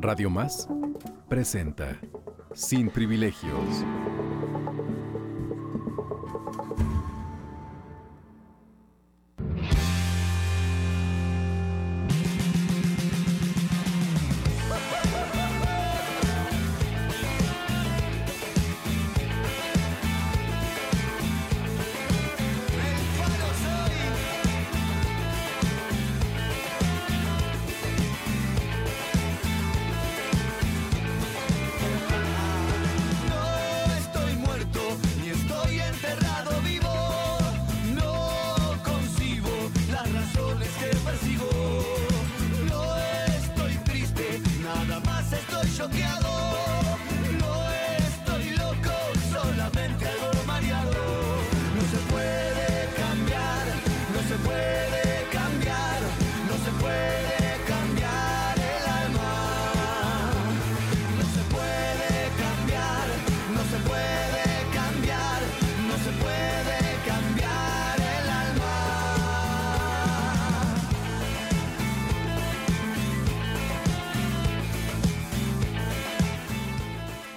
Radio 0.00 0.30
Más 0.30 0.68
presenta 1.28 1.98
Sin 2.54 2.88
Privilegios. 2.88 3.84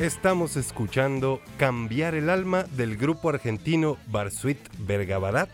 Estamos 0.02 0.58
escuchando 0.58 1.40
Cambiar 1.60 2.16
el 2.16 2.32
alma 2.32 2.64
del 2.64 2.98
grupo 2.98 3.30
argentino 3.30 3.98
Barsuit 4.08 4.58
Bergabarat, 4.80 5.52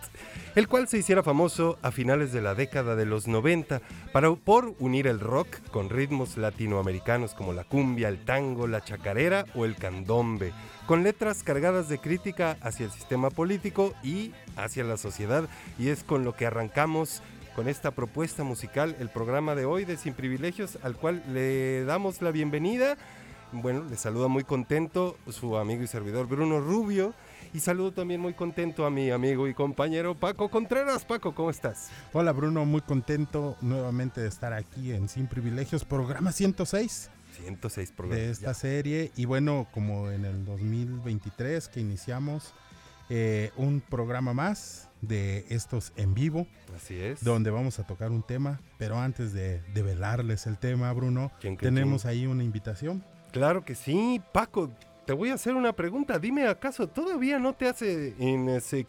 el 0.56 0.70
cual 0.70 0.88
se 0.88 0.98
hiciera 0.98 1.22
famoso 1.22 1.78
a 1.81 1.92
finales 1.92 2.31
de 2.31 2.39
la 2.39 2.56
década 2.56 2.95
de 2.95 3.06
los 3.06 3.28
90 3.28 3.81
para, 4.14 4.34
por 4.36 4.73
unir 4.80 5.06
el 5.08 5.20
rock 5.20 5.50
con 5.70 5.89
ritmos 5.89 6.38
latinoamericanos 6.38 7.34
como 7.34 7.52
la 7.52 7.66
cumbia, 7.66 8.08
el 8.08 8.23
tango, 8.23 8.67
la 8.67 8.81
chacarera 8.86 9.44
o 9.54 9.66
el 9.66 9.76
candombe, 9.76 10.54
con 10.86 11.04
letras 11.04 11.44
cargadas 11.44 11.89
de 11.89 11.98
crítica 11.98 12.56
hacia 12.61 12.86
el 12.86 12.94
sistema 12.94 13.30
político 13.30 13.93
y 14.02 14.32
hacia 14.55 14.86
la 14.86 14.95
sociedad. 14.95 15.49
Y 15.77 15.89
es 15.89 16.05
con 16.05 16.23
lo 16.23 16.38
que 16.38 16.45
arrancamos 16.45 17.22
con 17.54 17.67
esta 17.67 17.92
propuesta 17.92 18.45
musical 18.45 18.95
el 18.99 19.10
programa 19.10 19.55
de 19.55 19.66
hoy 19.66 19.83
de 19.83 19.98
Sin 19.98 20.14
Privilegios, 20.14 20.77
al 20.83 20.95
cual 20.95 21.22
le 21.33 21.83
damos 21.83 22.22
la 22.22 22.32
bienvenida 22.32 22.98
bueno, 23.52 23.86
le 23.90 23.96
saluda 23.96 24.28
muy 24.28 24.44
contento 24.44 25.18
su 25.30 25.58
amigo 25.58 25.84
y 25.84 25.88
servidor 25.88 26.28
Bruno 26.28 26.60
Rubio. 26.60 27.14
Y 27.54 27.60
saludo 27.60 27.94
también 27.94 28.20
muy 28.20 28.34
contento 28.34 28.86
a 28.86 28.90
mi 28.90 29.10
amigo 29.10 29.48
y 29.48 29.54
compañero 29.54 30.16
Paco 30.16 30.50
Contreras. 30.50 31.06
Paco, 31.06 31.34
¿cómo 31.34 31.50
estás? 31.50 31.90
Hola 32.12 32.34
Bruno, 32.34 32.66
muy 32.66 32.82
contento 32.82 33.56
nuevamente 33.62 34.22
de 34.22 34.28
estar 34.28 34.54
aquí 34.54 34.92
en 34.92 35.08
Sin 35.08 35.28
Privilegios, 35.28 35.86
programa 35.86 36.32
106. 36.32 37.10
106 37.38 37.92
programas. 37.92 38.26
De 38.26 38.32
esta 38.32 38.54
serie. 38.54 39.12
Y 39.16 39.26
bueno, 39.26 39.68
como 39.74 40.12
en 40.12 40.26
el 40.26 40.44
2023 40.44 41.70
que 41.70 41.80
iniciamos 41.80 42.54
eh, 43.10 43.52
un 43.56 43.80
programa 43.80 44.34
más 44.34 44.90
de 45.02 45.46
estos 45.50 45.94
en 45.96 46.14
vivo. 46.14 46.48
Así 46.76 47.00
es. 47.00 47.24
Donde 47.24 47.50
vamos 47.50 47.80
a 47.80 47.88
tocar 47.88 48.12
un 48.12 48.24
tema. 48.24 48.60
Pero 48.78 49.00
antes 49.00 49.32
de, 49.32 49.62
velarles 49.74 50.48
el 50.48 50.58
tema, 50.58 50.92
Bruno, 50.92 51.32
tenemos 51.60 52.06
ahí 52.06 52.26
una 52.26 52.44
invitación 52.44 53.04
Claro 53.37 53.64
que 53.64 53.75
sí, 53.75 54.20
Paco. 54.31 54.71
Te 55.05 55.14
voy 55.14 55.30
a 55.30 55.36
hacer 55.36 55.53
una 55.53 55.71
pregunta. 55.71 56.17
Dime, 56.17 56.48
¿acaso 56.48 56.87
todavía 56.87 57.37
no 57.37 57.53
te 57.53 57.67
hace 57.70 58.15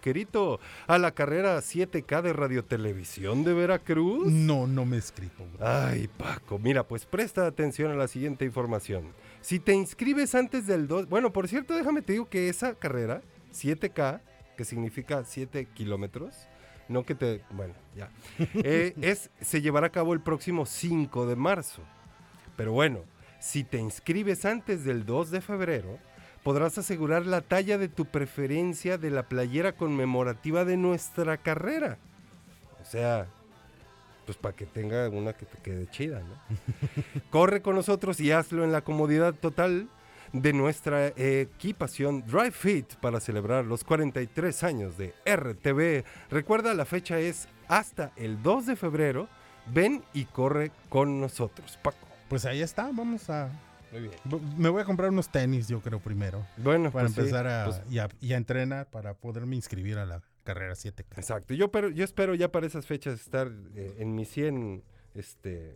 querido 0.01 0.59
a 0.87 0.97
la 0.97 1.11
carrera 1.13 1.59
7K 1.59 2.23
de 2.23 2.33
radiotelevisión 2.33 3.45
de 3.45 3.53
Veracruz? 3.53 4.27
No, 4.33 4.67
no 4.67 4.87
me 4.87 4.97
he 4.97 4.99
escrito. 5.01 5.45
Ay, 5.61 6.09
Paco, 6.09 6.59
mira, 6.59 6.83
pues 6.83 7.05
presta 7.05 7.47
atención 7.47 7.93
a 7.93 7.95
la 7.95 8.09
siguiente 8.09 8.47
información. 8.47 9.13
Si 9.43 9.61
te 9.61 9.75
inscribes 9.75 10.35
antes 10.35 10.67
del 10.67 10.89
2, 10.89 11.11
bueno, 11.11 11.31
por 11.31 11.47
cierto, 11.47 11.75
déjame 11.75 12.01
te 12.01 12.15
digo 12.15 12.31
que 12.31 12.49
esa 12.49 12.75
carrera 12.75 13.21
7K, 13.53 14.23
que 14.57 14.65
significa 14.65 15.25
7 15.25 15.69
kilómetros, 15.75 16.35
no 16.89 17.05
que 17.05 17.15
te, 17.15 17.43
bueno, 17.51 17.75
ya, 17.95 18.11
eh, 18.65 18.95
es, 19.03 19.31
se 19.43 19.61
llevará 19.61 19.89
a 19.89 19.93
cabo 19.93 20.15
el 20.15 20.21
próximo 20.21 20.65
5 20.65 21.27
de 21.27 21.37
marzo. 21.37 21.83
Pero 22.57 22.73
bueno, 22.73 23.05
si 23.39 23.65
te 23.65 23.79
inscribes 23.79 24.45
antes 24.45 24.85
del 24.85 25.07
2 25.07 25.31
de 25.31 25.41
febrero, 25.41 25.99
podrás 26.43 26.79
asegurar 26.79 27.27
la 27.27 27.41
talla 27.41 27.79
de 27.79 27.89
tu 27.89 28.07
preferencia 28.07 28.99
de 28.99 29.11
la 29.11 29.25
playera 29.25 29.73
conmemorativa 29.73 30.65
de 30.65 30.77
nuestra 30.77 31.37
carrera. 31.37 31.99
O 32.81 32.85
sea, 32.85 33.27
pues 34.25 34.37
para 34.39 34.55
que 34.55 34.67
tenga 34.67 35.09
una 35.09 35.33
que 35.33 35.47
te 35.47 35.59
quede 35.59 35.89
chida, 35.91 36.21
¿no? 36.21 37.21
Corre 37.31 37.63
con 37.63 37.75
nosotros 37.75 38.21
y 38.21 38.33
hazlo 38.33 38.65
en 38.65 38.73
la 38.73 38.83
comodidad 38.83 39.35
total 39.35 39.89
de 40.33 40.53
nuestra 40.53 41.09
equipación 41.17 42.25
Drive 42.27 42.53
Fit 42.53 42.95
para 42.97 43.21
celebrar 43.21 43.65
los 43.65 43.85
43 43.85 44.65
años 44.65 44.99
de 44.99 45.15
RTV. 45.25 46.05
Recuerda, 46.31 46.75
la 46.75 46.85
fecha 46.85 47.19
es 47.19 47.49
hasta 47.69 48.13
el 48.17 48.43
2 48.43 48.67
de 48.67 48.77
febrero. 48.77 49.29
Ven 49.73 50.03
y 50.15 50.25
corre 50.25 50.71
con 50.89 51.21
nosotros, 51.21 51.79
Paco. 51.83 52.08
Pues 52.29 52.45
ahí 52.45 52.61
está, 52.61 52.91
vamos 52.93 53.31
a... 53.31 53.51
Muy 53.91 54.03
bien. 54.03 54.15
Me 54.59 54.69
voy 54.69 54.83
a 54.83 54.85
comprar 54.85 55.11
unos 55.11 55.31
tenis, 55.31 55.67
yo 55.67 55.81
creo, 55.81 55.99
primero. 55.99 56.47
Bueno, 56.59 56.91
para 56.91 57.07
pues 57.07 57.17
empezar 57.17 57.47
a, 57.47 57.65
pues 57.65 57.83
y 58.21 58.33
a, 58.33 58.37
entrenar 58.37 58.91
para 58.91 59.15
poderme 59.15 59.57
inscribir 59.57 59.97
a 59.97 60.05
la 60.05 60.23
carrera 60.45 60.75
7K. 60.75 61.17
Exacto. 61.17 61.55
Yo, 61.55 61.71
pero, 61.71 61.89
yo 61.89 62.05
espero 62.05 62.35
ya 62.35 62.53
para 62.53 62.67
esas 62.67 62.85
fechas 62.85 63.19
estar 63.19 63.51
eh, 63.75 63.97
en 63.99 64.15
mis 64.15 64.29
100, 64.29 64.83
este, 65.15 65.75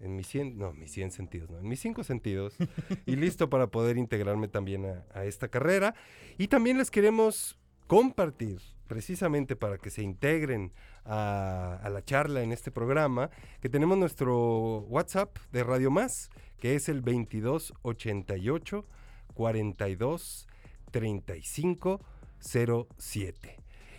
en 0.00 0.16
mis 0.16 0.26
100, 0.28 0.56
no, 0.56 0.72
mis 0.72 0.90
100 0.92 1.10
sentidos, 1.10 1.50
no, 1.50 1.58
en 1.58 1.68
mis 1.68 1.80
5 1.80 2.04
sentidos 2.04 2.54
y 3.06 3.16
listo 3.16 3.50
para 3.50 3.66
poder 3.66 3.98
integrarme 3.98 4.48
también 4.48 4.86
a, 4.86 5.04
a 5.12 5.26
esta 5.26 5.48
carrera. 5.48 5.94
Y 6.38 6.48
también 6.48 6.78
les 6.78 6.90
queremos 6.90 7.58
compartir 7.86 8.60
precisamente 8.86 9.56
para 9.56 9.76
que 9.76 9.90
se 9.90 10.02
integren 10.02 10.72
a, 11.06 11.88
la 11.90 12.04
charla 12.04 12.42
en 12.42 12.52
este 12.52 12.70
programa, 12.70 13.30
que 13.60 13.68
tenemos 13.68 13.96
nuestro 13.98 14.80
WhatsApp 14.88 15.36
de 15.52 15.64
Radio 15.64 15.90
Más, 15.90 16.30
que 16.58 16.74
es 16.74 16.88
el 16.88 17.02
2288 17.02 18.84
42 19.34 20.48
35 20.90 22.00
07. 22.38 23.56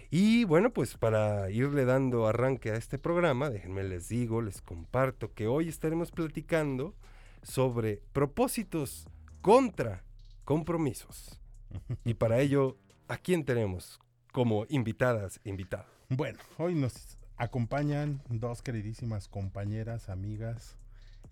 Y 0.10 0.46
bueno, 0.46 0.72
pues 0.72 0.98
para 0.98 1.50
irle 1.50 1.84
dando 1.86 2.28
arranque 2.28 2.72
a 2.72 2.76
este 2.76 2.98
programa, 2.98 3.50
déjenme 3.50 3.84
les 3.84 4.08
digo, 4.08 4.42
les 4.42 4.62
comparto 4.62 5.34
que 5.34 5.48
hoy 5.48 5.68
estaremos 5.68 6.12
platicando 6.12 6.96
sobre 7.44 8.02
propósitos 8.14 9.08
contra 9.42 10.04
compromisos. 10.46 11.42
Y 12.06 12.14
para 12.14 12.40
ello, 12.40 12.78
¿a 13.10 13.18
quién 13.18 13.44
tenemos 13.44 14.00
como 14.32 14.66
invitadas, 14.70 15.42
invitados? 15.44 15.97
Bueno, 16.10 16.40
hoy 16.58 16.74
nos 16.74 17.18
acompañan 17.36 18.22
dos 18.30 18.62
queridísimas 18.62 19.28
compañeras, 19.28 20.08
amigas, 20.08 20.78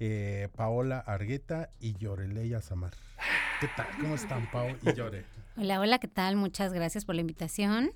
eh, 0.02 0.50
Paola 0.58 1.00
Argueta 1.00 1.70
y 1.80 1.94
Yoreleya 1.94 2.62
Samar. 2.62 2.92
¿Qué 3.62 3.70
tal? 3.78 3.88
¿Cómo 4.02 4.16
están, 4.16 4.52
Pao 4.52 4.68
y 4.82 4.94
Yore? 4.94 5.24
Hola, 5.56 5.80
hola, 5.80 6.00
¿qué 6.00 6.10
tal? 6.10 6.36
Muchas 6.36 6.74
gracias 6.74 7.06
por 7.06 7.16
la 7.16 7.22
invitación. 7.22 7.94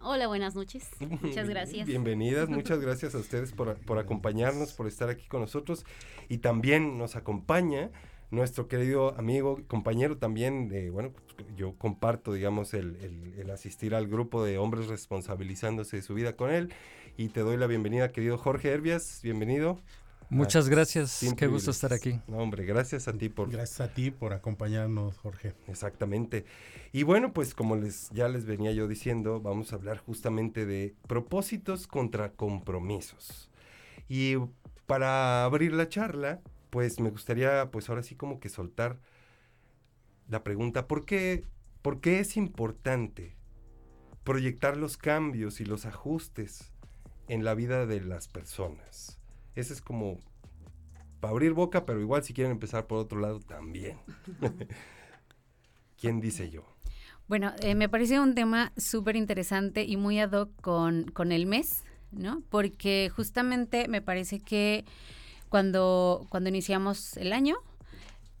Hola, 0.00 0.28
buenas 0.28 0.54
noches. 0.54 0.88
Muchas 1.20 1.48
gracias. 1.48 1.84
Bienvenidas, 1.84 2.48
muchas 2.48 2.78
gracias 2.78 3.16
a 3.16 3.18
ustedes 3.18 3.50
por, 3.52 3.76
por 3.78 3.98
acompañarnos, 3.98 4.72
por 4.72 4.86
estar 4.86 5.08
aquí 5.08 5.26
con 5.26 5.40
nosotros. 5.40 5.84
Y 6.28 6.38
también 6.38 6.96
nos 6.96 7.16
acompaña 7.16 7.90
nuestro 8.30 8.68
querido 8.68 9.14
amigo, 9.18 9.60
compañero 9.66 10.16
también, 10.18 10.70
eh, 10.72 10.90
bueno, 10.90 11.12
yo 11.56 11.74
comparto, 11.76 12.32
digamos, 12.32 12.74
el, 12.74 12.96
el- 12.96 13.34
el 13.40 13.50
asistir 13.50 13.94
al 13.94 14.06
grupo 14.06 14.44
de 14.44 14.58
hombres 14.58 14.86
responsabilizándose 14.88 15.96
de 15.96 16.02
su 16.02 16.14
vida 16.14 16.36
con 16.36 16.50
él. 16.50 16.72
Y 17.16 17.28
te 17.28 17.40
doy 17.40 17.56
la 17.56 17.66
bienvenida, 17.66 18.12
querido 18.12 18.38
Jorge 18.38 18.70
Herbias, 18.70 19.20
bienvenido. 19.22 19.80
Muchas 20.32 20.68
a 20.68 20.70
gracias, 20.70 21.10
Sin 21.10 21.34
qué 21.34 21.48
gusto 21.48 21.72
estar 21.72 21.92
aquí. 21.92 22.20
No, 22.28 22.36
hombre, 22.38 22.64
gracias 22.64 23.08
a 23.08 23.12
ti 23.12 23.28
por... 23.28 23.50
Gracias 23.50 23.80
a 23.80 23.92
ti 23.92 24.12
por 24.12 24.32
acompañarnos, 24.32 25.18
Jorge. 25.18 25.54
Exactamente. 25.66 26.44
Y 26.92 27.02
bueno, 27.02 27.32
pues 27.32 27.52
como 27.52 27.74
les 27.74 28.10
ya 28.10 28.28
les 28.28 28.44
venía 28.46 28.70
yo 28.70 28.86
diciendo, 28.86 29.40
vamos 29.40 29.72
a 29.72 29.76
hablar 29.76 29.98
justamente 29.98 30.66
de 30.66 30.94
propósitos 31.08 31.88
contra 31.88 32.30
compromisos. 32.30 33.50
Y 34.08 34.36
para 34.86 35.44
abrir 35.44 35.72
la 35.72 35.88
charla, 35.88 36.40
pues 36.70 37.00
me 37.00 37.10
gustaría 37.10 37.70
pues 37.70 37.88
ahora 37.88 38.02
sí 38.02 38.14
como 38.14 38.40
que 38.40 38.48
soltar 38.48 38.98
la 40.28 40.44
pregunta, 40.44 40.86
¿por 40.86 41.04
qué, 41.04 41.44
por 41.82 42.00
qué 42.00 42.20
es 42.20 42.36
importante 42.36 43.36
proyectar 44.24 44.76
los 44.76 44.96
cambios 44.96 45.60
y 45.60 45.64
los 45.64 45.86
ajustes 45.86 46.72
en 47.28 47.44
la 47.44 47.54
vida 47.54 47.86
de 47.86 48.00
las 48.00 48.28
personas? 48.28 49.18
Ese 49.56 49.72
es 49.72 49.82
como 49.82 50.18
para 51.20 51.32
abrir 51.32 51.52
boca, 51.52 51.84
pero 51.84 52.00
igual 52.00 52.22
si 52.22 52.32
quieren 52.32 52.52
empezar 52.52 52.86
por 52.86 52.98
otro 52.98 53.18
lado 53.18 53.40
también. 53.40 53.98
¿Quién 56.00 56.20
dice 56.20 56.48
yo? 56.48 56.64
Bueno, 57.28 57.52
eh, 57.60 57.74
me 57.74 57.88
parece 57.88 58.18
un 58.18 58.34
tema 58.34 58.72
súper 58.76 59.16
interesante 59.16 59.84
y 59.84 59.96
muy 59.96 60.18
ad 60.18 60.32
hoc 60.32 60.50
con, 60.60 61.04
con 61.12 61.30
el 61.30 61.46
mes, 61.46 61.84
¿no? 62.10 62.42
Porque 62.48 63.10
justamente 63.14 63.86
me 63.86 64.00
parece 64.02 64.40
que 64.40 64.84
cuando, 65.50 66.24
cuando 66.30 66.48
iniciamos 66.48 67.16
el 67.18 67.32
año, 67.34 67.56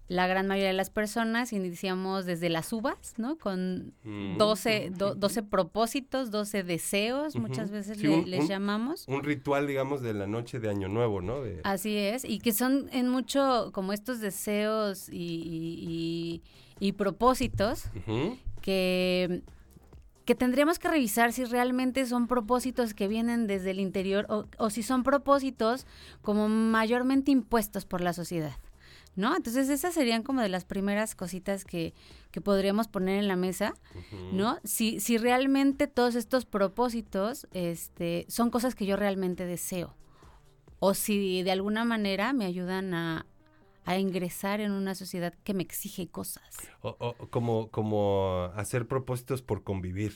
la 0.08 0.26
gran 0.26 0.48
mayoría 0.48 0.68
de 0.70 0.74
las 0.74 0.90
personas 0.90 1.52
iniciamos 1.52 2.24
desde 2.26 2.48
las 2.48 2.72
uvas, 2.72 3.14
¿no? 3.16 3.36
Con 3.38 3.92
Mm. 4.02 4.38
12, 4.38 4.90
do- 4.96 5.14
12 5.14 5.44
propósitos, 5.44 6.32
12 6.32 6.64
deseos, 6.64 7.36
muchas 7.36 7.70
veces 7.70 7.98
Sí, 7.98 8.08
le- 8.08 8.14
un- 8.18 8.28
les 8.30 8.48
llamamos. 8.48 9.06
Un 9.06 9.22
ritual, 9.22 9.68
digamos, 9.68 10.00
de 10.02 10.12
la 10.14 10.26
noche 10.26 10.58
de 10.58 10.68
Año 10.68 10.88
Nuevo, 10.88 11.20
¿no? 11.20 11.42
De- 11.42 11.60
Así 11.62 11.96
es, 11.96 12.24
y 12.24 12.40
que 12.40 12.52
son 12.52 12.88
en 12.92 13.08
mucho 13.08 13.70
como 13.72 13.92
estos 13.92 14.18
deseos 14.18 15.08
y, 15.10 15.16
y- 15.16 16.40
y- 16.80 16.88
y 16.88 16.92
propósitos 16.92 17.84
que, 18.62 19.42
que 20.24 20.34
tendríamos 20.34 20.78
que 20.78 20.88
revisar 20.88 21.32
si 21.32 21.44
realmente 21.44 22.06
son 22.06 22.26
propósitos 22.26 22.94
que 22.94 23.08
vienen 23.08 23.46
desde 23.46 23.70
el 23.70 23.80
interior 23.80 24.26
o, 24.28 24.46
o 24.58 24.70
si 24.70 24.82
son 24.82 25.02
propósitos 25.02 25.86
como 26.22 26.48
mayormente 26.48 27.30
impuestos 27.30 27.84
por 27.84 28.00
la 28.00 28.12
sociedad. 28.12 28.56
¿No? 29.16 29.36
Entonces 29.36 29.68
esas 29.68 29.92
serían 29.92 30.22
como 30.22 30.40
de 30.40 30.48
las 30.48 30.64
primeras 30.64 31.16
cositas 31.16 31.64
que, 31.64 31.94
que 32.30 32.40
podríamos 32.40 32.86
poner 32.86 33.18
en 33.18 33.26
la 33.26 33.34
mesa, 33.34 33.74
¿no? 34.32 34.58
Si, 34.62 35.00
si 35.00 35.18
realmente 35.18 35.88
todos 35.88 36.14
estos 36.14 36.46
propósitos 36.46 37.48
este, 37.50 38.24
son 38.28 38.50
cosas 38.50 38.76
que 38.76 38.86
yo 38.86 38.96
realmente 38.96 39.46
deseo 39.46 39.96
o 40.78 40.94
si 40.94 41.42
de 41.42 41.52
alguna 41.52 41.84
manera 41.84 42.32
me 42.32 42.46
ayudan 42.46 42.94
a, 42.94 43.26
a 43.90 43.98
ingresar 43.98 44.60
en 44.60 44.72
una 44.72 44.94
sociedad 44.94 45.34
que 45.44 45.54
me 45.54 45.62
exige 45.62 46.08
cosas. 46.08 46.44
O- 46.82 46.96
o- 46.98 47.14
como, 47.30 47.70
como 47.70 48.50
hacer 48.54 48.86
propósitos 48.86 49.42
por 49.42 49.62
convivir. 49.64 50.14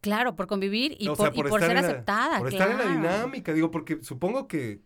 Claro, 0.00 0.36
por 0.36 0.46
convivir 0.46 0.96
y 1.00 1.08
O 1.08 1.16
por, 1.16 1.32
sea, 1.32 1.36
y 1.44 1.48
por 1.48 1.60
ser 1.60 1.74
la- 1.74 1.80
aceptada. 1.80 2.38
Por 2.38 2.48
estar 2.48 2.70
en 2.70 2.78
la 2.78 2.86
dinámica, 2.92 3.52
digo, 3.52 3.70
porque 3.70 4.02
supongo 4.02 4.46
que, 4.46 4.80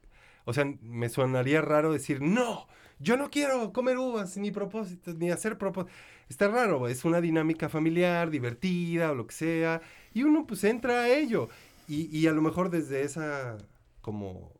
o 0.44 0.53
sea, 0.53 0.65
me 0.81 1.09
sonaría 1.09 1.61
raro 1.61 1.93
decir, 1.93 2.23
no, 2.23 2.67
yo 2.99 3.17
no 3.17 3.31
quiero 3.31 3.73
comer 3.73 3.99
uvas, 3.99 4.37
ni 4.39 4.50
propósitos, 4.50 5.17
ni 5.17 5.31
hacer 5.31 5.59
propósitos. 5.59 5.94
Está 6.29 6.49
raro, 6.49 6.89
es 6.89 7.05
una 7.05 7.21
dinámica 7.21 7.69
familiar, 7.69 8.31
divertida 8.31 9.11
o 9.11 9.15
lo 9.15 9.27
que 9.27 9.35
sea, 9.35 9.83
y 10.15 10.23
uno 10.23 10.47
pues 10.47 10.65
entra 10.65 11.03
a 11.03 11.09
ello. 11.11 11.49
Y, 11.89 12.17
y 12.17 12.27
a 12.27 12.33
lo 12.33 12.41
mejor 12.41 12.71
desde 12.71 13.03
esa 13.03 13.59
como 14.00 14.50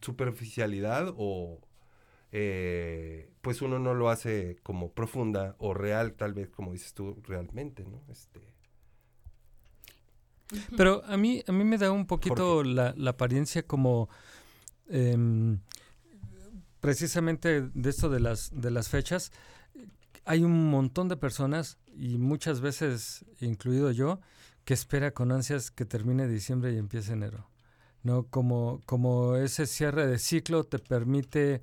superficialidad 0.00 1.12
o 1.16 1.60
eh, 2.38 3.30
pues 3.40 3.62
uno 3.62 3.78
no 3.78 3.94
lo 3.94 4.10
hace 4.10 4.58
como 4.62 4.92
profunda 4.92 5.56
o 5.58 5.72
real, 5.72 6.12
tal 6.12 6.34
vez 6.34 6.50
como 6.50 6.72
dices 6.72 6.92
tú, 6.92 7.16
realmente, 7.22 7.82
¿no? 7.86 8.02
Este, 8.10 8.42
Pero 10.76 11.02
a 11.06 11.16
mí, 11.16 11.42
a 11.46 11.52
mí 11.52 11.64
me 11.64 11.78
da 11.78 11.90
un 11.90 12.06
poquito 12.06 12.62
la, 12.62 12.92
la 12.94 13.10
apariencia 13.12 13.62
como 13.62 14.10
em, 14.90 15.60
precisamente 16.80 17.62
de 17.62 17.88
esto 17.88 18.10
de 18.10 18.20
las, 18.20 18.50
de 18.52 18.70
las 18.70 18.90
fechas. 18.90 19.32
Hay 20.26 20.44
un 20.44 20.68
montón 20.68 21.08
de 21.08 21.16
personas, 21.16 21.78
y 21.96 22.18
muchas 22.18 22.60
veces 22.60 23.24
incluido 23.40 23.92
yo, 23.92 24.20
que 24.66 24.74
espera 24.74 25.12
con 25.12 25.32
ansias 25.32 25.70
que 25.70 25.86
termine 25.86 26.28
diciembre 26.28 26.74
y 26.74 26.76
empiece 26.76 27.14
enero. 27.14 27.48
¿No? 28.02 28.24
Como, 28.24 28.82
como 28.84 29.36
ese 29.36 29.64
cierre 29.64 30.06
de 30.06 30.18
ciclo 30.18 30.64
te 30.64 30.78
permite 30.78 31.62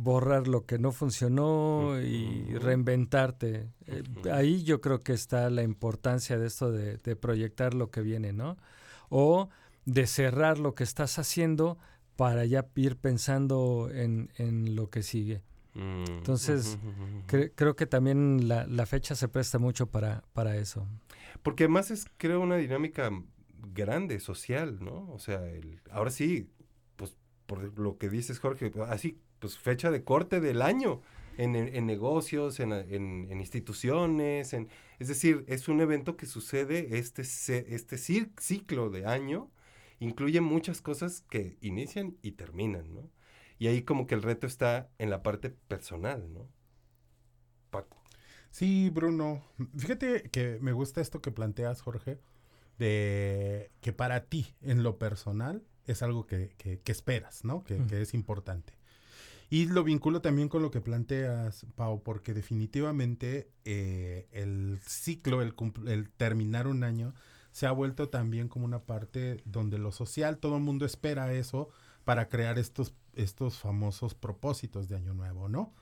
borrar 0.00 0.46
lo 0.46 0.64
que 0.64 0.78
no 0.78 0.92
funcionó 0.92 2.00
y 2.00 2.54
reinventarte. 2.56 3.68
Eh, 3.86 4.02
ahí 4.32 4.62
yo 4.62 4.80
creo 4.80 5.00
que 5.00 5.12
está 5.12 5.50
la 5.50 5.64
importancia 5.64 6.38
de 6.38 6.46
esto 6.46 6.70
de, 6.70 6.98
de 6.98 7.16
proyectar 7.16 7.74
lo 7.74 7.90
que 7.90 8.00
viene, 8.00 8.32
¿no? 8.32 8.56
O 9.08 9.48
de 9.86 10.06
cerrar 10.06 10.58
lo 10.58 10.74
que 10.76 10.84
estás 10.84 11.18
haciendo 11.18 11.78
para 12.14 12.44
ya 12.44 12.64
ir 12.76 12.96
pensando 12.96 13.90
en, 13.92 14.30
en 14.36 14.76
lo 14.76 14.88
que 14.88 15.02
sigue. 15.02 15.42
mm, 15.74 16.04
Entonces. 16.08 16.78
Cre- 17.26 17.52
creo 17.56 17.74
que 17.74 17.86
también 17.86 18.46
la, 18.48 18.66
la 18.66 18.86
fecha 18.86 19.16
se 19.16 19.26
presta 19.28 19.58
mucho 19.58 19.88
para, 19.88 20.22
para 20.32 20.56
eso. 20.56 20.86
Porque 21.42 21.64
además 21.64 21.90
es, 21.90 22.06
creo, 22.18 22.40
una 22.40 22.56
dinámica 22.56 23.10
grande, 23.74 24.20
social, 24.20 24.78
¿no? 24.80 25.10
O 25.12 25.18
sea, 25.18 25.44
el, 25.50 25.80
ahora 25.90 26.10
sí, 26.10 26.50
pues 26.96 27.16
por 27.46 27.76
lo 27.78 27.98
que 27.98 28.08
dices, 28.08 28.38
Jorge, 28.38 28.72
así, 28.88 29.18
pues 29.38 29.58
fecha 29.58 29.90
de 29.90 30.04
corte 30.04 30.40
del 30.40 30.62
año 30.62 31.00
en, 31.36 31.54
en- 31.54 31.74
en 31.74 31.86
negocios, 31.86 32.58
en, 32.60 32.72
en- 32.72 33.28
en 33.30 33.40
instituciones, 33.40 34.52
en, 34.52 34.68
es 34.98 35.08
decir, 35.08 35.44
es 35.48 35.68
un 35.68 35.80
evento 35.80 36.16
que 36.16 36.26
sucede, 36.26 36.98
este, 36.98 37.22
este 37.22 37.96
cir- 37.96 38.32
ciclo 38.40 38.90
de 38.90 39.06
año 39.06 39.50
incluye 40.00 40.40
muchas 40.40 40.80
cosas 40.80 41.22
que 41.30 41.56
inician 41.60 42.16
y 42.22 42.32
terminan, 42.32 42.94
¿no? 42.94 43.10
Y 43.58 43.66
ahí 43.66 43.82
como 43.82 44.06
que 44.06 44.14
el 44.14 44.22
reto 44.22 44.46
está 44.46 44.88
en 44.98 45.10
la 45.10 45.22
parte 45.22 45.50
personal, 45.50 46.32
¿no? 46.32 46.48
Paco. 47.70 48.00
Sí, 48.50 48.90
Bruno. 48.90 49.42
Fíjate 49.76 50.22
que 50.30 50.58
me 50.60 50.72
gusta 50.72 51.00
esto 51.00 51.20
que 51.20 51.32
planteas, 51.32 51.80
Jorge, 51.82 52.18
de 52.78 53.70
que 53.80 53.92
para 53.92 54.24
ti, 54.26 54.54
en 54.62 54.82
lo 54.82 54.98
personal, 54.98 55.64
es 55.84 56.02
algo 56.02 56.26
que, 56.26 56.54
que- 56.58 56.78
que 56.80 56.92
esperas, 56.92 57.44
¿no? 57.44 57.64
Que, 57.64 57.84
que 57.86 58.00
es 58.00 58.14
importante. 58.14 58.77
Y 59.50 59.66
lo 59.66 59.82
vinculo 59.82 60.20
también 60.20 60.48
con 60.48 60.60
lo 60.62 60.70
que 60.70 60.80
planteas, 60.82 61.66
Pau, 61.74 62.02
porque 62.02 62.34
definitivamente 62.34 63.50
eh, 63.64 64.28
el 64.32 64.78
ciclo, 64.86 65.40
el, 65.40 65.54
el 65.86 66.10
terminar 66.10 66.66
un 66.66 66.84
año, 66.84 67.14
se 67.52 67.66
ha 67.66 67.72
vuelto 67.72 68.08
también 68.10 68.48
como 68.48 68.66
una 68.66 68.80
parte 68.84 69.40
donde 69.46 69.78
lo 69.78 69.90
social, 69.90 70.38
todo 70.38 70.56
el 70.56 70.62
mundo 70.62 70.84
espera 70.84 71.32
eso 71.32 71.70
para 72.04 72.28
crear 72.28 72.58
estos, 72.58 72.94
estos 73.14 73.58
famosos 73.58 74.14
propósitos 74.14 74.88
de 74.88 74.96
Año 74.96 75.14
Nuevo, 75.14 75.48
¿no? 75.48 75.72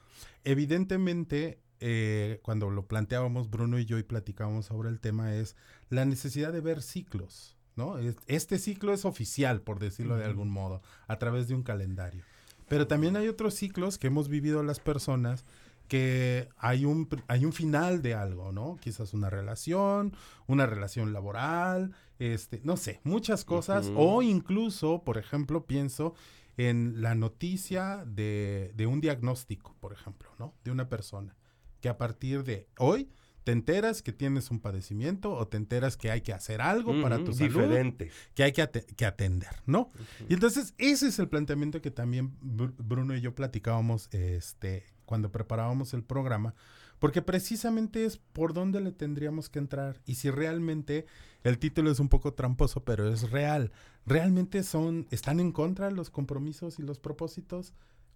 Evidentemente, 0.45 1.61
eh, 1.81 2.41
cuando 2.43 2.71
lo 2.71 2.87
planteábamos 2.87 3.51
Bruno 3.51 3.79
y 3.79 3.85
yo 3.85 3.99
y 3.99 4.03
platicábamos 4.05 4.67
sobre 4.67 4.89
el 4.89 5.01
tema, 5.01 5.35
es 5.35 5.57
la 5.91 6.05
necesidad 6.05 6.53
de 6.53 6.61
ver 6.61 6.83
ciclos, 6.83 7.57
¿no? 7.75 7.99
Es- 7.99 8.17
Este 8.27 8.59
ciclo 8.59 8.93
es 8.95 9.05
oficial, 9.05 9.61
por 9.61 9.79
decirlo 9.81 10.17
de 10.17 10.25
algún 10.25 10.51
modo, 10.51 10.83
a 11.09 11.19
través 11.19 11.49
de 11.49 11.55
un 11.55 11.63
calendario. 11.63 12.25
Pero 12.69 12.87
también 12.87 13.17
hay 13.17 13.29
otros 13.29 13.55
ciclos 13.55 13.99
que 13.99 14.09
hemos 14.09 14.29
vivido 14.29 14.63
las 14.63 14.81
personas 14.81 15.45
que 15.89 16.49
hay 16.57 16.85
un, 16.85 17.09
hay 17.29 17.45
un 17.45 17.53
final 17.53 18.03
de 18.03 18.15
algo, 18.15 18.53
¿no? 18.53 18.77
Quizás 18.81 19.15
una 19.15 19.31
relación, 19.31 20.17
una 20.47 20.67
relación 20.67 21.13
laboral, 21.13 21.95
este, 22.19 22.61
no 22.65 22.77
sé, 22.77 23.01
muchas 23.05 23.45
cosas. 23.45 23.91
O 23.95 24.23
incluso, 24.23 25.03
por 25.05 25.19
ejemplo, 25.19 25.65
pienso 25.65 26.15
en 26.57 27.03
la 27.03 27.15
noticia 27.15 28.05
de, 28.07 28.73
de 28.75 28.87
un 28.87 29.01
diagnóstico, 29.01 29.77
por 29.81 29.93
ejemplo, 29.93 30.31
¿no? 30.39 30.55
De 30.65 30.71
una 30.71 30.89
persona. 30.89 31.37
Que 31.81 31.89
a 31.89 31.99
partir 31.99 32.43
de 32.43 32.69
hoy 32.79 33.09
te 33.47 33.53
enteras 33.53 34.03
que 34.03 34.11
tienes 34.13 34.51
un 34.51 34.59
padecimiento 34.59 35.33
o 35.33 35.47
te 35.47 35.57
enteras 35.57 35.97
que 35.97 36.11
hay 36.11 36.21
que 36.21 36.33
hacer 36.33 36.61
algo 36.61 37.01
para 37.01 37.23
tu 37.23 37.33
salud 37.33 37.53
Diferente. 37.55 38.11
que 38.35 38.43
hay 38.43 38.51
que, 38.51 38.69
que 38.97 39.07
atender, 39.07 39.51
¿no? 39.67 39.89
Y 40.29 40.35
entonces 40.35 40.75
ese 40.79 41.07
es 41.07 41.21
el 41.21 41.29
planteamiento 41.29 41.81
que 41.81 41.93
también 41.93 42.37
Br- 42.43 42.75
Bruno 42.77 43.15
y 43.17 43.21
yo 43.21 43.37
platicábamos 43.37 44.09
este, 44.11 44.83
cuando 45.05 45.31
preparábamos 45.31 45.95
el 45.95 46.03
programa, 46.03 46.57
Porque 46.99 47.23
precisamente 47.23 48.05
es 48.05 48.17
por 48.17 48.53
dónde 48.53 48.81
le 48.81 48.91
tendríamos 48.91 49.49
que 49.49 49.61
entrar. 49.61 50.01
Y 50.07 50.17
si 50.17 50.29
realmente 50.31 51.07
el 51.45 51.59
título 51.61 51.93
es 51.93 52.01
un 52.01 52.09
poco 52.09 52.33
tramposo, 52.35 52.83
pero 52.83 53.07
es 53.13 53.31
real. 53.31 53.71
¿Realmente 54.07 54.65
son, 54.65 55.07
están 55.13 55.39
en 55.39 55.53
contra 55.53 55.93
los 55.93 56.11
compromisos 56.11 56.81
y 56.81 56.83
los 56.83 56.99
propósitos? 56.99 57.75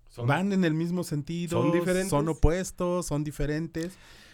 Son- 0.08 0.26
¿Van 0.26 0.52
en 0.52 0.64
el 0.64 0.74
mismo 0.74 1.04
sentido? 1.04 1.62
¿Son 1.62 1.70
diferentes? 1.70 2.10
¿Son 2.10 2.26
opuestos? 2.28 3.06
¿Son 3.06 3.22
diferentes? 3.22 3.92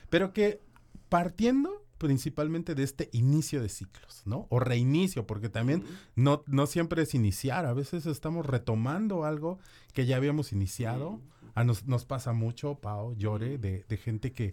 Pero 0.08 0.32
que 0.32 0.60
partiendo 1.08 1.82
principalmente 1.98 2.74
de 2.74 2.82
este 2.82 3.08
inicio 3.12 3.62
de 3.62 3.68
ciclos, 3.68 4.22
¿no? 4.26 4.46
O 4.50 4.60
reinicio, 4.60 5.26
porque 5.26 5.48
también 5.48 5.82
no, 6.14 6.42
no 6.46 6.66
siempre 6.66 7.02
es 7.02 7.14
iniciar, 7.14 7.64
a 7.64 7.72
veces 7.72 8.06
estamos 8.06 8.44
retomando 8.44 9.24
algo 9.24 9.58
que 9.92 10.06
ya 10.06 10.16
habíamos 10.16 10.52
iniciado. 10.52 11.20
A 11.54 11.64
nos, 11.64 11.86
nos 11.86 12.04
pasa 12.04 12.34
mucho, 12.34 12.74
Pau, 12.74 13.14
llore, 13.14 13.56
de, 13.56 13.84
de 13.88 13.96
gente 13.96 14.32
que 14.32 14.52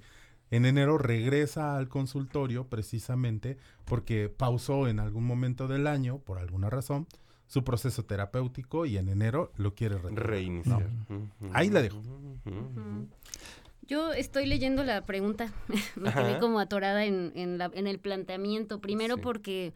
en 0.51 0.65
enero 0.65 0.97
regresa 0.97 1.75
al 1.75 1.89
consultorio 1.89 2.67
precisamente 2.67 3.57
porque 3.83 4.29
pausó 4.29 4.87
en 4.87 4.99
algún 4.99 5.25
momento 5.25 5.67
del 5.67 5.87
año, 5.87 6.19
por 6.19 6.37
alguna 6.37 6.69
razón, 6.69 7.07
su 7.47 7.63
proceso 7.63 8.05
terapéutico 8.05 8.85
y 8.85 8.97
en 8.97 9.09
enero 9.09 9.51
lo 9.57 9.75
quiere 9.75 9.95
retomar. 9.95 10.27
Reiniciar. 10.27 10.89
Ahí 11.51 11.69
la 11.69 11.81
dejo. 11.81 12.01
Yo 13.87 14.13
estoy 14.13 14.45
leyendo 14.45 14.83
la 14.83 15.05
pregunta, 15.05 15.51
me 15.95 16.09
Ajá. 16.09 16.23
quedé 16.23 16.39
como 16.39 16.59
atorada 16.59 17.05
en, 17.05 17.31
en, 17.35 17.57
la- 17.57 17.71
en 17.73 17.87
el 17.87 17.99
planteamiento, 17.99 18.79
primero 18.79 19.15
Sí. 19.15 19.21
porque 19.21 19.73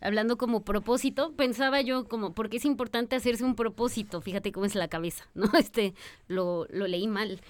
hablando 0.00 0.38
como 0.38 0.64
propósito, 0.64 1.32
pensaba 1.36 1.80
yo 1.82 2.08
como, 2.08 2.32
porque 2.34 2.56
es 2.56 2.64
importante 2.64 3.16
hacerse 3.16 3.44
un 3.44 3.54
propósito, 3.54 4.20
fíjate 4.22 4.50
cómo 4.50 4.64
es 4.66 4.74
la 4.74 4.88
cabeza, 4.88 5.26
¿no? 5.34 5.44
Este, 5.58 5.94
lo, 6.26 6.66
lo 6.70 6.86
leí 6.86 7.06
mal. 7.06 7.40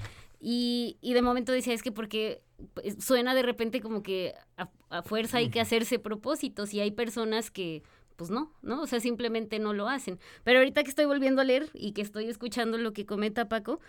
Y, 0.40 0.96
y 1.02 1.12
de 1.14 1.22
momento 1.22 1.52
decía, 1.52 1.74
es 1.74 1.82
que 1.82 1.92
porque 1.92 2.42
pues, 2.74 2.96
suena 3.04 3.34
de 3.34 3.42
repente 3.42 3.80
como 3.80 4.02
que 4.02 4.34
a, 4.56 4.68
a 4.88 5.02
fuerza 5.02 5.36
hay 5.38 5.50
que 5.50 5.60
hacerse 5.60 5.98
propósitos 5.98 6.72
y 6.74 6.80
hay 6.80 6.90
personas 6.90 7.50
que 7.50 7.82
pues 8.16 8.30
no, 8.30 8.52
¿no? 8.62 8.82
O 8.82 8.86
sea, 8.86 9.00
simplemente 9.00 9.58
no 9.58 9.72
lo 9.72 9.88
hacen. 9.88 10.18
Pero 10.44 10.58
ahorita 10.58 10.82
que 10.82 10.90
estoy 10.90 11.06
volviendo 11.06 11.40
a 11.40 11.44
leer 11.44 11.70
y 11.72 11.92
que 11.92 12.02
estoy 12.02 12.26
escuchando 12.26 12.76
lo 12.76 12.92
que 12.92 13.06
comenta 13.06 13.48
Paco, 13.48 13.80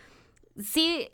sí 0.60 1.10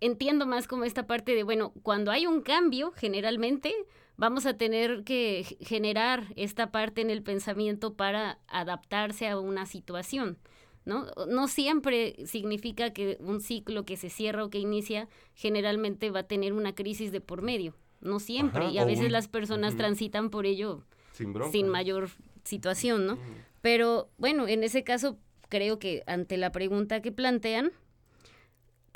entiendo 0.00 0.46
más 0.46 0.66
como 0.68 0.84
esta 0.84 1.06
parte 1.06 1.34
de, 1.34 1.42
bueno, 1.42 1.72
cuando 1.82 2.10
hay 2.10 2.26
un 2.26 2.40
cambio, 2.42 2.92
generalmente 2.92 3.74
vamos 4.16 4.46
a 4.46 4.56
tener 4.56 5.04
que 5.04 5.44
generar 5.60 6.24
esta 6.36 6.70
parte 6.70 7.00
en 7.02 7.10
el 7.10 7.22
pensamiento 7.22 7.94
para 7.94 8.38
adaptarse 8.48 9.28
a 9.28 9.38
una 9.38 9.66
situación. 9.66 10.38
¿No? 10.84 11.06
no 11.26 11.48
siempre 11.48 12.14
significa 12.26 12.92
que 12.92 13.16
un 13.18 13.40
ciclo 13.40 13.84
que 13.84 13.96
se 13.96 14.08
cierra 14.08 14.44
o 14.44 14.50
que 14.50 14.60
inicia 14.60 15.08
generalmente 15.34 16.12
va 16.12 16.20
a 16.20 16.28
tener 16.28 16.52
una 16.52 16.76
crisis 16.76 17.10
de 17.10 17.20
por 17.20 17.42
medio. 17.42 17.74
No 18.00 18.20
siempre. 18.20 18.66
Ajá, 18.66 18.70
y 18.72 18.78
a 18.78 18.84
veces 18.84 19.06
un- 19.06 19.12
las 19.12 19.26
personas 19.26 19.76
transitan 19.76 20.30
por 20.30 20.46
ello 20.46 20.84
Sin 21.10 21.34
sin 21.50 21.68
mayor 21.68 22.10
situación, 22.44 23.04
¿no? 23.04 23.18
Pero 23.62 24.10
bueno, 24.16 24.46
en 24.46 24.62
ese 24.62 24.84
caso 24.84 25.18
creo 25.48 25.80
que 25.80 26.04
ante 26.06 26.36
la 26.36 26.52
pregunta 26.52 27.02
que 27.02 27.10
plantean, 27.10 27.72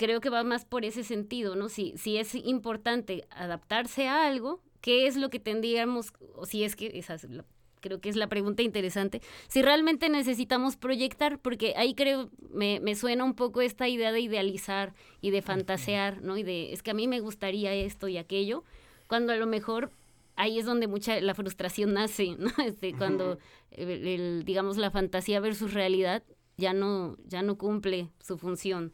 creo 0.01 0.23
que 0.23 0.31
va 0.31 0.43
más 0.45 0.65
por 0.65 0.87
ese 0.87 1.05
sentido, 1.05 1.57
¿no? 1.57 1.69
Si, 1.69 1.93
si 1.99 2.17
es 2.17 2.35
importante 2.35 3.27
adaptarse 3.29 4.09
a 4.09 4.27
algo, 4.27 4.63
¿qué 4.81 5.07
es 5.07 5.17
lo 5.17 5.29
que 5.29 5.39
tendríamos, 5.41 6.15
o 6.35 6.47
si 6.47 6.65
es 6.65 6.75
que 6.75 6.91
esa 6.95 7.15
es 7.17 7.25
la- 7.29 7.45
creo 7.83 8.01
que 8.01 8.09
es 8.09 8.17
la 8.17 8.27
pregunta 8.27 8.63
interesante, 8.63 9.21
si 9.49 9.61
realmente 9.61 10.09
necesitamos 10.09 10.77
proyectar, 10.77 11.39
porque 11.39 11.75
ahí 11.77 11.95
creo, 11.95 12.31
me, 12.51 12.81
me 12.81 12.95
suena 12.95 13.25
un 13.25 13.35
poco 13.35 13.61
esta 13.61 13.89
idea 13.89 14.11
de 14.11 14.21
idealizar 14.21 14.95
y 15.21 15.31
de 15.33 15.43
fantasear, 15.43 16.23
¿no? 16.23 16.39
Y 16.39 16.45
de, 16.45 16.73
es 16.73 16.83
que 16.83 16.93
a 16.93 16.95
mí 16.95 17.07
me 17.07 17.21
gustaría 17.21 17.75
esto 17.75 18.09
y 18.09 18.17
aquello, 18.17 18.65
cuando 19.07 19.33
a 19.35 19.37
lo 19.37 19.47
mejor 19.47 19.91
ahí 20.37 20.59
es 20.59 20.65
donde 20.65 20.87
mucha 20.87 21.21
la 21.21 21.35
frustración 21.35 21.93
nace, 21.93 22.37
¿no? 22.39 22.51
Este, 22.65 22.95
cuando 22.95 23.39
el, 23.71 24.07
el, 24.09 24.45
digamos 24.47 24.79
la 24.79 24.91
fantasía 24.91 25.41
versus 25.41 25.75
realidad 25.75 26.23
ya 26.57 26.73
no 26.73 27.17
ya 27.27 27.43
no 27.43 27.57
cumple 27.59 28.09
su 28.23 28.37
función, 28.39 28.93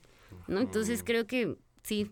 ¿no? 0.48 0.60
Entonces 0.60 1.02
creo 1.04 1.26
que 1.26 1.56
sí 1.82 2.10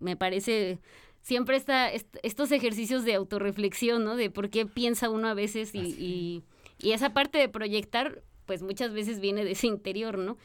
me 0.00 0.16
parece 0.16 0.78
siempre 1.22 1.56
está 1.56 1.92
est- 1.92 2.16
estos 2.22 2.50
ejercicios 2.50 3.04
de 3.04 3.14
autorreflexión, 3.14 4.04
¿no? 4.04 4.16
De 4.16 4.30
por 4.30 4.48
qué 4.50 4.66
piensa 4.66 5.10
uno 5.10 5.28
a 5.28 5.34
veces 5.34 5.74
y, 5.74 5.80
y, 5.98 6.42
y 6.78 6.92
esa 6.92 7.12
parte 7.12 7.38
de 7.38 7.48
proyectar, 7.48 8.22
pues 8.46 8.62
muchas 8.62 8.92
veces 8.92 9.20
viene 9.20 9.44
de 9.44 9.52
ese 9.52 9.66
interior, 9.66 10.16
¿no? 10.18 10.38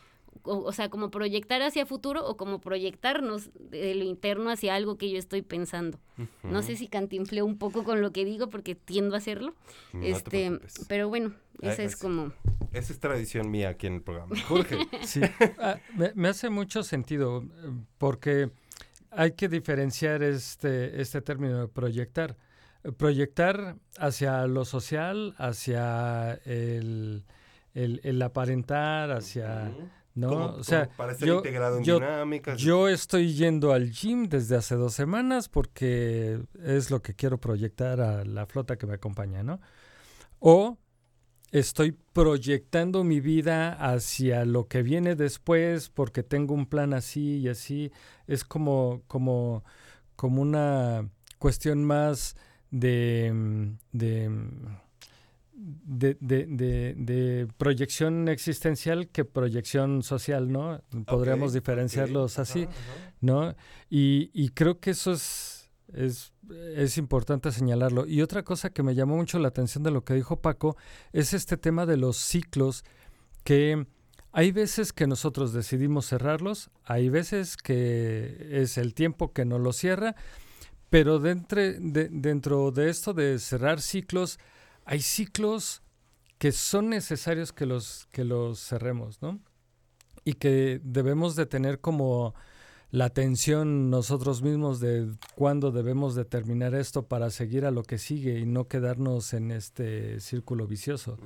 O, 0.44 0.58
o 0.60 0.72
sea, 0.72 0.90
como 0.90 1.10
proyectar 1.10 1.62
hacia 1.62 1.86
futuro 1.86 2.26
o 2.28 2.38
como 2.38 2.62
proyectarnos 2.62 3.50
de 3.56 3.96
lo 3.96 4.04
interno 4.04 4.50
hacia 4.50 4.76
algo 4.76 4.98
que 4.98 5.10
yo 5.10 5.18
estoy 5.18 5.42
pensando. 5.42 6.00
No 6.44 6.62
sé 6.62 6.76
si 6.76 6.88
cantinfleo 6.88 7.46
un 7.46 7.58
poco 7.58 7.84
con 7.84 8.02
lo 8.02 8.12
que 8.12 8.26
digo 8.26 8.50
porque 8.50 8.76
tiendo 8.76 9.16
a 9.16 9.18
hacerlo. 9.18 9.56
No 9.94 10.04
este, 10.04 10.60
pero 10.88 11.10
bueno, 11.10 11.34
esa 11.62 11.84
es 11.84 11.94
así. 11.94 12.02
como 12.02 12.32
Esa 12.72 12.94
es 12.94 13.00
tradición 13.00 13.50
mía 13.50 13.70
aquí 13.70 13.88
en 13.88 13.96
el 13.96 14.02
programa. 14.02 14.36
Jorge. 14.48 14.78
Sí, 15.04 15.22
ah, 15.60 15.78
me, 15.96 16.12
me 16.16 16.28
hace 16.28 16.50
mucho 16.50 16.84
sentido 16.84 17.42
eh, 17.42 17.72
porque 17.98 18.52
hay 19.12 19.32
que 19.32 19.48
diferenciar 19.48 20.22
este, 20.24 21.02
este 21.02 21.22
término 21.22 21.62
de 21.62 21.68
proyectar. 21.68 22.38
Eh, 22.84 22.92
Proyectar 22.92 23.78
hacia 23.98 24.46
lo 24.48 24.66
social, 24.66 25.34
hacia 25.38 26.34
el, 26.46 27.26
el, 27.74 28.00
el 28.04 28.22
aparentar, 28.22 29.12
hacia... 29.12 29.74
¿no? 30.16 30.56
O 30.56 30.64
sea, 30.64 30.90
para 30.96 31.12
estar 31.12 31.28
yo, 31.28 31.36
integrado 31.38 31.78
en 31.78 31.84
yo- 31.84 31.96
dinámicas. 32.00 32.60
yo 32.60 32.88
estoy 32.88 33.34
yendo 33.34 33.74
al 33.74 33.92
gym 33.92 34.28
desde 34.28 34.56
hace 34.56 34.76
dos 34.76 34.94
semanas 34.94 35.50
porque 35.50 36.40
es 36.64 36.90
lo 36.92 37.02
que 37.02 37.14
quiero 37.14 37.40
proyectar 37.40 38.02
a 38.02 38.26
la 38.26 38.46
flota 38.48 38.78
que 38.78 38.88
me 38.88 38.96
acompaña, 38.96 39.44
¿no? 39.44 39.60
O 40.40 40.78
estoy 41.52 41.92
proyectando 42.14 43.04
mi 43.04 43.20
vida 43.22 43.74
hacia 43.74 44.46
lo 44.46 44.68
que 44.68 44.84
viene 44.84 45.16
después 45.16 45.90
porque 45.90 46.24
tengo 46.24 46.54
un 46.54 46.66
plan 46.66 46.94
así 46.94 47.38
y 47.40 47.48
así. 47.50 47.92
Es 48.28 48.44
como, 48.44 49.04
como, 49.08 49.64
como 50.16 50.42
una 50.42 51.10
cuestión 51.40 51.84
más 51.86 52.36
de, 52.72 53.32
mm, 53.34 53.78
de, 53.94 54.30
mm, 54.30 54.78
de, 55.58 56.18
de- 56.20 56.46
de- 56.48 56.94
de 56.98 57.48
proyección 57.58 58.28
existencial 58.28 59.08
que 59.08 59.24
proyección 59.26 60.04
social, 60.04 60.52
¿no? 60.52 60.82
Podríamos 61.06 61.54
diferenciarlos 61.54 62.40
así. 62.40 62.68
¿no? 63.22 63.56
Y, 63.90 64.30
y 64.34 64.50
creo 64.50 64.80
que 64.80 64.92
eso 64.92 65.14
es, 65.14 65.70
es, 65.94 66.34
es 66.76 66.98
importante 66.98 67.52
señalarlo. 67.52 68.06
Y 68.06 68.22
otra 68.22 68.44
cosa 68.44 68.70
que 68.70 68.84
me 68.84 68.94
llamó 68.96 69.16
mucho 69.16 69.40
la 69.40 69.48
atención 69.48 69.84
de 69.84 69.92
lo 69.92 70.04
que 70.04 70.14
dijo 70.14 70.42
Paco 70.42 70.76
es 71.14 71.34
este 71.34 71.58
tema 71.58 71.86
de 71.86 71.98
los 71.98 72.18
ciclos 72.18 72.84
que 73.44 73.88
hay 74.32 74.52
veces 74.52 74.92
que 74.92 75.08
nosotros 75.08 75.54
decidimos 75.54 76.08
cerrarlos, 76.08 76.70
hay 76.84 77.08
veces 77.10 77.56
que 77.56 78.48
es 78.52 78.78
el 78.78 78.94
tiempo 78.94 79.32
que 79.32 79.46
no 79.46 79.58
lo 79.60 79.72
cierra, 79.72 80.16
pero 80.90 81.20
dentro 81.20 81.62
de, 81.62 82.10
dentro 82.12 82.72
de 82.72 82.90
esto 82.90 83.14
de 83.14 83.40
cerrar 83.40 83.80
ciclos, 83.82 84.38
hay 84.86 85.02
ciclos 85.02 85.82
que 86.38 86.52
son 86.52 86.90
necesarios 86.90 87.52
que 87.52 87.66
los, 87.66 88.08
que 88.12 88.24
los 88.24 88.60
cerremos, 88.60 89.22
¿no? 89.22 89.40
Y 90.24 90.34
que 90.34 90.80
debemos 90.84 91.36
de 91.36 91.46
tener 91.46 91.82
como 91.82 92.34
la 92.92 93.06
atención 93.06 93.90
nosotros 93.90 94.42
mismos 94.42 94.80
de 94.80 95.12
cuándo 95.36 95.72
debemos 95.72 96.16
de 96.16 96.26
terminar 96.26 96.76
esto 96.76 97.08
para 97.08 97.30
seguir 97.30 97.66
a 97.66 97.72
lo 97.72 97.84
que 97.84 97.98
sigue 97.98 98.40
y 98.40 98.46
no 98.46 98.68
quedarnos 98.68 99.34
en 99.34 99.52
este 99.52 100.20
círculo 100.20 100.68
vicioso. 100.68 101.18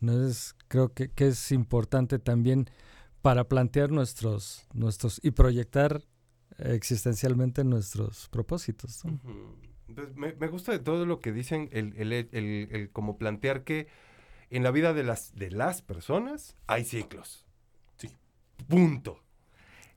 ¿no? 0.00 0.26
Es, 0.26 0.54
creo 0.68 0.92
que, 0.92 1.10
que 1.10 1.28
es 1.28 1.50
importante 1.52 2.18
también 2.18 2.68
para 3.22 3.44
plantear 3.44 3.90
nuestros, 3.90 4.66
nuestros 4.72 5.20
y 5.22 5.30
proyectar 5.30 6.02
existencialmente 6.58 7.64
nuestros 7.64 8.28
propósitos. 8.28 9.04
¿no? 9.04 9.20
Entonces, 9.88 10.16
me, 10.16 10.34
me 10.34 10.48
gusta 10.48 10.72
de 10.72 10.78
todo 10.78 11.06
lo 11.06 11.20
que 11.20 11.32
dicen, 11.32 11.68
el, 11.72 11.94
el, 11.96 12.12
el- 12.12 12.28
el- 12.32 12.68
el 12.72 12.90
como 12.90 13.16
plantear 13.18 13.64
que 13.64 13.88
en 14.50 14.62
la 14.62 14.70
vida 14.70 14.94
de 14.94 15.04
las, 15.04 15.34
de 15.36 15.50
las 15.50 15.82
personas 15.82 16.56
hay 16.66 16.84
ciclos. 16.84 17.46
Sí. 17.96 18.10
Punto. 18.68 19.22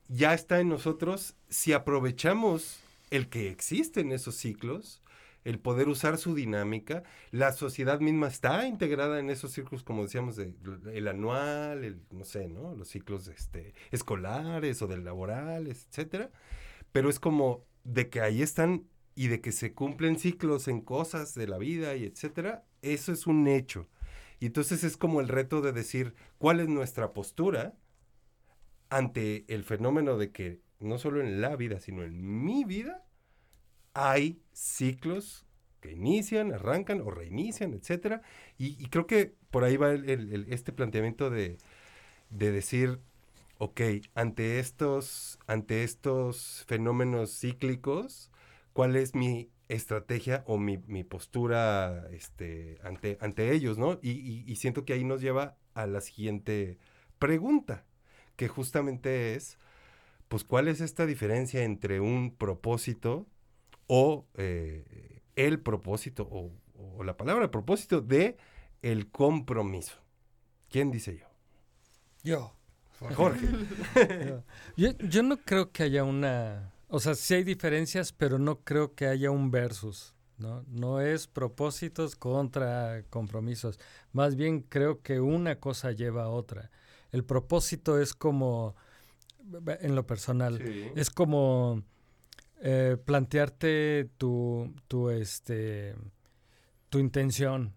Ya 0.08 0.34
está 0.34 0.60
en 0.60 0.68
nosotros 0.68 1.36
si 1.48 1.72
aprovechamos 1.72 2.80
el 3.10 3.28
que 3.28 3.48
existen 3.50 4.12
esos 4.12 4.36
ciclos, 4.36 5.02
el 5.44 5.58
poder 5.58 5.88
usar 5.88 6.18
su 6.18 6.34
dinámica. 6.34 7.02
La 7.30 7.52
sociedad 7.52 8.00
misma 8.00 8.28
está 8.28 8.66
integrada 8.68 9.18
en 9.20 9.30
esos 9.30 9.52
ciclos, 9.52 9.82
como 9.84 10.02
decíamos, 10.04 10.36
de, 10.36 10.54
el 10.94 11.08
anual, 11.08 11.84
el, 11.84 12.00
no 12.10 12.24
sé, 12.24 12.48
¿no? 12.48 12.74
Los 12.76 12.88
ciclos 12.88 13.28
este, 13.28 13.74
escolares 13.90 14.82
o 14.82 14.86
de 14.86 14.98
laborales, 14.98 15.86
etcétera. 15.90 16.30
Pero 16.92 17.10
es 17.10 17.18
como 17.20 17.64
de 17.84 18.08
que 18.10 18.20
ahí 18.20 18.42
están 18.42 18.84
y 19.14 19.28
de 19.28 19.40
que 19.40 19.52
se 19.52 19.74
cumplen 19.74 20.18
ciclos 20.18 20.68
en 20.68 20.80
cosas 20.80 21.34
de 21.34 21.46
la 21.46 21.58
vida 21.58 21.94
y 21.96 22.04
etcétera, 22.04 22.64
eso 22.82 23.12
es 23.12 23.26
un 23.26 23.46
hecho. 23.46 23.88
Y 24.40 24.46
entonces 24.46 24.84
es 24.84 24.96
como 24.96 25.20
el 25.20 25.28
reto 25.28 25.60
de 25.60 25.72
decir 25.72 26.14
cuál 26.38 26.60
es 26.60 26.68
nuestra 26.68 27.12
postura 27.12 27.74
ante 28.90 29.44
el 29.48 29.64
fenómeno 29.64 30.18
de 30.18 30.32
que 30.32 30.60
no 30.80 30.98
solo 30.98 31.20
en 31.20 31.40
la 31.40 31.54
vida, 31.56 31.78
sino 31.78 32.02
en 32.02 32.44
mi 32.44 32.64
vida, 32.64 33.04
hay 33.94 34.42
ciclos 34.52 35.46
que 35.80 35.92
inician, 35.92 36.52
arrancan 36.52 37.00
o 37.00 37.10
reinician, 37.10 37.72
etcétera. 37.74 38.22
Y, 38.58 38.86
creo 38.88 39.06
que 39.06 39.34
por 39.50 39.64
ahí 39.64 39.76
va 39.76 39.94
este 39.94 40.72
planteamiento 40.72 41.30
de, 41.30 41.58
de 42.30 42.52
decir, 42.52 43.00
ok, 43.58 43.80
ante 44.14 44.58
estos, 44.58 45.38
ante 45.46 45.84
estos 45.84 46.64
fenómenos 46.66 47.38
cíclicos, 47.38 48.31
¿cuál 48.72 48.96
es 48.96 49.14
mi 49.14 49.50
estrategia 49.68 50.44
o 50.46 50.58
mi, 50.58 50.78
mi 50.78 51.04
postura 51.04 52.06
este, 52.12 52.78
ante, 52.84 53.18
ante 53.20 53.52
ellos, 53.52 53.78
¿no? 53.78 53.98
Y, 54.02 54.10
y- 54.12 54.44
y 54.46 54.56
siento 54.56 54.84
que 54.84 54.92
ahí 54.94 55.04
nos 55.04 55.20
lleva 55.22 55.56
a 55.74 55.86
la 55.86 56.00
siguiente 56.00 56.78
pregunta, 57.18 57.84
que 58.36 58.48
justamente 58.48 59.34
es, 59.34 59.58
pues, 60.28 60.44
¿cuál 60.44 60.68
es 60.68 60.80
esta 60.80 61.06
diferencia 61.06 61.64
entre 61.64 62.00
un 62.00 62.34
propósito 62.36 63.26
o 63.88 64.26
eh, 64.36 65.22
el 65.36 65.60
propósito 65.60 66.28
o, 66.30 66.52
o 66.98 67.04
la 67.04 67.16
palabra 67.16 67.50
propósito 67.50 68.00
de 68.00 68.36
el 68.82 69.10
compromiso? 69.10 69.98
¿Quién 70.70 70.90
dice 70.90 71.18
yo? 71.18 71.26
Yo. 72.22 72.52
Jorge. 73.16 73.46
yo, 74.76 74.90
yo 74.98 75.22
no 75.22 75.36
creo 75.38 75.72
que 75.72 75.82
haya 75.82 76.04
una... 76.04 76.71
O 76.94 77.00
sea, 77.00 77.14
sí 77.14 77.34
hay 77.34 77.42
diferencias, 77.44 78.12
pero 78.12 78.38
no 78.38 78.60
creo 78.60 78.94
que 78.94 79.06
haya 79.06 79.30
un 79.30 79.50
versus. 79.50 80.14
¿no? 80.38 80.64
no 80.68 81.00
es 81.00 81.28
propósitos 81.28 82.16
contra 82.16 83.04
compromisos. 83.10 83.78
Más 84.12 84.34
bien 84.34 84.60
creo 84.60 85.00
que 85.00 85.20
una 85.20 85.60
cosa 85.60 85.92
lleva 85.92 86.24
a 86.24 86.28
otra. 86.28 86.70
El 87.12 87.22
propósito 87.24 88.00
es 88.00 88.12
como, 88.12 88.74
en 89.80 89.94
lo 89.94 90.04
personal, 90.04 90.58
Sí. 90.58 90.90
es 90.96 91.10
como 91.10 91.82
eh, 92.60 92.96
plantearte 93.04 94.10
tu, 94.18 94.74
tu, 94.88 95.10
este, 95.10 95.94
tu 96.88 96.98
intención. 96.98 97.74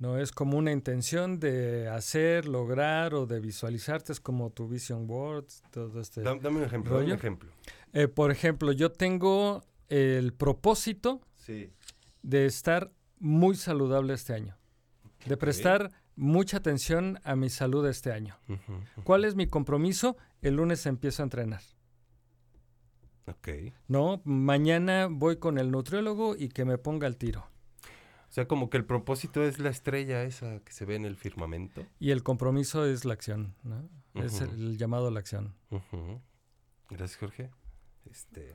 No 0.00 0.18
es 0.18 0.32
como 0.32 0.56
una 0.56 0.72
intención 0.72 1.38
de 1.38 1.86
hacer, 1.88 2.48
lograr 2.48 3.12
o 3.14 3.26
de 3.26 3.38
visualizarte, 3.38 4.12
es 4.12 4.20
como 4.20 4.50
tu 4.50 4.66
vision 4.66 5.06
board, 5.06 5.44
todo 5.70 6.00
este 6.00 6.22
Dam- 6.22 6.40
dame 6.40 6.56
un 6.58 6.64
ejemplo, 6.64 6.92
dame 6.92 7.02
un 7.04 7.10
rollo. 7.10 7.14
ejemplo. 7.16 7.50
Eh, 7.92 8.08
por 8.08 8.30
ejemplo, 8.30 8.72
yo 8.72 8.92
tengo 8.92 9.64
el 9.88 10.32
propósito 10.32 11.20
Sí. 11.36 11.72
de 12.22 12.46
estar 12.46 12.92
muy 13.18 13.56
saludable 13.56 14.14
este 14.14 14.34
año, 14.34 14.56
de 15.26 15.36
prestar 15.36 15.90
mucha 16.16 16.58
atención 16.58 17.18
a 17.24 17.34
mi 17.36 17.48
salud 17.50 17.86
este 17.86 18.12
año. 18.12 18.36
¿Cuál 19.04 19.24
es 19.24 19.34
mi 19.34 19.46
compromiso? 19.46 20.16
El 20.42 20.56
lunes 20.56 20.86
empiezo 20.86 21.22
a 21.22 21.24
entrenar. 21.24 21.62
Ok. 23.26 23.48
No, 23.88 24.20
mañana 24.24 25.08
voy 25.10 25.36
con 25.38 25.58
el 25.58 25.70
nutriólogo 25.70 26.36
y 26.36 26.48
que 26.48 26.64
me 26.64 26.78
ponga 26.78 27.06
al 27.06 27.16
tiro. 27.16 27.46
O 28.28 28.32
sea, 28.32 28.46
como 28.46 28.70
que 28.70 28.76
el 28.76 28.84
propósito 28.84 29.42
es 29.42 29.58
la 29.58 29.70
estrella 29.70 30.22
esa 30.22 30.60
que 30.60 30.72
se 30.72 30.84
ve 30.84 30.94
en 30.94 31.04
el 31.04 31.16
firmamento. 31.16 31.84
Y 31.98 32.10
el 32.12 32.22
compromiso 32.22 32.84
es 32.86 33.04
la 33.04 33.14
acción, 33.14 33.54
¿no? 33.64 33.88
Es 34.14 34.40
el 34.40 34.78
llamado 34.78 35.08
a 35.08 35.10
la 35.10 35.18
acción. 35.20 35.54
Gracias, 36.88 37.18
Jorge. 37.18 37.50
Este, 38.10 38.54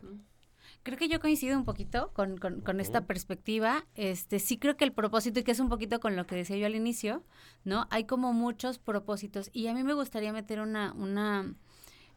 Creo 0.83 0.97
que 0.99 1.07
yo 1.07 1.19
coincido 1.19 1.57
un 1.57 1.65
poquito 1.65 2.11
con, 2.13 2.37
con- 2.37 2.61
con 2.61 2.79
esta 2.79 3.05
perspectiva. 3.07 3.85
Este, 3.95 4.39
sí 4.39 4.57
creo 4.57 4.77
que 4.77 4.83
el 4.83 4.91
propósito, 4.93 5.39
y 5.39 5.43
que 5.43 5.51
es 5.51 5.59
un 5.59 5.69
poquito 5.69 5.99
con 5.99 6.15
lo 6.15 6.27
que 6.27 6.35
decía 6.35 6.57
yo 6.57 6.65
al 6.67 6.75
inicio, 6.75 7.23
¿no? 7.63 7.87
Hay 7.89 8.05
como 8.05 8.33
muchos 8.33 8.77
propósitos. 8.77 9.49
Y 9.53 9.67
a 9.67 9.73
mí 9.73 9.83
me 9.83 9.93
gustaría 9.93 10.31
meter 10.33 10.59
una, 10.59 10.93
una 10.93 11.55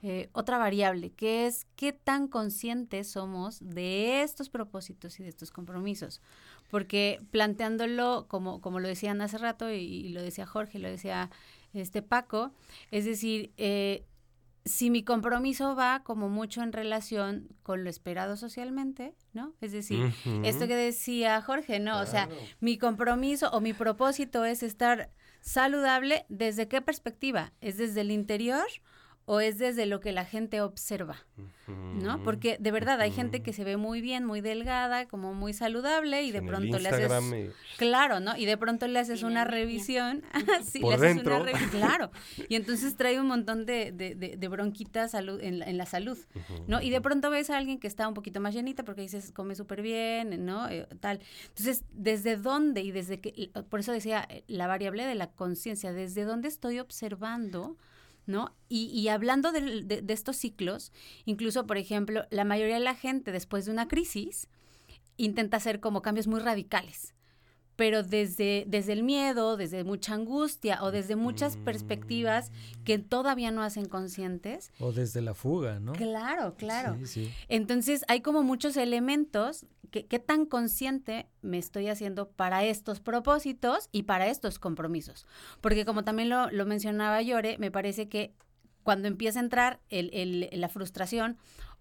eh, 0.02 0.28
otra 0.33 0.59
variable, 0.59 1.11
que 1.12 1.47
es 1.47 1.66
qué 1.76 1.92
tan 1.92 2.28
conscientes 2.28 3.11
somos 3.11 3.59
de 3.61 4.23
estos 4.23 4.50
propósitos 4.50 5.18
y 5.18 5.23
de 5.23 5.30
estos 5.30 5.50
compromisos. 5.50 6.21
Porque 6.71 7.21
planteándolo, 7.30 8.26
como, 8.28 8.61
como 8.61 8.80
lo 8.80 8.88
decían 8.88 9.21
hace 9.23 9.38
rato, 9.38 9.71
y, 9.73 9.76
y 9.78 10.09
lo 10.11 10.21
decía 10.23 10.47
Jorge, 10.47 10.78
lo 10.78 10.88
decía 10.88 11.30
este 11.73 12.02
Paco, 12.02 12.52
es 12.90 13.04
decir, 13.07 13.52
eh, 13.57 14.04
si 14.65 14.91
mi 14.91 15.03
compromiso 15.03 15.75
va 15.75 16.03
como 16.03 16.29
mucho 16.29 16.62
en 16.62 16.73
relación 16.73 17.49
con 17.62 17.85
lo 17.85 17.91
esperado 17.91 18.37
socialmente, 18.37 19.15
¿no? 19.32 19.54
Es 19.61 19.73
decir, 19.73 20.13
esto 20.45 20.67
que 20.67 20.76
decía 20.76 21.41
Jorge, 21.43 21.80
¿no? 21.80 22.00
O 22.00 22.06
sea, 22.06 22.28
mi 22.61 22.78
compromiso 22.78 23.50
o 23.50 23.61
mi 23.61 23.73
propósito 23.73 24.45
es 24.45 24.63
estar 24.63 25.11
saludable, 25.41 26.26
¿desde 26.28 26.69
qué 26.69 26.82
perspectiva? 26.82 27.52
¿Es 27.61 27.78
desde 27.78 28.02
el 28.02 28.11
interior 28.11 28.67
o 29.30 29.41
es 29.41 29.58
desde 29.58 29.84
lo 29.86 30.00
que 30.00 30.10
la 30.12 30.25
gente 30.25 30.60
observa? 30.62 31.17
¿No? 31.67 32.23
Porque 32.25 32.56
de 32.58 32.71
verdad 32.71 32.99
hay 33.02 33.10
gente 33.12 33.43
que 33.43 33.52
se 33.52 33.62
ve 33.62 33.76
muy 33.76 34.00
bien, 34.00 34.25
muy 34.25 34.41
delgada, 34.41 35.06
como 35.06 35.34
muy 35.34 35.52
saludable 35.52 36.23
y 36.23 36.30
de 36.32 36.38
En 36.38 36.45
el 36.45 36.50
pronto 36.50 36.78
le 36.78 36.88
haces... 36.88 37.12
y- 37.34 37.50
Claro, 37.76 38.21
¿no? 38.21 38.34
Y 38.38 38.47
de 38.47 38.56
pronto 38.56 38.86
le 38.88 38.99
haces 38.99 39.23
una 39.23 39.45
revisión. 39.45 40.23
sí, 40.64 40.80
Por 40.80 40.93
le 40.93 40.95
haces 40.97 41.17
dentro. 41.17 41.36
una 41.43 41.52
revi- 41.52 41.69
Claro. 41.71 42.10
Y 42.49 42.54
entonces 42.56 42.97
trae 42.97 43.21
un 43.21 43.26
montón 43.26 43.67
de, 43.67 43.93
de, 43.93 44.14
de, 44.14 44.36
de 44.38 44.49
bronquitas 44.49 45.10
salud, 45.10 45.38
en, 45.43 45.58
la, 45.58 45.67
en 45.67 45.76
la 45.76 45.84
salud, 45.84 46.17
¿no? 46.67 46.80
Y 46.80 46.88
de 46.88 47.00
pronto 47.02 47.28
ves 47.28 47.50
a 47.50 47.58
alguien 47.58 47.78
que 47.78 47.86
está 47.86 48.08
un 48.08 48.14
poquito 48.14 48.41
más 48.41 48.54
llenita 48.54 48.82
porque 48.82 49.02
dices, 49.02 49.30
come 49.32 49.54
súper 49.54 49.82
bien, 49.82 50.47
¿no? 50.47 50.69
Eh, 50.71 50.86
tal. 51.00 51.21
Entonces, 51.49 51.84
¿desde 51.93 52.36
dónde? 52.38 52.80
Y 52.80 52.93
desde 52.93 53.21
que, 53.21 53.50
por 53.69 53.80
eso 53.80 53.93
decía 53.93 54.26
eh, 54.30 54.43
la 54.47 54.67
variable 54.69 55.04
de 55.04 55.14
la 55.17 55.26
conciencia, 55.26 55.93
¿desde 55.93 56.25
dónde 56.25 56.49
estoy 56.49 56.78
observando? 56.78 57.76
¿No? 58.28 58.54
Y, 58.69 58.86
y 58.86 59.08
hablando 59.08 59.50
de, 59.50 59.82
de 59.82 60.12
estos 60.12 60.36
ciclos, 60.36 60.93
incluso, 61.25 61.67
por 61.67 61.78
ejemplo, 61.78 62.26
la 62.30 62.45
mayoría 62.45 62.75
de 62.75 62.84
la 62.84 62.95
gente 62.95 63.32
después 63.32 63.64
de 63.64 63.73
una 63.73 63.88
crisis 63.88 64.49
intenta 65.17 65.56
hacer 65.56 65.80
como 65.80 66.02
cambios 66.02 66.28
muy 66.28 66.41
radicales, 66.41 67.14
pero 67.78 68.02
desde, 68.02 68.64
desde 68.67 68.93
el 68.93 69.04
miedo, 69.04 69.56
desde 69.56 69.84
mucha 69.84 70.12
angustia 70.14 70.82
o 70.82 70.91
desde 70.91 71.14
muchas 71.14 71.56
perspectivas 71.56 72.50
que 72.82 72.99
todavía 72.99 73.52
no 73.52 73.62
hacen 73.62 73.84
conscientes. 73.86 74.73
O 74.80 74.91
desde 74.91 75.21
la 75.23 75.32
fuga, 75.32 75.78
¿no? 75.78 75.93
Claro, 75.93 76.56
claro. 76.56 76.97
Sí, 76.99 77.06
sí. 77.06 77.32
Entonces 77.47 78.04
hay 78.08 78.21
como 78.21 78.43
muchos 78.43 78.76
elementos 78.76 79.64
que 79.93 80.06
qué 80.06 80.19
tan 80.19 80.45
consciente 80.45 81.28
me 81.41 81.56
estoy 81.56 81.86
haciendo 81.86 82.28
para 82.30 82.64
estos 82.64 82.99
propósitos 82.99 83.88
y 83.93 84.02
para 84.02 84.26
estos 84.26 84.58
compromisos. 84.58 85.25
Porque 85.60 85.84
como 85.84 86.02
también 86.02 86.30
lo, 86.30 86.50
lo 86.50 86.67
mencionaba 86.67 87.23
Llore, 87.23 87.58
me 87.58 87.71
parece 87.71 88.08
que 88.08 88.34
cuando 88.82 89.06
empieza 89.06 89.38
a 89.38 89.43
entrar 89.45 89.78
el, 89.88 90.10
el- 90.12 90.49
la 90.60 90.69
frustración 90.69 91.36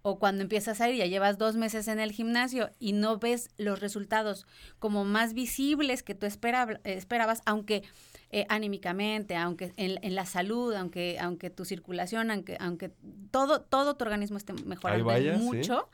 o 0.10 0.20
cuando 0.20 0.42
empiezas 0.44 0.80
a 0.80 0.90
ir, 0.90 0.96
ya 0.96 1.06
llevas 1.06 1.38
dos 1.38 1.56
meses 1.58 1.88
en 1.90 2.00
el 2.00 2.12
gimnasio 2.12 2.70
y 2.80 2.94
no 2.94 3.18
ves 3.20 3.50
los 3.58 3.80
resultados 3.82 4.46
como 4.80 5.04
más 5.04 5.34
visibles 5.34 6.02
que 6.02 6.16
tú 6.16 6.26
esperab- 6.26 6.80
esperabas, 6.86 7.42
aunque 7.46 7.84
eh, 8.32 8.46
anímicamente, 8.50 9.36
aunque 9.36 9.74
en, 9.76 10.00
en 10.02 10.16
la 10.16 10.26
salud, 10.26 10.74
aunque, 10.76 11.18
aunque 11.20 11.50
tu 11.50 11.66
circulación, 11.66 12.32
aunque, 12.32 12.56
aunque 12.60 12.92
todo, 13.32 13.62
todo 13.62 13.96
tu 13.98 14.06
organismo 14.06 14.38
esté 14.38 14.54
mejorando 14.54 15.04
vaya, 15.06 15.36
sí. 15.38 15.44
mucho, 15.44 15.90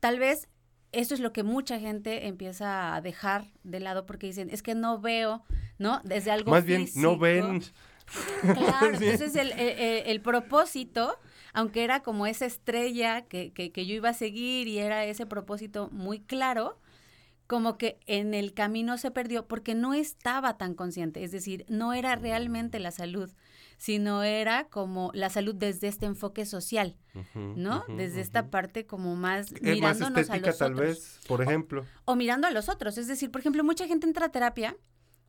tal 0.00 0.18
vez 0.18 0.48
eso 0.92 1.12
es 1.14 1.20
lo 1.20 1.32
que 1.32 1.42
mucha 1.42 1.78
gente 1.80 2.26
empieza 2.28 2.94
a 2.94 3.00
dejar 3.00 3.46
de 3.62 3.80
lado 3.80 4.06
porque 4.06 4.26
dicen, 4.28 4.48
es 4.50 4.62
que 4.62 4.74
no 4.74 5.00
veo, 5.00 5.42
¿no? 5.78 6.00
Desde 6.04 6.30
algo 6.30 6.50
Más 6.50 6.64
bien, 6.64 6.86
no 6.94 7.18
ven. 7.18 7.62
Claro, 8.40 8.86
entonces 9.00 9.34
el, 9.36 9.52
el- 9.52 9.60
el- 9.78 10.02
el 10.06 10.20
propósito, 10.20 11.18
aunque 11.54 11.82
era 11.84 12.00
como 12.02 12.26
esa 12.26 12.44
estrella 12.46 13.22
que, 13.22 13.52
que- 13.52 13.72
que 13.72 13.86
yo 13.86 13.94
iba 13.94 14.10
a 14.10 14.14
seguir 14.14 14.68
y 14.68 14.78
era 14.78 15.04
ese 15.06 15.24
propósito 15.26 15.88
muy 15.90 16.20
claro, 16.20 16.78
como 17.46 17.76
que 17.76 17.98
en 18.06 18.32
el 18.34 18.54
camino 18.54 18.96
se 18.98 19.10
perdió 19.10 19.46
porque 19.46 19.74
no 19.74 19.92
estaba 19.94 20.56
tan 20.56 20.74
consciente, 20.74 21.22
es 21.24 21.30
decir, 21.30 21.64
no 21.68 21.92
era 21.92 22.16
realmente 22.16 22.78
la 22.80 22.90
salud, 22.90 23.30
sino 23.76 24.22
era 24.22 24.64
como 24.68 25.10
la 25.14 25.28
salud 25.28 25.54
desde 25.54 25.88
este 25.88 26.06
enfoque 26.06 26.46
social, 26.46 26.96
¿no? 27.34 27.84
Desde 27.98 28.20
esta 28.22 28.50
parte 28.50 28.86
como 28.86 29.14
más 29.14 29.52
Es 29.52 29.80
más 29.80 30.00
a 30.00 30.08
estética 30.20 30.46
los 30.48 30.58
tal 30.58 30.72
otros 30.72 30.88
vez, 30.88 31.20
por 31.28 31.42
ejemplo. 31.42 31.84
o 32.06 32.16
mirando 32.16 32.46
a 32.46 32.50
los 32.50 32.68
otros. 32.70 32.96
Es 32.96 33.08
decir, 33.08 33.30
por 33.30 33.40
ejemplo, 33.42 33.62
mucha 33.62 33.86
gente 33.86 34.06
entra 34.06 34.26
a 34.26 34.32
terapia 34.32 34.74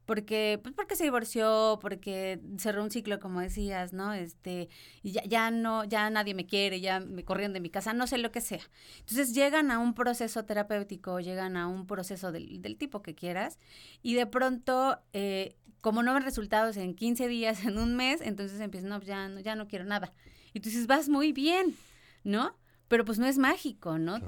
porque, 0.05 0.59
pues 0.61 0.73
porque 0.75 0.95
se 0.95 1.03
divorció, 1.03 1.79
porque 1.81 2.39
cerró 2.57 2.83
un 2.83 2.91
ciclo, 2.91 3.19
como 3.19 3.41
decías, 3.41 3.91
¿no? 3.91 4.13
Este, 4.13 4.69
y 5.01 5.11
ya, 5.11 5.23
ya 5.23 5.51
no, 5.51 5.83
ya 5.83 6.09
nadie 6.09 6.33
me 6.33 6.45
quiere, 6.45 6.79
ya 6.79 6.99
me 6.99 7.23
corrieron 7.23 7.53
de 7.53 7.59
mi 7.59 7.69
casa, 7.69 7.93
no 7.93 8.05
sé 8.05 8.17
lo 8.17 8.31
que 8.31 8.41
sea. 8.41 8.61
Entonces 8.99 9.33
llegan 9.33 9.71
a 9.71 9.79
un 9.79 9.93
proceso 9.95 10.45
terapéutico, 10.45 11.19
llegan 11.19 11.57
a 11.57 11.67
un 11.67 11.87
proceso 11.87 12.31
del, 12.31 12.61
del 12.61 12.77
tipo 12.77 13.01
que 13.01 13.15
quieras, 13.15 13.57
y 14.03 14.13
de 14.13 14.27
pronto, 14.27 14.99
eh, 15.13 15.55
como 15.81 16.03
no 16.03 16.13
ven 16.13 16.23
resultados 16.23 16.77
en 16.77 16.93
15 16.95 17.27
días, 17.27 17.63
en 17.65 17.77
un 17.77 17.95
mes, 17.95 18.21
entonces 18.21 18.59
empiezan, 18.59 18.89
no, 18.89 18.97
pues 18.97 19.07
ya, 19.07 19.27
no, 19.27 19.39
ya 19.39 19.55
no 19.55 19.67
quiero 19.67 19.85
nada. 19.85 20.13
Y 20.53 20.59
tú 20.59 20.69
dices, 20.69 20.87
vas 20.87 21.09
muy 21.09 21.33
bien, 21.33 21.75
¿no? 22.23 22.55
Pero 22.87 23.03
pues 23.03 23.17
no 23.17 23.25
es 23.25 23.39
mágico, 23.39 23.97
¿no? 23.97 24.19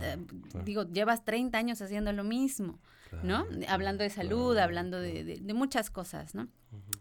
Digo, 0.66 0.84
llevas 0.92 1.24
30 1.24 1.58
años 1.58 1.82
haciendo 1.82 2.12
lo 2.12 2.24
mismo, 2.24 2.80
¿no? 3.24 3.46
Hablando 3.68 4.04
de 4.04 4.10
salud, 4.10 4.58
hablando 4.58 5.00
de, 5.00 5.24
de- 5.24 5.40
de 5.40 5.54
muchas 5.54 5.90
cosas, 5.90 6.36
¿no? 6.36 6.48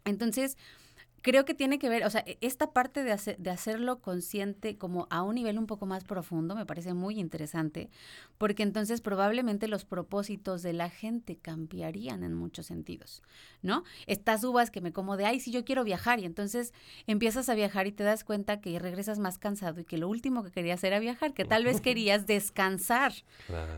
Entonces, 0.04 0.56
creo 1.22 1.44
que 1.44 1.54
tiene 1.54 1.78
que 1.78 1.88
ver, 1.88 2.04
o 2.04 2.10
sea, 2.10 2.22
e- 2.26 2.38
esta 2.40 2.72
parte 2.72 3.02
de, 3.02 3.12
hacer, 3.12 3.36
de 3.38 3.50
hacerlo 3.50 4.00
consciente 4.00 4.76
como 4.78 5.08
a 5.10 5.22
un 5.22 5.34
nivel 5.34 5.58
un 5.58 5.66
poco 5.66 5.84
más 5.86 6.04
profundo 6.04 6.54
me 6.54 6.64
parece 6.66 6.94
muy 6.94 7.18
interesante, 7.18 7.90
porque 8.38 8.62
entonces 8.62 9.00
probablemente 9.00 9.66
los 9.66 9.84
propósitos 9.84 10.62
de 10.62 10.72
la 10.72 10.88
gente 10.88 11.36
cambiarían 11.36 12.22
en 12.22 12.32
muchos 12.34 12.66
sentidos, 12.66 13.22
¿no? 13.62 13.82
Estas 14.06 14.44
uvas 14.44 14.70
que 14.70 14.80
me 14.80 14.92
como 14.92 15.16
de, 15.16 15.26
ay, 15.26 15.40
sí, 15.40 15.50
yo 15.50 15.64
quiero 15.64 15.82
viajar, 15.82 16.20
y 16.20 16.24
entonces 16.26 16.72
empiezas 17.08 17.48
a 17.48 17.54
viajar 17.54 17.86
y 17.88 17.92
te 17.92 18.04
das 18.04 18.22
cuenta 18.22 18.60
que 18.60 18.78
regresas 18.78 19.18
más 19.18 19.38
cansado 19.38 19.80
y 19.80 19.84
que 19.84 19.98
lo 19.98 20.08
último 20.08 20.44
que 20.44 20.52
querías 20.52 20.84
era 20.84 20.98
viajar, 21.00 21.34
que 21.34 21.44
tal 21.44 21.64
vez 21.64 21.80
querías 21.82 22.26
descansar, 22.26 23.12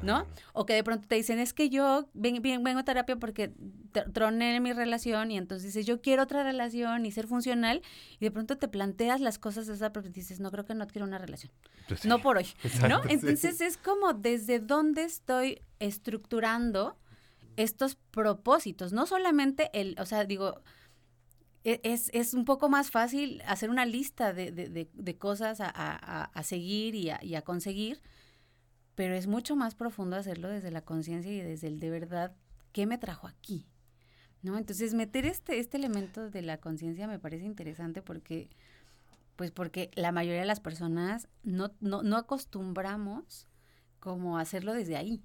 ¿no? 0.03 0.27
O 0.53 0.67
que 0.67 0.75
de 0.75 0.85
pronto 0.85 1.09
te 1.09 1.15
dicen, 1.15 1.39
es 1.39 1.55
que 1.55 1.71
yo 1.71 2.09
ven- 2.13 2.43
ven- 2.43 2.63
vengo 2.63 2.81
a 2.81 2.85
terapia 2.85 3.17
porque 3.17 3.53
tr- 3.95 4.13
troné 4.13 4.61
mi 4.61 4.73
relación 4.75 5.31
y 5.31 5.39
entonces 5.39 5.69
dices, 5.73 5.87
yo 5.87 6.03
quiero 6.03 6.25
otra 6.25 6.43
relación 6.43 7.07
y 7.07 7.11
ser 7.11 7.25
funcional 7.27 7.38
y 7.47 8.25
de 8.25 8.31
pronto 8.31 8.57
te 8.59 8.69
planteas 8.69 9.21
las 9.21 9.39
cosas 9.39 9.67
de 9.67 9.75
esa 9.75 9.93
perspectiva 9.93 10.21
y 10.21 10.25
dices, 10.25 10.41
no 10.41 10.51
creo 10.51 10.65
que 10.65 10.75
no 10.75 10.87
quiero 10.87 11.07
una 11.07 11.19
relación. 11.19 11.53
Pues 11.87 12.01
sí. 12.01 12.09
No 12.09 12.21
por 12.21 12.37
hoy, 12.39 12.47
¿no? 12.65 12.69
Exacto, 12.69 13.03
sí. 13.09 13.13
Entonces 13.15 13.61
es 13.61 13.77
como 13.77 14.13
desde 14.15 14.59
dónde 14.61 15.05
estoy 15.05 15.61
estructurando 15.79 16.99
estos 17.57 17.97
propósitos, 18.11 18.93
no 18.93 19.07
solamente 19.07 19.71
el, 19.73 19.97
o 19.99 20.07
sea, 20.07 20.25
digo, 20.25 20.63
e- 21.65 21.81
es, 21.83 22.09
es 22.15 22.35
un 22.35 22.45
poco 22.45 22.69
más 22.69 22.91
fácil 22.91 23.43
hacer 23.47 23.69
una 23.71 23.85
lista 23.85 24.33
de, 24.33 24.53
de- 24.53 24.69
de- 24.69 24.91
de 24.93 25.19
cosas 25.19 25.61
a, 25.61 25.67
a- 25.67 26.23
a- 26.23 26.25
a 26.25 26.43
seguir 26.45 26.95
y 26.95 27.11
a, 27.11 27.19
y 27.23 27.35
a 27.35 27.43
conseguir, 27.43 28.01
pero 28.95 29.15
es 29.15 29.27
mucho 29.27 29.57
más 29.57 29.75
profundo 29.75 30.17
hacerlo 30.17 30.49
desde 30.49 30.71
la 30.71 30.83
conciencia 30.83 31.33
y 31.33 31.41
desde 31.41 31.67
el 31.69 31.81
de 31.81 31.91
verdad, 31.91 32.37
¿qué 32.73 32.87
me 32.87 32.99
trajo 32.99 33.27
aquí? 33.27 33.67
¿No? 34.43 34.57
Entonces 34.57 34.95
meter 34.95 35.27
este, 35.27 35.59
este 35.59 35.77
elemento 35.77 36.31
de 36.31 36.43
la 36.43 36.59
conciencia 36.59 37.09
me 37.09 37.19
parece 37.19 37.45
interesante 37.45 38.03
porque, 38.03 38.49
pues 39.37 39.51
porque 39.51 39.91
la 39.95 40.13
mayoría 40.13 40.41
de 40.41 40.47
las 40.47 40.61
personas 40.61 41.29
no, 41.43 41.73
no, 41.81 42.03
no 42.03 42.17
acostumbramos 42.17 43.49
como 44.01 44.39
a 44.39 44.43
hacerlo 44.43 44.73
desde 44.75 44.97
ahí. 44.97 45.23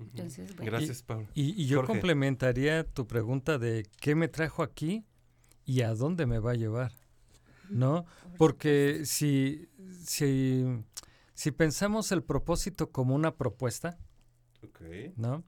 Entonces, 0.00 0.56
bueno. 0.56 0.72
Gracias, 0.72 1.02
Pablo. 1.02 1.28
Y, 1.34 1.60
y 1.60 1.66
yo 1.66 1.78
Jorge. 1.78 1.92
complementaría 1.92 2.84
tu 2.84 3.06
pregunta 3.06 3.58
de 3.58 3.86
qué 4.00 4.14
me 4.14 4.28
trajo 4.28 4.62
aquí 4.62 5.04
y 5.64 5.82
a 5.82 5.94
dónde 5.94 6.26
me 6.26 6.38
va 6.38 6.52
a 6.52 6.54
llevar, 6.54 6.92
¿no? 7.68 8.06
Porque 8.38 9.02
si, 9.04 9.68
si, 10.04 10.64
si 11.34 11.50
pensamos 11.50 12.12
el 12.12 12.22
propósito 12.22 12.90
como 12.90 13.14
una 13.14 13.34
propuesta, 13.34 13.98
¿no? 15.16 15.44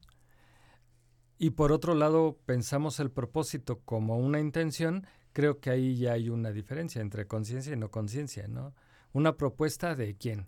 Y 1.38 1.50
por 1.50 1.72
otro 1.72 1.94
lado 1.94 2.36
pensamos 2.46 2.98
el 3.00 3.10
propósito 3.10 3.80
como 3.84 4.16
una 4.18 4.40
intención, 4.40 5.06
creo 5.32 5.60
que 5.60 5.70
ahí 5.70 5.96
ya 5.96 6.12
hay 6.14 6.30
una 6.30 6.50
diferencia 6.50 7.00
entre 7.00 7.26
conciencia 7.26 7.72
y 7.72 7.76
no 7.76 7.90
conciencia, 7.90 8.48
¿no? 8.48 8.74
Una 9.12 9.36
propuesta 9.36 9.94
de 9.94 10.16
quién? 10.16 10.46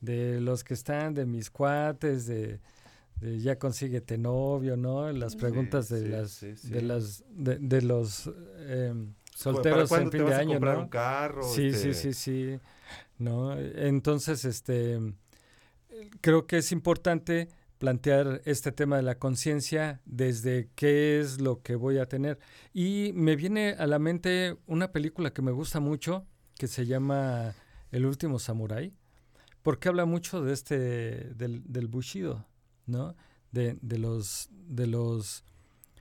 De 0.00 0.40
los 0.40 0.62
que 0.62 0.74
están, 0.74 1.14
de 1.14 1.26
mis 1.26 1.50
cuates, 1.50 2.26
de, 2.26 2.60
de 3.20 3.40
ya 3.40 3.58
consíguete 3.58 4.16
novio, 4.18 4.76
¿no? 4.76 5.10
Las 5.12 5.32
Sí, 5.32 5.38
preguntas 5.38 5.88
de 5.88 6.00
sí, 6.02 6.08
las 6.08 6.30
sí, 6.30 6.56
sí. 6.56 6.68
de 6.70 6.82
las 6.82 7.24
de, 7.30 7.58
de 7.58 7.82
los 7.82 8.30
em, 8.68 9.14
¿Para 9.52 9.86
solteros 9.86 9.90
en 9.92 10.10
te 10.10 10.18
fin 10.18 10.18
de 10.18 10.24
vas 10.24 10.34
a 10.34 10.40
año, 10.40 10.52
comprar 10.52 10.76
¿no? 10.76 10.82
un 10.84 10.88
carro? 10.88 11.42
Sí, 11.42 11.66
Este- 11.68 11.94
sí, 11.94 12.12
sí, 12.12 12.12
sí. 12.14 12.60
¿No? 13.18 13.58
Entonces, 13.58 14.44
este 14.44 15.00
creo 16.20 16.46
que 16.46 16.58
es 16.58 16.72
importante 16.72 17.48
plantear 17.78 18.42
este 18.44 18.72
tema 18.72 18.96
de 18.96 19.02
la 19.02 19.18
conciencia 19.18 20.00
desde 20.04 20.70
qué 20.74 21.20
es 21.20 21.40
lo 21.40 21.62
que 21.62 21.74
voy 21.74 21.98
a 21.98 22.06
tener. 22.06 22.38
Y 22.72 23.12
me 23.14 23.36
viene 23.36 23.70
a 23.78 23.86
la 23.86 23.98
mente 23.98 24.56
una 24.66 24.92
película 24.92 25.32
que 25.32 25.42
me 25.42 25.52
gusta 25.52 25.80
mucho, 25.80 26.26
que 26.58 26.68
se 26.68 26.86
llama 26.86 27.54
El 27.90 28.06
último 28.06 28.38
samurái, 28.38 28.94
porque 29.62 29.88
habla 29.88 30.04
mucho 30.04 30.42
de 30.42 30.52
este, 30.52 30.78
del, 31.34 31.62
del 31.64 31.88
bushido, 31.88 32.46
¿no? 32.86 33.14
De, 33.52 33.78
de 33.82 33.98
los, 33.98 34.48
de 34.50 34.86
los 34.86 35.44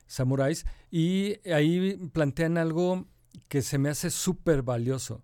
samuráis. 0.07 0.65
Y 0.91 1.37
ahí 1.49 1.97
plantean 2.13 2.57
algo 2.57 3.07
que 3.49 3.61
se 3.61 3.77
me 3.77 3.89
hace 3.89 4.09
súper 4.09 4.61
valioso. 4.61 5.23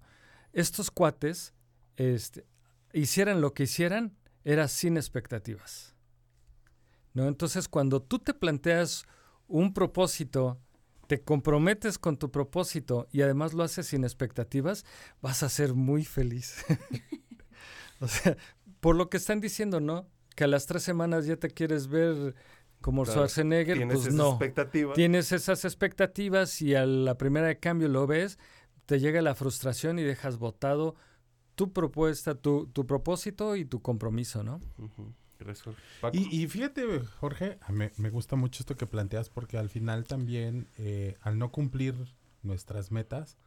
Estos 0.54 0.92
cuates, 0.92 1.54
este, 1.96 2.46
hicieran 2.94 3.42
lo 3.42 3.54
que 3.54 3.64
hicieran, 3.64 4.18
era 4.44 4.68
sin 4.68 4.98
expectativas. 4.98 5.91
¿No? 7.14 7.28
Entonces, 7.28 7.68
cuando 7.68 8.02
tú 8.02 8.20
te 8.20 8.34
planteas 8.34 9.06
un 9.48 9.74
propósito, 9.74 10.60
te 11.08 11.22
comprometes 11.22 12.00
con 12.00 12.18
tu 12.18 12.32
propósito 12.32 13.08
y 13.12 13.22
además 13.22 13.54
lo 13.54 13.64
haces 13.64 13.88
sin 13.88 14.04
expectativas, 14.04 14.86
vas 15.22 15.44
a 15.44 15.50
ser 15.50 15.74
muy 15.74 16.06
feliz. 16.06 16.64
o 18.00 18.08
sea, 18.08 18.38
por 18.80 18.96
lo 18.96 19.10
que 19.10 19.18
están 19.18 19.42
diciendo, 19.42 19.82
¿no? 19.82 20.08
Que 20.36 20.46
a 20.46 20.48
las 20.48 20.68
tres 20.68 20.84
semanas 20.84 21.26
ya 21.26 21.36
te 21.36 21.50
quieres 21.50 21.88
ver 21.88 22.36
como 22.80 23.04
Claro, 23.04 23.20
Schwarzenegger, 23.20 23.78
tienes 23.78 23.96
pues 23.96 24.08
esas 24.08 24.18
no. 24.18 24.30
expectativas. 24.30 24.96
Tienes 24.96 25.32
esas 25.32 25.66
expectativas 25.66 26.62
y 26.62 26.76
a 26.76 26.86
la 26.86 27.18
primera 27.18 27.48
de 27.48 27.60
cambio 27.60 27.88
lo 27.90 28.08
ves, 28.08 28.40
te 28.86 29.00
llega 29.00 29.22
la 29.22 29.36
frustración 29.36 30.00
y 30.00 30.04
dejas 30.04 30.38
botado 30.38 30.96
tu 31.56 31.74
propuesta, 31.74 32.36
tu, 32.36 32.68
tu 32.68 32.88
propósito 32.88 33.56
y 33.56 33.66
tu 33.66 33.82
compromiso, 33.82 34.44
¿no? 34.44 34.60
Y, 36.14 36.44
y 36.44 36.48
fíjate, 36.48 37.00
Jorge, 37.20 37.58
me, 37.70 37.92
me 37.98 38.10
gusta 38.10 38.36
mucho 38.36 38.62
esto 38.62 38.76
que 38.76 38.88
planteas 38.88 39.30
porque 39.30 39.58
al 39.58 39.70
final 39.70 40.06
también, 40.06 40.68
eh, 40.78 41.18
al 41.22 41.38
no 41.38 41.52
cumplir 41.52 41.96
nuestras 42.44 42.92
metas, 42.92 43.38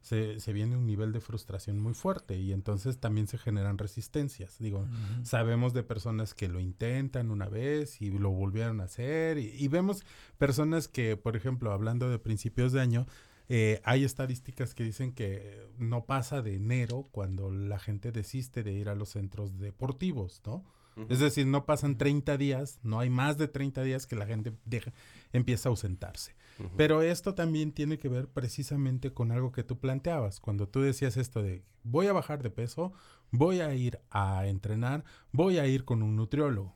se, 0.00 0.40
se 0.40 0.52
viene 0.52 0.76
un 0.76 0.86
nivel 0.86 1.12
de 1.12 1.20
frustración 1.20 1.78
muy 1.78 1.92
fuerte 1.94 2.38
y 2.38 2.52
entonces 2.52 2.98
también 2.98 3.28
se 3.28 3.36
generan 3.38 3.76
resistencias. 3.76 4.58
Digo, 4.58 4.88
sabemos 5.24 5.74
de 5.74 5.82
personas 5.82 6.32
que 6.32 6.48
lo 6.48 6.58
intentan 6.58 7.30
una 7.30 7.48
vez 7.48 8.00
y 8.00 8.10
lo 8.10 8.30
volvieron 8.30 8.80
a 8.80 8.84
hacer 8.84 9.38
y, 9.38 9.48
y 9.48 9.68
vemos 9.68 10.04
personas 10.38 10.88
que, 10.88 11.16
por 11.16 11.36
ejemplo, 11.36 11.72
hablando 11.72 12.08
de 12.08 12.18
principios 12.18 12.72
de 12.72 12.80
año, 12.80 13.06
eh, 13.52 13.80
hay 13.82 14.04
estadísticas 14.04 14.74
que 14.74 14.84
dicen 14.84 15.12
que 15.12 15.66
no 15.76 16.04
pasa 16.04 16.40
de 16.40 16.54
enero 16.54 17.08
cuando 17.10 17.50
la 17.50 17.80
gente 17.80 18.12
desiste 18.12 18.62
de 18.62 18.72
ir 18.72 18.88
a 18.88 18.94
los 18.94 19.08
centros 19.08 19.58
deportivos, 19.58 20.40
¿no? 20.46 20.64
Es 21.08 21.20
decir, 21.20 21.46
no 21.46 21.64
pasan 21.64 21.96
30 21.96 22.36
días, 22.36 22.78
no 22.82 23.00
hay 23.00 23.10
más 23.10 23.38
de 23.38 23.48
30 23.48 23.82
días 23.82 24.06
que 24.06 24.16
la 24.16 24.26
gente 24.26 24.52
deja, 24.64 24.92
empieza 25.32 25.68
a 25.68 25.70
ausentarse. 25.70 26.34
Pero 26.76 27.00
esto 27.00 27.34
también 27.34 27.72
tiene 27.72 27.98
que 27.98 28.08
ver 28.08 28.28
precisamente 28.28 29.12
con 29.12 29.32
algo 29.32 29.50
que 29.50 29.64
tú 29.64 29.78
planteabas. 29.78 30.40
Cuando 30.40 30.68
tú 30.68 30.82
decías 30.82 31.16
esto 31.16 31.42
de 31.42 31.64
voy 31.84 32.06
a 32.06 32.12
bajar 32.12 32.42
de 32.42 32.50
peso, 32.50 32.92
voy 33.30 33.60
a 33.60 33.74
ir 33.74 34.00
a 34.10 34.46
entrenar, 34.46 35.04
voy 35.32 35.58
a 35.58 35.66
ir 35.66 35.84
con 35.84 36.02
un 36.02 36.16
nutriólogo. 36.16 36.74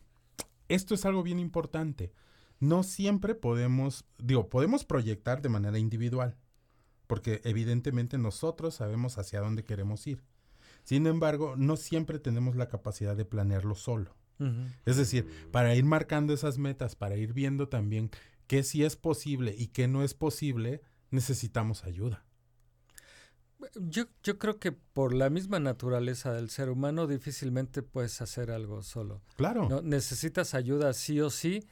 Esto 0.68 0.94
es 0.94 1.05
algo 1.05 1.22
bien 1.22 1.38
importante. 1.38 2.12
No 2.61 2.83
siempre 2.83 3.35
podemos, 3.35 4.07
digo, 4.18 4.48
podemos 4.48 4.85
proyectar 4.85 5.42
de 5.42 5.50
manera 5.50 5.79
individual, 5.79 6.38
porque 7.07 7.42
evidentemente 7.44 8.16
nosotros 8.16 8.77
sabemos 8.77 9.18
hacia 9.18 9.40
dónde 9.40 9.64
queremos 9.64 10.07
ir. 10.07 10.22
Sin 10.84 11.06
embargo, 11.06 11.54
no 11.56 11.76
siempre 11.76 12.18
tenemos 12.18 12.56
la 12.56 12.68
capacidad 12.68 13.16
de 13.16 13.24
planearlo 13.24 13.74
solo. 13.74 14.14
Es 14.84 14.96
decir, 14.96 15.26
para 15.52 15.74
ir 15.74 15.84
marcando 15.84 16.34
esas 16.34 16.58
metas, 16.58 16.96
para 16.96 17.16
ir 17.16 17.32
viendo 17.32 17.68
también 17.68 18.10
qué 18.46 18.62
sí 18.62 18.84
es 18.84 18.96
posible 18.96 19.54
y 19.56 19.68
qué 19.68 19.88
no 19.88 20.02
es 20.02 20.12
posible, 20.12 20.82
necesitamos 21.10 21.84
ayuda. 21.84 22.26
Yo, 23.76 24.04
yo 24.22 24.38
creo 24.38 24.58
que 24.58 24.72
por 24.72 25.14
la 25.14 25.30
misma 25.30 25.60
naturaleza 25.60 26.34
del 26.34 26.50
ser 26.50 26.68
humano 26.68 27.06
difícilmente 27.06 27.82
puedes 27.82 28.20
hacer 28.20 28.50
algo 28.50 28.82
solo. 28.82 29.22
Claro. 29.36 29.68
¿no? 29.68 29.80
Necesitas 29.80 30.52
ayuda 30.54 30.92
sí 30.92 31.20
o 31.20 31.30
sí, 31.30 31.66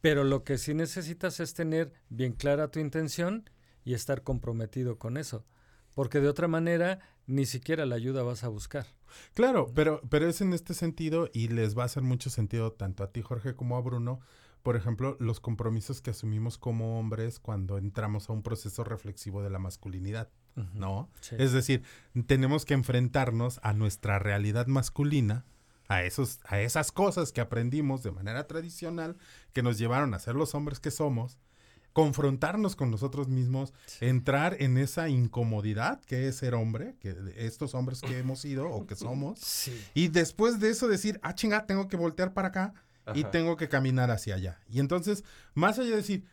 pero 0.00 0.24
lo 0.24 0.44
que 0.44 0.56
sí 0.56 0.72
necesitas 0.72 1.40
es 1.40 1.52
tener 1.52 1.92
bien 2.08 2.32
clara 2.32 2.70
tu 2.70 2.78
intención 2.78 3.50
y 3.84 3.92
estar 3.92 4.22
comprometido 4.22 4.98
con 4.98 5.16
eso. 5.18 5.44
Porque 5.94 6.20
de 6.20 6.28
otra 6.28 6.48
manera 6.48 7.00
ni 7.26 7.46
siquiera 7.46 7.86
la 7.86 7.96
ayuda 7.96 8.22
vas 8.22 8.44
a 8.44 8.48
buscar. 8.48 8.86
Claro, 9.34 9.70
pero, 9.74 10.00
pero 10.10 10.28
es 10.28 10.40
en 10.40 10.52
este 10.52 10.74
sentido 10.74 11.30
y 11.32 11.48
les 11.48 11.76
va 11.76 11.82
a 11.82 11.86
hacer 11.86 12.02
mucho 12.02 12.30
sentido 12.30 12.72
tanto 12.72 13.04
a 13.04 13.12
ti, 13.12 13.22
Jorge, 13.22 13.54
como 13.54 13.76
a 13.76 13.80
Bruno. 13.80 14.20
Por 14.62 14.76
ejemplo, 14.76 15.16
los 15.20 15.40
compromisos 15.40 16.00
que 16.00 16.10
asumimos 16.10 16.56
como 16.58 16.98
hombres 16.98 17.38
cuando 17.38 17.78
entramos 17.78 18.28
a 18.28 18.32
un 18.32 18.42
proceso 18.42 18.82
reflexivo 18.82 19.42
de 19.42 19.50
la 19.50 19.58
masculinidad. 19.58 20.30
¿no? 20.74 21.10
Sí. 21.20 21.36
Es 21.38 21.52
decir, 21.52 21.82
tenemos 22.26 22.64
que 22.64 22.74
enfrentarnos 22.74 23.60
a 23.62 23.72
nuestra 23.72 24.18
realidad 24.18 24.66
masculina, 24.66 25.44
a, 25.88 26.02
esos, 26.04 26.40
a 26.44 26.60
esas 26.60 26.92
cosas 26.92 27.32
que 27.32 27.40
aprendimos 27.40 28.02
de 28.02 28.12
manera 28.12 28.46
tradicional, 28.46 29.16
que 29.52 29.62
nos 29.62 29.78
llevaron 29.78 30.14
a 30.14 30.18
ser 30.18 30.34
los 30.34 30.54
hombres 30.54 30.80
que 30.80 30.90
somos, 30.90 31.38
confrontarnos 31.94 32.76
con 32.76 32.90
nosotros 32.90 33.28
mismos, 33.28 33.72
entrar 34.00 34.56
en 34.60 34.76
esa 34.76 35.08
incomodidad 35.08 36.00
que 36.02 36.28
es 36.28 36.36
ser 36.36 36.54
hombre, 36.54 36.96
que 37.00 37.14
estos 37.36 37.74
hombres 37.74 38.00
que 38.02 38.18
hemos 38.18 38.40
sido 38.40 38.68
o 38.68 38.84
que 38.86 38.96
somos, 38.96 39.38
Sí. 39.38 39.72
y 39.94 40.08
después 40.08 40.60
de 40.60 40.68
eso 40.70 40.88
decir, 40.88 41.18
ah, 41.22 41.34
chinga, 41.34 41.64
tengo 41.66 41.88
que 41.88 41.96
voltear 41.96 42.34
para 42.34 42.48
acá 42.48 42.74
y 43.14 43.24
tengo 43.24 43.56
que 43.56 43.68
caminar 43.68 44.10
hacia 44.10 44.34
allá. 44.34 44.58
Y 44.68 44.80
entonces, 44.80 45.24
más 45.54 45.78
allá 45.78 45.90
de 45.90 45.96
decir, 45.96 46.24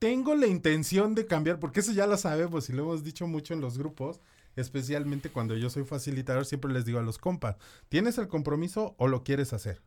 tengo 0.00 0.34
la 0.34 0.46
intención 0.48 1.14
de 1.14 1.26
cambiar, 1.26 1.60
porque 1.60 1.80
eso 1.80 1.92
ya 1.92 2.06
lo 2.06 2.16
sabemos 2.16 2.68
y 2.68 2.72
lo 2.72 2.82
hemos 2.82 3.04
dicho 3.04 3.26
mucho 3.28 3.54
en 3.54 3.60
los 3.60 3.78
grupos, 3.78 4.20
especialmente 4.56 5.30
cuando 5.30 5.56
yo 5.56 5.70
soy 5.70 5.84
facilitador, 5.84 6.44
siempre 6.44 6.72
les 6.72 6.84
digo 6.84 6.98
a 6.98 7.02
los 7.02 7.18
compas, 7.18 7.56
¿tienes 7.88 8.18
el 8.18 8.26
compromiso 8.28 8.94
o 8.98 9.06
lo 9.08 9.22
quieres 9.22 9.52
hacer? 9.52 9.80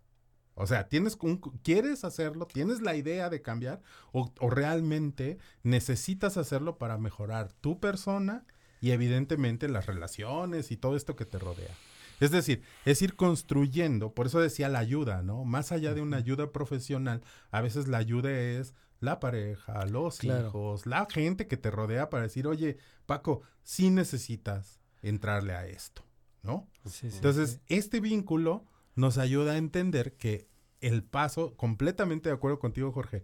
O 0.59 0.65
sea, 0.65 0.87
¿tienes 0.89 1.17
un, 1.21 1.37
¿quieres 1.37 2.03
hacerlo? 2.03 2.47
¿Tienes 2.47 2.81
la 2.81 2.95
idea 2.95 3.29
de 3.29 3.41
cambiar? 3.43 3.81
O, 4.11 4.31
o 4.39 4.49
realmente 4.49 5.37
necesitas 5.63 6.35
hacerlo 6.37 6.77
para 6.77 6.97
mejorar 6.97 7.53
tu 7.53 7.79
persona 7.79 8.43
y 8.81 8.91
evidentemente 8.91 9.69
las 9.69 9.85
relaciones 9.85 10.71
y 10.71 10.77
todo 10.77 10.95
esto 10.95 11.15
que 11.15 11.25
te 11.25 11.37
rodea? 11.39 11.73
Es 12.19 12.31
decir, 12.31 12.63
es 12.85 13.03
ir 13.03 13.15
construyendo, 13.15 14.13
por 14.15 14.25
eso 14.25 14.39
decía 14.39 14.69
la 14.69 14.79
ayuda, 14.79 15.21
¿no? 15.21 15.45
Más 15.45 15.71
allá 15.71 15.93
de 15.93 16.01
una 16.01 16.17
ayuda 16.17 16.51
profesional, 16.51 17.21
a 17.51 17.61
veces 17.61 17.87
la 17.87 17.99
ayuda 17.99 18.31
es 18.31 18.73
la 18.99 19.19
pareja, 19.19 19.85
los 19.85 20.17
Claro. 20.17 20.47
hijos, 20.47 20.87
la 20.87 21.05
gente 21.07 21.47
que 21.47 21.57
te 21.57 21.69
rodea 21.69 22.09
para 22.09 22.23
decir, 22.23 22.47
oye, 22.47 22.77
Paco, 23.05 23.43
sí 23.61 23.91
necesitas 23.91 24.79
entrarle 25.03 25.53
a 25.53 25.67
esto, 25.67 26.01
¿no? 26.41 26.67
Sí, 26.85 27.11
sí, 27.11 27.17
Entonces, 27.17 27.51
sí. 27.51 27.59
este 27.75 27.99
vínculo 27.99 28.65
nos 28.97 29.17
ayuda 29.17 29.53
a 29.53 29.57
entender 29.57 30.17
que 30.17 30.49
el 30.81 31.03
paso, 31.03 31.55
completamente 31.55 32.27
de 32.27 32.35
acuerdo 32.35 32.59
contigo, 32.59 32.91
Jorge, 32.91 33.23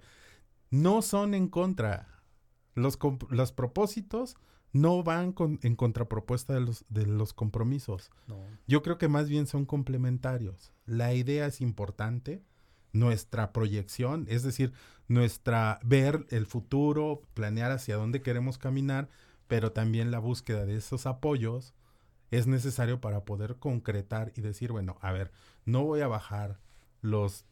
no 0.72 1.02
son 1.02 1.34
en 1.34 1.50
contra. 1.50 2.08
Los, 2.76 2.98
los 3.30 3.52
propósitos 3.52 4.36
no 4.72 5.04
van 5.04 5.34
con- 5.34 5.60
en 5.62 5.76
contrapropuesta 5.76 6.54
de 6.54 6.62
los, 6.62 6.86
de 6.90 7.06
los 7.06 7.34
compromisos. 7.34 8.10
No. 8.28 8.40
Yo 8.66 8.82
creo 8.82 8.98
que 8.98 9.08
más 9.08 9.30
bien 9.30 9.46
son 9.46 9.66
complementarios. 9.66 10.72
La 10.86 11.14
idea 11.14 11.46
es 11.46 11.62
importante, 11.62 12.42
nuestra 12.92 13.52
proyección, 13.54 14.26
es 14.30 14.42
decir, 14.44 14.74
nuestra 15.08 15.80
ver 15.84 16.26
el 16.30 16.46
futuro, 16.46 17.22
planear 17.34 17.72
hacia 17.72 17.96
dónde 17.98 18.22
queremos 18.22 18.58
caminar, 18.58 19.10
pero 19.48 19.72
también 19.72 20.10
la 20.12 20.20
búsqueda 20.20 20.66
de 20.66 20.76
esos 20.78 21.06
apoyos 21.06 21.74
es 22.38 22.48
necesario 22.48 23.00
para 23.00 23.26
poder 23.26 23.58
concretar 23.58 24.32
y 24.36 24.42
decir, 24.42 24.72
bueno, 24.72 24.98
a 25.02 25.12
ver, 25.12 25.32
no 25.66 25.84
voy 25.84 26.02
a 26.02 26.08
bajar 26.08 26.60
los 27.02 27.46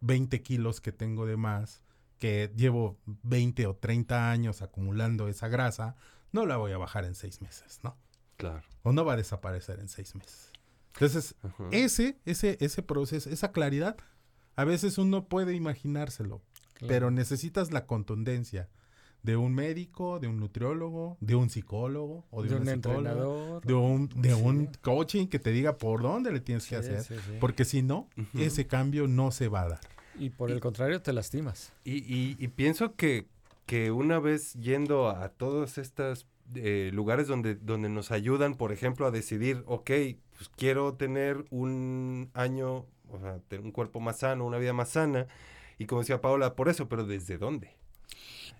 20 0.00 0.42
kilos 0.42 0.80
que 0.80 0.92
tengo 0.92 1.26
de 1.26 1.36
más, 1.36 1.82
que 2.18 2.50
llevo 2.56 2.98
20 3.22 3.66
o 3.66 3.76
30 3.76 4.30
años 4.30 4.62
acumulando 4.62 5.28
esa 5.28 5.48
grasa, 5.48 5.96
no 6.32 6.44
la 6.46 6.56
voy 6.56 6.72
a 6.72 6.78
bajar 6.78 7.04
en 7.04 7.14
seis 7.14 7.40
meses, 7.40 7.80
¿no? 7.82 7.96
Claro. 8.36 8.62
O 8.82 8.92
no 8.92 9.04
va 9.04 9.12
a 9.14 9.16
desaparecer 9.16 9.78
en 9.80 9.88
seis 9.88 10.14
meses. 10.14 10.50
Entonces, 10.94 11.34
Ajá. 11.42 11.64
ese, 11.70 12.18
ese, 12.24 12.56
ese 12.60 12.82
proceso, 12.82 13.30
esa 13.30 13.52
claridad, 13.52 13.96
a 14.56 14.64
veces 14.64 14.98
uno 14.98 15.28
puede 15.28 15.54
imaginárselo, 15.54 16.42
Claro. 16.74 16.88
pero 16.88 17.10
necesitas 17.10 17.70
la 17.72 17.86
contundencia 17.86 18.68
de 19.26 19.36
un 19.36 19.52
médico, 19.54 20.18
de 20.20 20.28
un 20.28 20.38
nutriólogo, 20.38 21.18
de 21.20 21.34
un 21.34 21.50
psicólogo 21.50 22.24
o 22.30 22.42
de, 22.44 22.54
un 22.54 22.68
entrenador. 22.68 23.60
de 23.66 23.74
un, 23.74 24.08
de 24.08 24.32
Sí. 24.34 24.40
un 24.42 24.70
coaching 24.80 25.26
que 25.26 25.38
te 25.38 25.50
diga 25.50 25.76
por 25.76 26.00
dónde 26.00 26.32
le 26.32 26.40
tienes 26.40 26.66
que 26.66 26.76
hacer, 26.76 27.02
sí, 27.02 27.14
sí. 27.16 27.32
porque 27.40 27.64
si 27.64 27.82
no, 27.82 28.08
ese 28.38 28.66
cambio 28.66 29.08
no 29.08 29.30
se 29.32 29.48
va 29.48 29.62
a 29.62 29.68
dar. 29.68 29.80
Y 30.18 30.30
por 30.30 30.50
el 30.50 30.60
contrario, 30.60 31.02
te 31.02 31.12
lastimas. 31.12 31.72
Y, 31.84 31.96
y- 31.96 32.36
y 32.38 32.48
pienso 32.48 32.94
que, 32.94 33.26
que 33.66 33.90
una 33.90 34.18
vez 34.20 34.54
yendo 34.54 35.10
a 35.10 35.28
todos 35.28 35.76
estos 35.76 36.26
eh, 36.54 36.90
lugares 36.94 37.26
donde, 37.26 37.56
donde 37.56 37.88
nos 37.88 38.12
ayudan, 38.12 38.54
por 38.54 38.70
ejemplo, 38.70 39.06
a 39.06 39.10
decidir, 39.10 39.64
ok, 39.66 39.90
pues 40.36 40.48
quiero 40.56 40.94
tener 40.94 41.44
un 41.50 42.30
año, 42.34 42.86
o 43.10 43.18
sea, 43.20 43.40
tener 43.48 43.64
un 43.64 43.72
cuerpo 43.72 43.98
más 43.98 44.20
sano, 44.20 44.46
una 44.46 44.58
vida 44.58 44.72
más 44.72 44.90
sana, 44.90 45.26
y 45.78 45.86
como 45.86 46.02
decía 46.02 46.20
Paola, 46.20 46.54
por 46.54 46.68
eso, 46.68 46.88
pero 46.88 47.04
¿desde 47.04 47.36
dónde? 47.38 47.75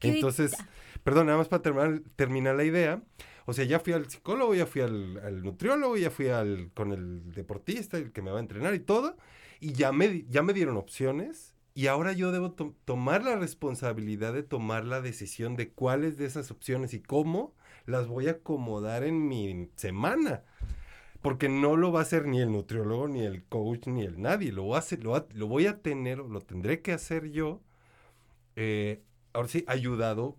¿Qué 0.01 0.09
di- 0.09 0.15
Entonces, 0.17 0.57
perdón, 1.05 1.27
nada 1.27 1.39
más 1.39 1.49
para 1.49 1.63
terminar, 1.63 2.03
terminar 2.17 2.57
la 2.57 2.65
idea. 2.65 3.03
O 3.47 3.53
sea, 3.53 3.65
ya 3.65 3.79
fui 3.79 3.93
al 3.93 4.11
psicólogo, 4.11 4.55
ya 4.55 4.67
fui 4.67 4.83
al, 4.83 5.19
al 5.19 5.43
nutriólogo, 5.43 5.97
ya 5.97 6.11
fui 6.11 6.29
al, 6.29 6.71
con 6.75 6.93
el 6.93 7.33
deportista, 7.33 7.97
el 7.97 8.11
que 8.13 8.21
me 8.23 8.31
va 8.31 8.39
a 8.39 8.41
entrenar 8.41 8.75
y 8.75 8.81
todo. 8.81 9.17
Y 9.61 9.73
ya 9.73 9.93
me, 9.93 10.25
ya 10.29 10.43
me 10.43 10.53
dieron 10.53 10.77
opciones. 10.77 11.55
Y 11.75 11.87
ahora 11.89 12.13
yo 12.13 12.33
debo 12.33 12.53
to- 12.53 12.75
tomar 12.85 13.23
la 13.23 13.37
responsabilidad 13.37 14.33
de 14.33 14.43
tomar 14.43 14.85
la 14.85 15.01
decisión 15.01 15.57
de 15.57 15.69
cuáles 15.71 16.17
de 16.17 16.25
esas 16.27 16.51
opciones 16.51 16.93
y 16.95 17.01
cómo 17.01 17.55
las 17.85 18.07
voy 18.09 18.27
a 18.29 18.33
acomodar 18.33 19.05
en 19.05 19.29
mi 19.29 19.69
semana. 19.77 20.43
Porque 21.23 21.49
no 21.49 21.77
lo 21.77 21.93
va 21.93 22.01
a 22.01 22.03
hacer 22.03 22.27
ni 22.27 22.41
el 22.41 22.51
nutriólogo, 22.51 23.09
ni 23.09 23.21
el 23.23 23.45
coach, 23.45 23.87
ni 23.87 24.03
el 24.03 24.21
nadie. 24.21 24.53
Lo 24.53 24.67
va- 24.69 24.83
lo 25.35 25.47
voy 25.47 25.67
a 25.67 25.79
tener, 25.83 26.19
lo 26.19 26.41
tendré 26.41 26.81
que 26.83 26.93
hacer 26.93 27.31
yo 27.31 27.61
eh, 28.57 29.03
ahora 29.37 29.49
sí, 29.49 29.65
ayudado 29.69 30.37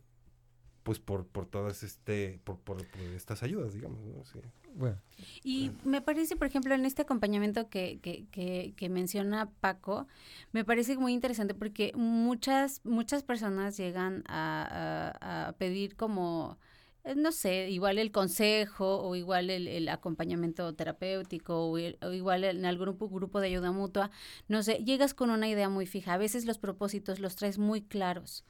pues 0.84 1.00
por, 1.00 1.28
por 1.28 1.46
todas 1.46 1.84
este, 1.84 2.40
por, 2.46 2.58
por, 2.60 2.78
por 2.88 3.02
estas 3.16 3.44
ayudas, 3.44 3.74
digamos, 3.74 4.00
¿no? 4.06 4.24
Sí. 4.26 4.40
Bueno, 4.76 4.98
Y 5.44 5.72
me 5.84 6.02
parece, 6.02 6.36
por 6.36 6.48
ejemplo, 6.48 6.76
en 6.76 6.86
este 6.86 7.02
acompañamiento 7.02 7.70
que, 7.70 8.00
que, 8.02 8.26
que, 8.32 8.74
que 8.78 8.90
menciona 8.90 9.50
Paco, 9.60 10.08
me 10.54 10.64
parece 10.64 10.98
muy 10.98 11.14
interesante 11.14 11.54
porque 11.56 11.92
muchas, 11.96 12.82
muchas 12.86 13.24
personas 13.24 13.76
llegan 13.78 14.24
a, 14.28 15.12
a- 15.22 15.48
a 15.50 15.54
pedir 15.54 15.96
como, 15.96 16.58
eh, 16.60 16.66
no 17.15 17.32
sé, 17.32 17.70
igual 17.70 17.98
el 17.98 18.12
consejo 18.12 19.00
o 19.02 19.15
igual 19.15 19.50
el, 19.50 19.67
el 19.67 19.88
acompañamiento 19.89 20.74
terapéutico 20.76 21.67
o, 21.70 21.78
el- 21.78 21.98
o 22.02 22.12
igual 22.12 22.43
en 22.43 22.65
algún 22.65 22.86
grupo, 22.86 23.10
grupo 23.10 23.39
de 23.39 23.48
ayuda 23.48 23.72
mutua, 23.72 24.12
no 24.48 24.63
sé, 24.63 24.84
llegas 24.84 25.13
con 25.13 25.30
una 25.30 25.48
idea 25.48 25.70
muy 25.70 25.86
fija. 25.86 26.13
A 26.13 26.17
veces 26.17 26.46
los 26.46 26.58
propósitos 26.58 27.20
los 27.20 27.36
traes 27.36 27.58
muy 27.58 27.82
claros. 27.82 28.43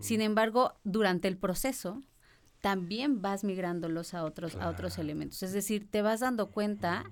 Sin 0.00 0.20
embargo, 0.20 0.74
durante 0.84 1.28
el 1.28 1.36
proceso, 1.36 2.02
también 2.60 3.22
vas 3.22 3.44
migrándolos 3.44 4.12
a 4.14 4.24
otros, 4.24 4.54
a 4.56 4.68
otros 4.68 4.98
elementos. 4.98 5.42
Es 5.42 5.52
decir, 5.52 5.88
te 5.90 6.02
vas 6.02 6.20
dando 6.20 6.50
cuenta 6.50 7.04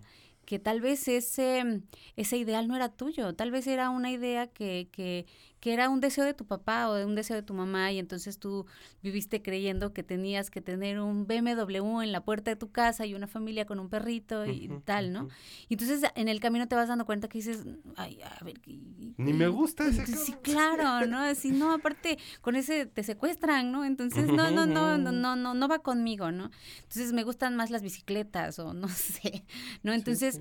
que 0.44 0.58
tal 0.58 0.80
vez 0.80 1.08
ese, 1.08 1.82
ese 2.16 2.36
ideal 2.38 2.68
no 2.68 2.76
era 2.76 2.88
tuyo, 2.90 3.34
tal 3.34 3.50
vez 3.50 3.66
era 3.66 3.90
una 3.90 4.10
idea 4.10 4.46
que, 4.46 4.88
que, 4.92 5.26
que 5.60 5.72
era 5.72 5.88
un 5.88 6.00
deseo 6.00 6.24
de 6.24 6.34
tu 6.34 6.46
papá 6.46 6.88
o 6.88 6.94
de 6.94 7.04
un 7.04 7.14
deseo 7.14 7.36
de 7.36 7.42
tu 7.42 7.54
mamá 7.54 7.90
y 7.92 7.98
entonces 7.98 8.38
tú 8.38 8.66
viviste 9.02 9.42
creyendo 9.42 9.92
que 9.92 10.02
tenías 10.02 10.50
que 10.50 10.60
tener 10.60 11.00
un 11.00 11.26
BMW 11.26 12.02
en 12.02 12.12
la 12.12 12.22
puerta 12.24 12.50
de 12.50 12.56
tu 12.56 12.70
casa 12.70 13.06
y 13.06 13.14
una 13.14 13.26
familia 13.26 13.64
con 13.66 13.80
un 13.80 13.88
perrito 13.88 14.46
y 14.46 14.70
tal, 14.84 15.12
¿no? 15.12 15.28
Y 15.68 15.74
entonces 15.74 16.02
en 16.14 16.28
el 16.28 16.40
camino 16.40 16.68
te 16.68 16.76
vas 16.76 16.88
dando 16.88 17.04
cuenta 17.06 17.28
que 17.28 17.38
dices, 17.38 17.64
ay, 17.96 18.20
a 18.22 18.44
ver, 18.44 18.60
y- 18.66 19.14
Ni 19.16 19.32
me 19.32 19.48
gusta 19.48 19.86
ese 19.86 20.06
Sí, 20.06 20.32
cabrón. 20.32 20.42
claro, 20.42 21.06
¿no? 21.06 21.18
Así, 21.18 21.50
no, 21.50 21.72
aparte, 21.72 22.18
con 22.40 22.54
ese 22.56 22.86
te 22.86 23.02
secuestran, 23.02 23.72
¿no? 23.72 23.84
Entonces, 23.84 24.26
no, 24.28 24.50
no, 24.50 24.66
no, 24.66 24.96
no, 24.98 25.12
no, 25.12 25.36
no, 25.36 25.54
no 25.54 25.68
va 25.68 25.80
conmigo, 25.80 26.30
¿no? 26.30 26.50
Entonces 26.82 27.12
me 27.12 27.24
gustan 27.24 27.56
más 27.56 27.70
las 27.70 27.82
bicicletas 27.82 28.58
o 28.58 28.74
no 28.74 28.88
sé, 28.88 29.44
¿no? 29.82 29.92
Entonces, 29.92 30.40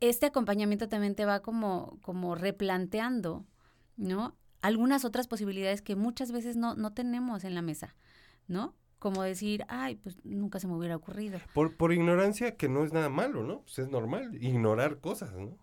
este 0.00 0.26
acompañamiento 0.26 0.88
también 0.88 1.14
te 1.14 1.24
va 1.24 1.40
como, 1.40 1.98
como 2.02 2.34
replanteando, 2.34 3.44
¿no? 3.96 4.36
Algunas 4.62 5.04
otras 5.04 5.28
posibilidades 5.28 5.82
que 5.82 5.96
muchas 5.96 6.32
veces 6.32 6.56
no, 6.56 6.74
no 6.74 6.92
tenemos 6.92 7.44
en 7.44 7.54
la 7.54 7.62
mesa, 7.62 7.94
¿no? 8.48 8.74
Como 8.98 9.22
decir, 9.22 9.64
ay, 9.68 9.96
pues 9.96 10.16
nunca 10.24 10.58
se 10.58 10.66
me 10.66 10.74
hubiera 10.74 10.96
ocurrido. 10.96 11.38
Por, 11.54 11.76
por 11.76 11.92
ignorancia, 11.92 12.56
que 12.56 12.68
no 12.68 12.84
es 12.84 12.92
nada 12.92 13.08
malo, 13.08 13.42
¿no? 13.42 13.60
Pues 13.60 13.78
es 13.78 13.88
normal 13.88 14.42
ignorar 14.42 15.00
cosas, 15.00 15.34
¿no? 15.34 15.56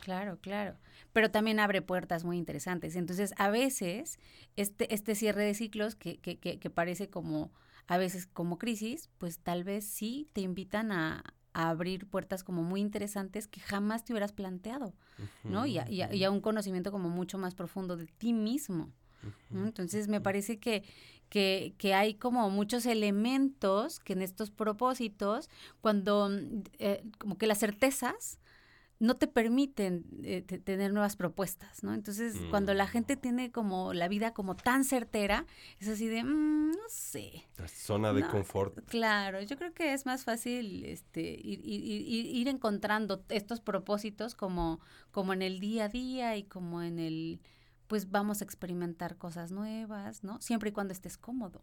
Claro, 0.00 0.38
claro. 0.40 0.76
Pero 1.12 1.30
también 1.30 1.60
abre 1.60 1.80
puertas 1.80 2.24
muy 2.24 2.36
interesantes. 2.36 2.96
Entonces, 2.96 3.34
a 3.38 3.50
veces, 3.50 4.18
este, 4.56 4.92
este 4.92 5.14
cierre 5.14 5.44
de 5.44 5.54
ciclos 5.54 5.94
que, 5.94 6.18
que, 6.18 6.38
que, 6.38 6.58
que 6.58 6.70
parece 6.70 7.08
como, 7.08 7.52
a 7.86 7.98
veces 7.98 8.26
como 8.26 8.58
crisis, 8.58 9.10
pues 9.18 9.38
tal 9.38 9.62
vez 9.62 9.84
sí 9.86 10.28
te 10.32 10.40
invitan 10.40 10.90
a, 10.90 11.22
a 11.54 11.68
abrir 11.70 12.06
puertas 12.06 12.42
como 12.44 12.62
muy 12.62 12.80
interesantes 12.80 13.46
que 13.46 13.60
jamás 13.60 14.04
te 14.04 14.12
hubieras 14.12 14.32
planteado, 14.32 14.94
¿no? 15.44 15.66
Y 15.66 15.78
a, 15.78 15.88
y 15.90 16.02
a- 16.02 16.14
y 16.14 16.24
a 16.24 16.30
un 16.30 16.40
conocimiento 16.40 16.90
como 16.92 17.08
mucho 17.10 17.38
más 17.38 17.54
profundo 17.54 17.96
de 17.96 18.06
ti 18.06 18.32
mismo. 18.32 18.90
Entonces, 19.66 20.08
me 20.08 20.20
parece 20.20 20.58
que, 20.58 20.82
que, 21.28 21.74
que 21.78 21.94
hay 21.94 22.14
como 22.14 22.48
muchos 22.50 22.86
elementos 22.86 24.00
que 24.00 24.14
en 24.14 24.22
estos 24.22 24.50
propósitos, 24.50 25.48
cuando 25.80 26.28
eh, 26.78 27.04
como 27.18 27.36
que 27.38 27.46
las 27.46 27.58
certezas 27.58 28.38
no 29.02 29.16
te 29.16 29.26
permiten 29.26 30.04
eh, 30.22 30.42
te- 30.42 30.58
tener 30.58 30.92
nuevas 30.92 31.16
propuestas, 31.16 31.82
¿no? 31.82 31.92
Entonces, 31.92 32.36
cuando 32.50 32.72
la 32.72 32.86
gente 32.86 33.16
tiene 33.16 33.50
como 33.50 33.92
la 33.94 34.06
vida 34.06 34.32
como 34.32 34.54
tan 34.54 34.84
certera, 34.84 35.44
es 35.80 35.88
así 35.88 36.06
de, 36.06 36.22
"Mm, 36.22 36.70
no 36.70 36.88
sé. 36.88 37.48
La 37.58 37.66
zona 37.66 38.12
de 38.12 38.20
No, 38.20 38.30
confort. 38.30 38.78
Claro, 38.86 39.42
yo 39.42 39.56
creo 39.56 39.74
que 39.74 39.92
es 39.92 40.06
más 40.06 40.22
fácil 40.22 40.84
este, 40.84 41.20
ir, 41.22 41.60
ir- 41.64 41.82
ir- 42.06 42.26
ir 42.26 42.46
encontrando 42.48 43.24
estos 43.28 43.60
propósitos 43.60 44.36
como, 44.36 44.78
como 45.10 45.32
en 45.32 45.42
el 45.42 45.58
día 45.58 45.86
a 45.86 45.88
día 45.88 46.36
y 46.36 46.44
como 46.44 46.80
en 46.82 47.00
el, 47.00 47.40
pues 47.92 48.10
vamos 48.10 48.40
a 48.40 48.44
experimentar 48.44 49.18
cosas 49.18 49.52
nuevas, 49.52 50.24
¿no? 50.24 50.40
Siempre 50.40 50.70
y 50.70 50.72
cuando 50.72 50.94
estés 50.94 51.18
cómodo. 51.18 51.60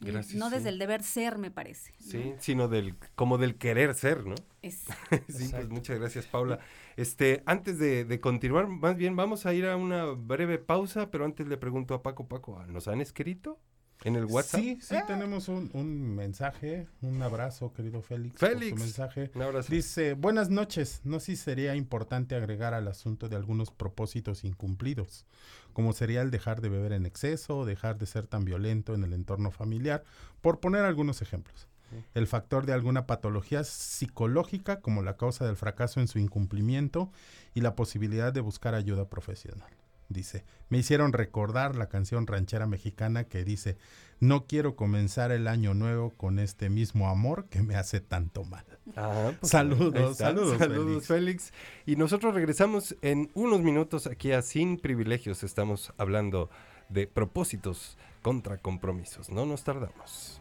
Gracias. 0.00 0.34
no 0.38 0.48
desde 0.48 0.70
el 0.70 0.78
deber 0.78 1.02
ser, 1.02 1.36
me 1.36 1.50
parece. 1.50 1.92
¿no? 2.00 2.06
Sí, 2.10 2.32
sino 2.38 2.68
del, 2.68 2.96
como 3.16 3.36
del 3.36 3.56
querer 3.56 3.94
ser, 3.94 4.24
¿no? 4.24 4.34
Es- 4.62 4.84
sí, 5.28 5.48
pues 5.50 5.68
muchas 5.68 5.98
gracias, 5.98 6.24
Paula. 6.24 6.58
Este, 6.96 7.42
antes 7.44 7.78
de, 7.78 8.06
de 8.06 8.18
continuar, 8.18 8.66
más 8.66 8.96
bien 8.96 9.14
vamos 9.14 9.44
a 9.44 9.52
ir 9.52 9.66
a 9.66 9.76
una 9.76 10.06
breve 10.06 10.56
pausa, 10.58 11.10
pero 11.10 11.26
antes 11.26 11.46
le 11.46 11.58
pregunto 11.58 11.92
a 11.92 12.02
Paco, 12.02 12.26
Paco, 12.26 12.64
¿nos 12.68 12.88
han 12.88 13.02
escrito? 13.02 13.60
En 14.04 14.16
el 14.16 14.26
WhatsApp. 14.26 14.60
Sí, 14.60 14.78
sí, 14.80 14.96
tenemos 15.06 15.48
un, 15.48 15.70
un 15.72 16.14
mensaje, 16.14 16.86
un 17.02 17.22
abrazo, 17.22 17.72
querido 17.72 18.02
Félix. 18.02 18.38
Félix, 18.38 18.78
mensaje. 18.78 19.30
un 19.34 19.42
abrazo. 19.42 19.72
Dice, 19.72 20.14
buenas 20.14 20.50
noches, 20.50 21.00
no 21.04 21.20
sé 21.20 21.26
si 21.26 21.36
sería 21.36 21.74
importante 21.74 22.34
agregar 22.34 22.74
al 22.74 22.88
asunto 22.88 23.28
de 23.28 23.36
algunos 23.36 23.70
propósitos 23.70 24.44
incumplidos, 24.44 25.26
como 25.72 25.92
sería 25.92 26.22
el 26.22 26.30
dejar 26.30 26.60
de 26.60 26.68
beber 26.68 26.92
en 26.92 27.06
exceso, 27.06 27.64
dejar 27.64 27.98
de 27.98 28.06
ser 28.06 28.26
tan 28.26 28.44
violento 28.44 28.94
en 28.94 29.04
el 29.04 29.12
entorno 29.12 29.50
familiar, 29.50 30.04
por 30.40 30.60
poner 30.60 30.84
algunos 30.84 31.22
ejemplos. 31.22 31.68
El 32.14 32.26
factor 32.26 32.66
de 32.66 32.72
alguna 32.72 33.06
patología 33.06 33.62
psicológica 33.62 34.80
como 34.80 35.02
la 35.02 35.16
causa 35.16 35.46
del 35.46 35.56
fracaso 35.56 36.00
en 36.00 36.08
su 36.08 36.18
incumplimiento 36.18 37.12
y 37.54 37.60
la 37.60 37.76
posibilidad 37.76 38.32
de 38.32 38.40
buscar 38.40 38.74
ayuda 38.74 39.08
profesional. 39.08 39.75
Dice, 40.08 40.44
me 40.68 40.78
hicieron 40.78 41.12
recordar 41.12 41.76
la 41.76 41.88
canción 41.88 42.26
ranchera 42.26 42.66
mexicana 42.66 43.24
que 43.24 43.44
dice, 43.44 43.76
no 44.20 44.46
quiero 44.46 44.76
comenzar 44.76 45.32
el 45.32 45.48
año 45.48 45.74
nuevo 45.74 46.10
con 46.10 46.38
este 46.38 46.70
mismo 46.70 47.08
amor 47.08 47.46
que 47.48 47.62
me 47.62 47.74
hace 47.74 48.00
tanto 48.00 48.44
mal. 48.44 48.64
Ah, 48.96 49.32
pues, 49.38 49.50
saludos, 49.50 50.16
saludos, 50.16 50.58
saludos, 50.58 51.06
Félix. 51.06 51.52
Y 51.84 51.96
nosotros 51.96 52.34
regresamos 52.34 52.96
en 53.02 53.30
unos 53.34 53.60
minutos 53.60 54.06
aquí 54.06 54.32
a 54.32 54.42
Sin 54.42 54.78
Privilegios. 54.78 55.42
Estamos 55.42 55.92
hablando 55.98 56.50
de 56.88 57.06
propósitos 57.06 57.98
contra 58.22 58.58
compromisos. 58.58 59.28
No 59.30 59.44
nos 59.44 59.64
tardamos. 59.64 60.40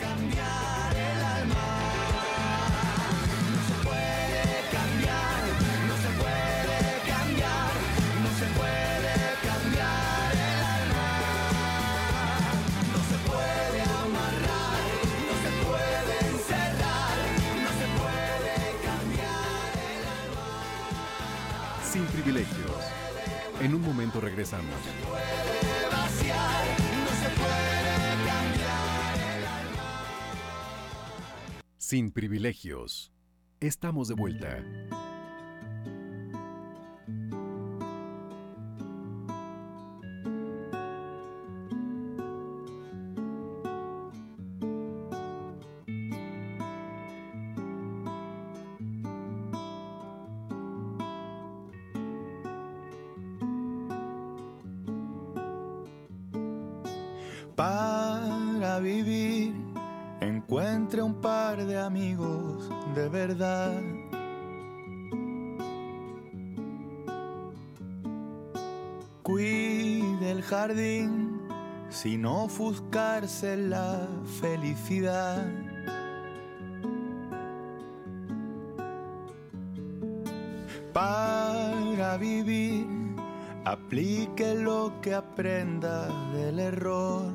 cambiar 0.00 0.28
el 0.28 0.38
alma. 0.38 0.77
El 24.02 24.54
alma. 24.54 24.76
Sin 31.76 32.10
privilegios. 32.10 33.12
Estamos 33.60 34.08
de 34.08 34.14
vuelta. 34.14 35.07
Sin 72.02 72.24
ofuscarse 72.26 73.56
la 73.56 74.06
felicidad. 74.40 75.44
Para 80.92 82.16
vivir, 82.18 82.86
aplique 83.64 84.54
lo 84.54 84.92
que 85.02 85.12
aprenda 85.12 86.06
del 86.32 86.60
error. 86.60 87.32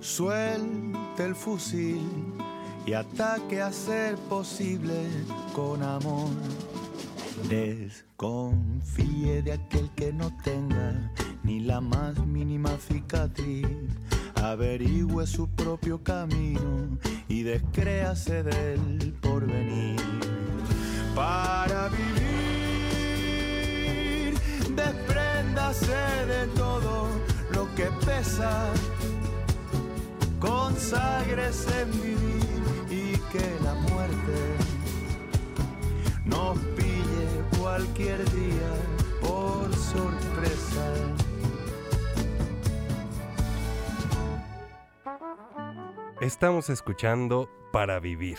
Suelte 0.00 1.24
el 1.24 1.34
fusil 1.34 2.06
y 2.86 2.92
ataque 2.92 3.60
a 3.60 3.72
ser 3.72 4.14
posible 4.28 5.08
con 5.52 5.82
amor. 5.82 6.30
Desconfíe 8.20 9.40
de 9.40 9.52
aquel 9.52 9.88
que 9.96 10.12
no 10.12 10.30
tenga 10.44 11.10
ni 11.42 11.60
la 11.60 11.80
más 11.80 12.18
mínima 12.26 12.76
cicatriz. 12.76 13.66
Averigüe 14.34 15.26
su 15.26 15.48
propio 15.48 16.02
camino 16.02 16.98
y 17.28 17.44
descréase 17.44 18.42
del 18.42 19.14
porvenir. 19.22 19.96
Para 21.14 21.88
vivir, 21.88 22.04
despréndase 24.76 26.26
de 26.26 26.46
todo 26.48 27.08
lo 27.54 27.74
que 27.74 27.88
pesa 28.04 28.70
conságrese 30.38 31.80
en 31.80 31.90
vivir 32.02 32.44
y 32.90 33.16
que 33.32 33.56
la 33.64 33.72
muerte 33.72 34.56
nos 36.26 36.58
cualquier 37.80 38.18
día 38.32 38.72
por 39.22 39.74
sorpresa. 39.74 40.92
Estamos 46.20 46.68
escuchando 46.68 47.48
Para 47.72 47.98
Vivir. 47.98 48.36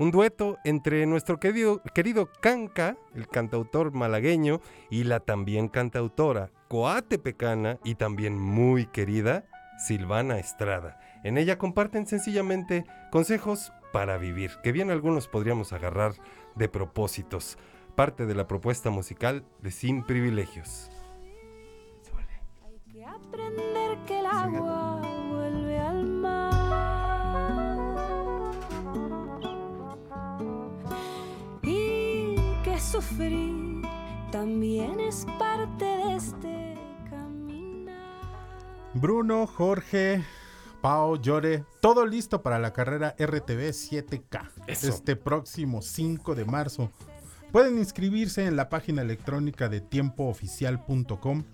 Un 0.00 0.10
dueto 0.10 0.58
entre 0.64 1.06
nuestro 1.06 1.38
querido, 1.38 1.82
querido 1.94 2.28
Canca, 2.40 2.96
el 3.14 3.28
cantautor 3.28 3.92
malagueño, 3.92 4.60
y 4.90 5.04
la 5.04 5.20
también 5.20 5.68
cantautora 5.68 6.50
coatepecana 6.66 7.78
y 7.84 7.94
también 7.94 8.36
muy 8.36 8.86
querida 8.86 9.44
Silvana 9.86 10.40
Estrada. 10.40 10.98
En 11.22 11.38
ella 11.38 11.58
comparten 11.58 12.08
sencillamente 12.08 12.84
consejos 13.12 13.72
para 13.92 14.18
vivir, 14.18 14.50
que 14.64 14.72
bien 14.72 14.90
algunos 14.90 15.28
podríamos 15.28 15.72
agarrar 15.72 16.14
de 16.56 16.68
propósitos. 16.68 17.56
Parte 17.94 18.26
de 18.26 18.34
la 18.34 18.48
propuesta 18.48 18.90
musical 18.90 19.44
de 19.62 19.70
Sin 19.70 20.02
Privilegios. 20.02 20.90
que 22.92 23.04
aprender 23.04 23.98
que 24.06 24.20
el 24.20 24.26
agua 24.26 25.00
vuelve 25.28 25.78
al 25.78 26.04
mar 26.04 26.52
y 31.62 32.36
que 32.62 32.78
sufrir 32.80 33.82
también 34.30 35.00
es 35.00 35.26
parte 35.38 35.84
de 35.84 36.16
este 36.16 36.64
Bruno, 38.94 39.48
Jorge, 39.48 40.22
Pau, 40.80 41.20
Llore, 41.20 41.64
todo 41.80 42.06
listo 42.06 42.42
para 42.42 42.60
la 42.60 42.72
carrera 42.72 43.16
RTV 43.18 43.72
7K. 43.72 44.50
Eso. 44.68 44.88
Este 44.88 45.16
próximo 45.16 45.82
5 45.82 46.36
de 46.36 46.44
marzo. 46.44 46.90
Pueden 47.54 47.78
inscribirse 47.78 48.46
en 48.46 48.56
la 48.56 48.68
página 48.68 49.02
electrónica 49.02 49.68
de 49.68 49.80
tiempooficial.com, 49.80 51.44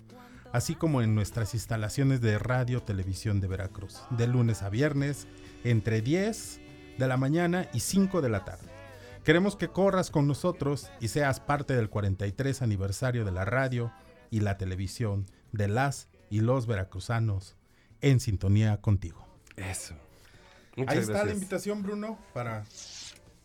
así 0.51 0.75
como 0.75 1.03
en 1.03 1.15
nuestras 1.15 1.53
instalaciones 1.53 2.23
de 2.23 2.39
Radio 2.39 2.83
Televisión 2.83 3.39
de 3.39 3.49
Veracruz, 3.49 4.01
de 4.09 4.27
lunes 4.27 4.63
a 4.63 4.71
viernes, 4.71 5.27
entre 5.63 6.01
10 6.01 6.59
de 6.97 7.07
la 7.07 7.19
mañana 7.19 7.69
y 7.75 7.81
5 7.81 8.23
de 8.23 8.31
la 8.31 8.47
tarde. 8.47 8.67
Queremos 9.25 9.57
que 9.57 9.69
corras 9.69 10.11
con 10.11 10.27
nosotros 10.27 10.91
y 11.01 11.09
seas 11.09 11.39
parte 11.39 11.77
del 11.77 11.91
43 11.91 12.63
aniversario 12.63 13.27
de 13.27 13.33
la 13.33 13.45
radio 13.45 13.93
y 14.31 14.41
la 14.41 14.57
televisión 14.57 15.27
de 15.53 15.69
las 15.69 16.09
y 16.31 16.41
los 16.41 16.67
veracruzanos 16.67 17.57
en 18.01 18.21
sintonía 18.21 18.81
contigo. 18.81 19.29
Eso. 19.55 19.97
Ahí 20.87 20.97
está 20.97 21.27
la 21.27 21.35
invitación, 21.35 21.83
Bruno, 21.83 22.19
para 22.33 22.65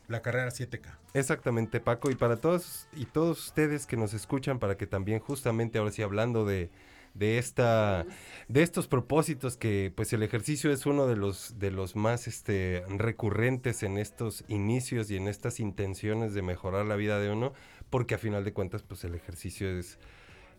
la 0.07 0.21
carrera 0.21 0.49
7K. 0.51 0.97
Exactamente, 1.13 1.79
Paco. 1.79 2.09
Y 2.11 2.15
para 2.15 2.37
todos 2.37 2.87
y 2.93 3.05
todos 3.05 3.39
ustedes 3.47 3.85
que 3.85 3.97
nos 3.97 4.13
escuchan, 4.13 4.59
para 4.59 4.77
que 4.77 4.87
también 4.87 5.19
justamente 5.19 5.77
ahora 5.79 5.91
sí 5.91 6.01
hablando 6.01 6.45
de, 6.45 6.69
de 7.13 7.37
esta 7.37 8.05
de 8.47 8.61
estos 8.61 8.87
propósitos 8.87 9.57
que 9.57 9.91
pues 9.95 10.11
el 10.13 10.21
ejercicio 10.23 10.71
es 10.71 10.85
uno 10.85 11.07
de 11.07 11.15
los 11.15 11.57
de 11.57 11.71
los 11.71 11.95
más 11.95 12.27
este 12.27 12.83
recurrentes 12.89 13.83
en 13.83 13.97
estos 13.97 14.43
inicios 14.47 15.09
y 15.09 15.15
en 15.17 15.27
estas 15.27 15.59
intenciones 15.59 16.33
de 16.33 16.41
mejorar 16.41 16.85
la 16.85 16.95
vida 16.97 17.19
de 17.19 17.31
uno, 17.31 17.53
porque 17.89 18.15
a 18.15 18.17
final 18.17 18.43
de 18.43 18.53
cuentas 18.53 18.83
pues 18.83 19.03
el 19.05 19.15
ejercicio 19.15 19.69
es 19.79 19.97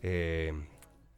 eh, 0.03 0.51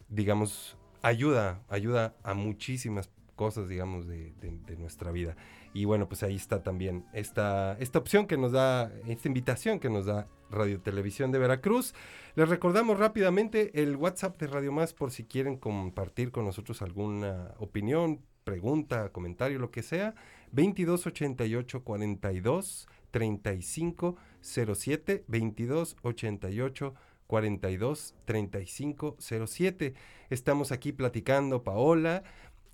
digamos 0.10 0.78
ayuda 1.02 1.62
ayuda 1.70 2.16
a 2.24 2.34
muchísimas 2.34 3.10
cosas, 3.36 3.70
digamos, 3.70 4.06
de, 4.06 4.34
de- 4.42 4.60
de 4.66 4.76
nuestra 4.76 5.12
vida. 5.14 5.38
Y 5.74 5.86
bueno, 5.86 6.08
pues 6.08 6.24
ahí 6.24 6.36
está 6.36 6.64
también 6.64 7.06
esta, 7.14 7.78
esta 7.80 8.00
opción 8.00 8.26
que 8.26 8.38
nos 8.38 8.52
da, 8.52 8.92
esta 9.08 9.28
invitación 9.28 9.80
que 9.80 9.90
nos 9.90 10.06
da 10.06 10.28
Radio 10.50 10.82
Televisión 10.82 11.32
de 11.32 11.40
Veracruz. 11.40 11.94
Les 12.36 12.50
recordamos 12.50 12.98
rápidamente 12.98 13.82
el 13.82 13.96
WhatsApp 13.96 14.40
de 14.40 14.48
Radio 14.48 14.72
Más 14.72 14.94
por 14.94 15.12
si 15.12 15.26
quieren 15.26 15.58
compartir 15.58 16.32
con 16.32 16.46
nosotros 16.46 16.82
alguna 16.82 17.54
opinión, 17.60 18.22
pregunta, 18.44 19.10
comentario, 19.10 19.60
lo 19.60 19.72
que 19.72 19.84
sea. 19.84 20.16
2288 20.52 21.84
42 21.84 22.88
35 23.12 24.16
07 24.42 25.24
2288 25.28 26.96
42 27.28 28.16
35 28.26 29.18
07. 29.20 29.94
Estamos 30.32 30.72
aquí 30.72 30.92
platicando 30.92 31.64
Paola, 31.64 32.24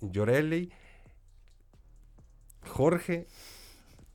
Yoreli, 0.00 0.70
Jorge, 2.66 3.26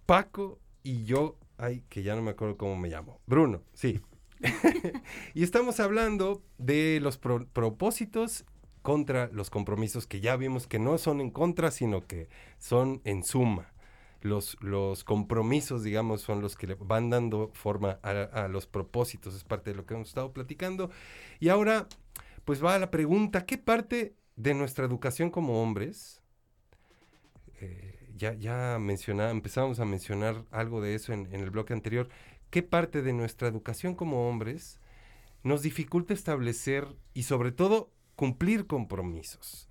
Paco 0.06 0.60
y 0.84 1.06
yo, 1.06 1.38
ay, 1.58 1.84
que 1.90 2.04
ya 2.04 2.16
no 2.16 2.22
me 2.22 2.32
acuerdo 2.32 2.58
cómo 2.58 2.76
me 2.76 2.90
llamo. 2.90 3.20
Bruno, 3.28 3.64
sí. 3.74 4.02
y 5.34 5.44
estamos 5.44 5.80
hablando 5.80 6.44
de 6.58 7.00
los 7.02 7.18
pro- 7.18 7.48
propósitos 7.54 8.46
contra 8.82 9.30
los 9.32 9.50
compromisos 9.52 10.08
que 10.08 10.22
ya 10.22 10.36
vimos 10.36 10.66
que 10.68 10.80
no 10.80 10.98
son 10.98 11.22
en 11.22 11.30
contra, 11.30 11.72
sino 11.72 12.08
que 12.08 12.30
son 12.58 13.02
en 13.06 13.24
suma. 13.24 13.74
Los, 14.22 14.58
los 14.62 15.04
compromisos, 15.04 15.84
digamos, 15.84 16.22
son 16.22 16.42
los 16.42 16.56
que 16.56 16.68
le 16.68 16.76
van 16.76 17.10
dando 17.10 17.52
forma 17.54 18.00
a, 18.04 18.10
a 18.12 18.48
los 18.48 18.68
propósitos, 18.68 19.34
es 19.36 19.44
parte 19.44 19.72
de 19.72 19.78
lo 19.78 19.86
que 19.86 19.96
hemos 19.96 20.10
estado 20.10 20.32
platicando. 20.32 20.92
Y 21.40 21.50
ahora, 21.50 21.88
pues 22.46 22.64
va 22.64 22.76
a 22.76 22.80
la 22.80 22.92
pregunta, 22.92 23.46
¿qué 23.46 23.58
parte 23.58 24.16
de 24.36 24.54
nuestra 24.54 24.86
educación 24.86 25.32
como 25.32 25.62
hombres, 25.62 26.22
eh, 27.62 28.01
ya, 28.22 28.34
ya 28.36 28.78
menciona, 28.80 29.32
empezamos 29.32 29.80
a 29.80 29.86
mencionar 29.86 30.46
algo 30.52 30.80
de 30.80 30.94
eso 30.94 31.12
en, 31.12 31.28
en 31.34 31.42
el 31.42 31.50
bloque 31.50 31.74
anterior, 31.74 32.08
¿qué 32.52 32.62
parte 32.62 33.02
de 33.02 33.14
nuestra 33.14 33.48
educación 33.48 33.96
como 33.96 34.30
hombres 34.30 34.80
nos 35.44 35.64
dificulta 35.64 36.14
establecer 36.14 36.88
y 37.16 37.24
sobre 37.24 37.52
todo 37.52 37.90
cumplir 38.16 38.68
compromisos, 38.68 39.70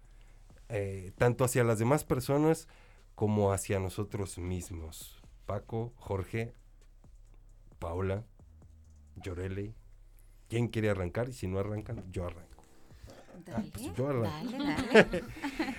eh, 0.69 1.13
tanto 1.17 1.45
hacia 1.45 1.63
las 1.63 1.79
demás 1.79 2.05
personas 2.05 2.67
como 3.15 3.53
hacia 3.53 3.79
nosotros 3.79 4.37
mismos? 4.39 5.23
Paco, 5.47 5.93
Jorge, 5.97 6.53
Paola, 7.79 8.25
Yoreli, 9.15 9.75
¿quién 10.49 10.67
quiere 10.67 10.91
arrancar? 10.91 11.29
Y 11.29 11.35
si 11.35 11.47
no 11.47 11.61
arrancan, 11.61 12.11
yo 12.11 12.27
arranco. 12.27 12.50
Ah, 13.53 13.63
pues 13.73 13.87
dale, 13.97 14.59
dale. 14.93 15.25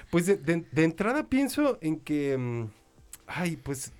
pues 0.09 0.25
de, 0.25 0.37
de- 0.37 0.65
de 0.71 0.83
entrada 0.83 1.27
pienso 1.27 1.77
en 1.81 1.99
que, 1.99 2.37
mm, 2.37 2.65
ay, 3.27 3.57
pues 3.57 3.91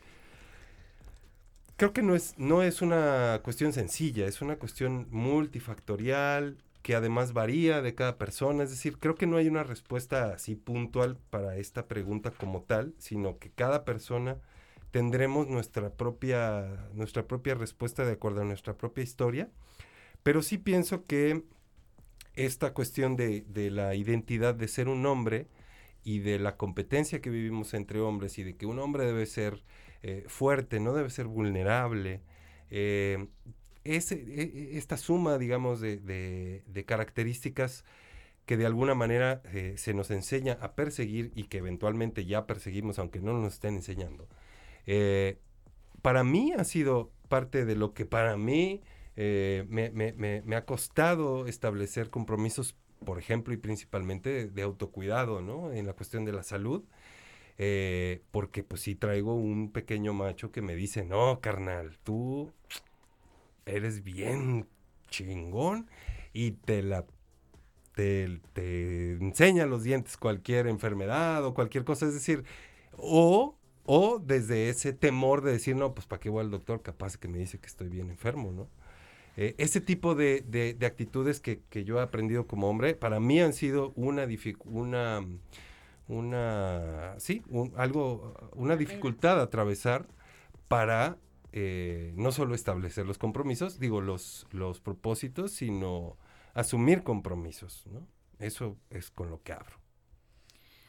creo 1.78 1.94
que 1.94 2.02
no 2.04 2.16
es, 2.16 2.36
no 2.38 2.62
es 2.64 2.82
una 2.82 3.40
cuestión 3.44 3.74
sencilla, 3.74 4.26
es 4.28 4.42
una 4.42 4.58
cuestión 4.58 5.08
multifactorial 5.12 6.58
que 6.84 6.96
además 6.96 7.34
varía 7.34 7.82
de 7.82 7.94
cada 7.94 8.18
persona, 8.18 8.64
es 8.64 8.72
decir, 8.72 8.98
creo 8.98 9.16
que 9.16 9.28
no 9.28 9.38
hay 9.38 9.48
una 9.48 9.64
respuesta 9.64 10.34
así 10.34 10.56
puntual 10.56 11.18
para 11.30 11.58
esta 11.58 11.86
pregunta 11.88 12.32
como 12.32 12.62
tal, 12.64 12.94
sino 12.98 13.38
que 13.38 13.52
cada 13.52 13.86
persona 13.86 14.38
tendremos 14.90 15.48
nuestra 15.48 15.92
propia, 15.92 16.88
nuestra 16.94 17.28
propia 17.28 17.54
respuesta 17.56 18.04
de 18.04 18.14
acuerdo 18.14 18.42
a 18.42 18.46
nuestra 18.46 18.74
propia 18.74 19.04
historia, 19.04 19.48
pero 20.24 20.42
sí 20.42 20.58
pienso 20.58 21.06
que 21.06 21.44
esta 22.36 22.74
cuestión 22.74 23.16
de, 23.16 23.42
de 23.48 23.72
la 23.72 23.96
identidad 23.96 24.56
de 24.56 24.68
ser 24.68 24.88
un 24.90 25.06
hombre 25.06 25.48
y 26.04 26.20
de 26.20 26.40
la 26.40 26.58
competencia 26.58 27.22
que 27.22 27.30
vivimos 27.30 27.74
entre 27.74 28.00
hombres 28.02 28.38
y 28.40 28.44
de 28.44 28.56
que 28.58 28.66
un 28.66 28.80
hombre 28.80 29.06
debe 29.06 29.26
ser 29.26 29.64
eh, 30.04 30.26
fuerte, 30.28 30.80
no 30.80 30.94
debe 30.94 31.10
ser 31.10 31.28
vulnerable, 31.28 32.22
eh, 32.72 33.28
e- 33.84 34.00
e- 34.74 34.78
esta 34.78 34.98
suma, 34.98 35.38
digamos, 35.38 35.82
de, 35.82 35.98
de- 35.98 36.86
características 36.86 37.86
que 38.46 38.58
de 38.58 38.66
alguna 38.66 38.96
manera 38.96 39.42
eh, 39.54 39.76
se 39.78 39.94
nos 39.94 40.12
enseña 40.12 40.58
a 40.62 40.76
perseguir 40.76 41.32
y 41.36 41.46
que 41.46 41.60
eventualmente 41.60 42.26
ya 42.26 42.48
perseguimos, 42.48 43.00
aunque 43.00 43.22
no 43.22 43.34
nos 43.34 43.54
estén 43.56 43.76
enseñando, 43.76 44.28
para 46.02 46.24
mí 46.24 46.54
ha 46.58 46.64
sido 46.64 47.12
parte 47.30 47.66
de 47.66 47.76
lo 47.76 47.94
que 47.94 48.06
para 48.06 48.38
mí 48.38 48.82
eh, 49.16 49.66
me, 49.70 50.56
ha 50.56 50.66
costado 50.66 51.48
establecer 51.48 52.10
compromisos, 52.10 52.76
por 53.06 53.20
ejemplo, 53.20 53.54
y 53.54 53.58
principalmente 53.58 54.30
de, 54.30 54.48
de 54.50 54.62
autocuidado, 54.64 55.42
¿no? 55.42 55.72
En 55.74 55.88
la 55.88 55.94
cuestión 55.94 56.26
de 56.26 56.34
la 56.34 56.44
salud. 56.44 56.84
eh, 57.58 58.24
porque 58.32 58.64
pues 58.64 58.82
sí 58.82 58.96
traigo 58.96 59.36
un 59.36 59.72
pequeño 59.72 60.14
macho 60.14 60.52
que 60.52 60.62
me 60.62 60.76
dice, 60.76 61.06
no, 61.06 61.42
carnal, 61.42 61.98
tú 62.04 62.54
eres 63.66 64.04
bien 64.04 64.68
chingón 65.10 65.88
y 66.34 66.52
te 66.52 66.84
la 66.84 67.06
te, 67.96 68.42
te 68.54 69.14
enseña 69.14 69.66
los 69.68 69.84
dientes 69.84 70.18
cualquier 70.18 70.68
enfermedad 70.68 71.46
o 71.46 71.54
cualquier 71.54 71.86
cosa, 71.86 72.08
es 72.08 72.14
decir, 72.16 72.46
o, 72.94 73.58
o 73.86 74.20
desde 74.20 74.70
ese 74.70 74.94
temor 74.94 75.44
de 75.44 75.54
decir, 75.54 75.76
no, 75.76 75.94
pues 75.96 76.08
para 76.08 76.20
qué 76.22 76.30
voy 76.30 76.42
al 76.44 76.52
doctor, 76.52 76.82
capaz 76.84 77.18
que 77.18 77.28
me 77.28 77.40
dice 77.40 77.60
que 77.60 77.68
estoy 77.68 77.90
bien 77.90 78.10
enfermo, 78.10 78.52
¿no? 78.54 78.70
Eh, 79.38 79.56
ese 79.58 79.80
tipo 79.82 80.14
de, 80.16 80.42
de- 80.48 80.74
de 80.74 80.86
actitudes 80.86 81.40
que, 81.40 81.62
que 81.70 81.84
yo 81.86 82.00
he 82.00 82.02
aprendido 82.02 82.48
como 82.48 82.70
hombre, 82.70 82.96
para 82.96 83.20
mí 83.20 83.40
han 83.42 83.54
sido 83.54 83.94
una 83.96 84.26
una, 84.66 85.26
una, 86.08 87.16
sí, 87.20 87.42
un- 87.50 87.74
algo, 87.78 88.34
una 88.56 88.76
dificultad 88.76 89.40
a 89.40 89.44
atravesar 89.44 90.08
para 90.68 91.18
eh, 91.54 92.14
no 92.16 92.32
solo 92.32 92.56
establecer 92.56 93.06
los 93.06 93.18
compromisos, 93.18 93.80
digo, 93.80 94.02
los, 94.02 94.48
los 94.52 94.80
propósitos, 94.80 95.52
sino 95.52 96.18
asumir 96.54 97.04
compromisos, 97.04 97.86
¿no? 97.88 98.08
Eso 98.40 98.78
es 98.90 99.12
con 99.12 99.30
lo 99.30 99.42
que 99.44 99.54
abro. 99.54 99.76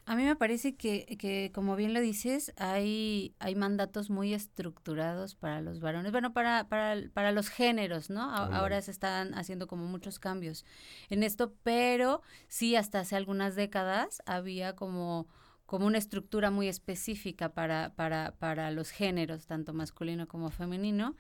A 0.05 0.17
mí 0.17 0.25
me 0.25 0.35
parece 0.35 0.75
que, 0.75 1.17
que, 1.17 1.53
como 1.55 1.77
bien 1.77 1.95
lo 1.95 2.01
dices, 2.01 2.53
hay, 2.57 3.37
hay 3.39 3.55
mandatos 3.55 4.11
muy 4.11 4.35
estructurados 4.35 5.37
para 5.37 5.61
los 5.61 5.79
varones, 5.79 6.11
bueno, 6.11 6.33
para, 6.33 6.69
para, 6.69 6.97
para 7.15 7.31
los 7.31 7.49
géneros, 7.49 8.11
¿no? 8.11 8.23
A-. 8.23 8.47
Ahora 8.57 8.83
se 8.83 8.91
están 8.91 9.33
haciendo 9.35 9.69
como 9.69 9.87
muchos 9.87 10.19
cambios 10.19 10.65
en 11.09 11.23
esto, 11.23 11.55
pero 11.63 12.23
sí, 12.49 12.75
hasta 12.75 12.99
hace 13.01 13.15
algunas 13.15 13.55
décadas 13.55 14.23
había 14.27 14.75
como, 14.75 15.29
como 15.67 15.87
una 15.87 15.99
estructura 15.99 16.51
muy 16.51 16.67
específica 16.67 17.55
para, 17.55 17.95
para, 17.95 18.35
para 18.41 18.73
los 18.73 18.91
géneros, 18.91 19.47
tanto 19.47 19.73
masculino 19.73 20.27
como 20.27 20.51
femenino, 20.51 21.17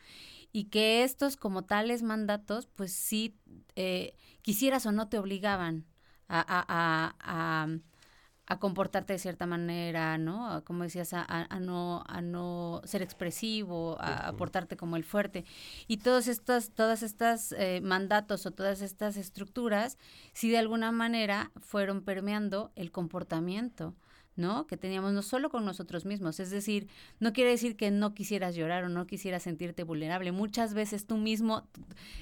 y 0.50 0.64
que 0.64 1.04
estos 1.04 1.36
como 1.36 1.64
tales 1.64 2.02
mandatos, 2.02 2.66
pues 2.66 2.92
sí, 2.92 3.38
eh, 3.76 4.16
quisieras 4.42 4.86
o 4.86 4.92
no 4.92 5.08
te 5.08 5.18
obligaban 5.18 5.86
a, 6.26 6.40
a, 6.40 6.64
a, 6.68 7.16
a, 7.20 7.68
a 8.46 8.58
comportarte 8.58 9.12
de 9.12 9.18
cierta 9.18 9.46
manera, 9.46 10.18
¿no? 10.18 10.50
A, 10.50 10.64
como 10.64 10.82
decías, 10.82 11.12
a, 11.14 11.60
no, 11.60 12.04
a 12.06 12.20
no 12.20 12.82
ser 12.84 13.02
expresivo, 13.02 13.96
a, 14.00 14.28
a 14.28 14.32
portarte 14.32 14.76
como 14.76 14.96
el 14.96 15.04
fuerte. 15.04 15.44
Y 15.86 15.98
todos 15.98 16.26
estos, 16.26 16.70
todas 16.70 17.02
estas 17.02 17.52
eh, 17.52 17.80
mandatos 17.82 18.44
o 18.46 18.50
todas 18.50 18.82
estas 18.82 19.16
estructuras, 19.16 19.98
sí 20.32 20.50
de 20.50 20.58
alguna 20.58 20.92
manera 20.92 21.52
fueron 21.60 22.02
permeando 22.02 22.72
el 22.74 22.90
comportamiento. 22.90 23.94
¿no? 24.34 24.66
Que 24.66 24.76
teníamos 24.76 25.12
no 25.12 25.22
solo 25.22 25.50
con 25.50 25.64
nosotros 25.64 26.06
mismos, 26.06 26.40
es 26.40 26.50
decir, 26.50 26.88
no 27.20 27.34
quiere 27.34 27.50
decir 27.50 27.76
que 27.76 27.90
no 27.90 28.14
quisieras 28.14 28.54
llorar 28.54 28.84
o 28.84 28.88
no 28.88 29.06
quisieras 29.06 29.42
sentirte 29.42 29.82
vulnerable, 29.84 30.32
muchas 30.32 30.72
veces 30.72 31.06
tú 31.06 31.18
mismo, 31.18 31.68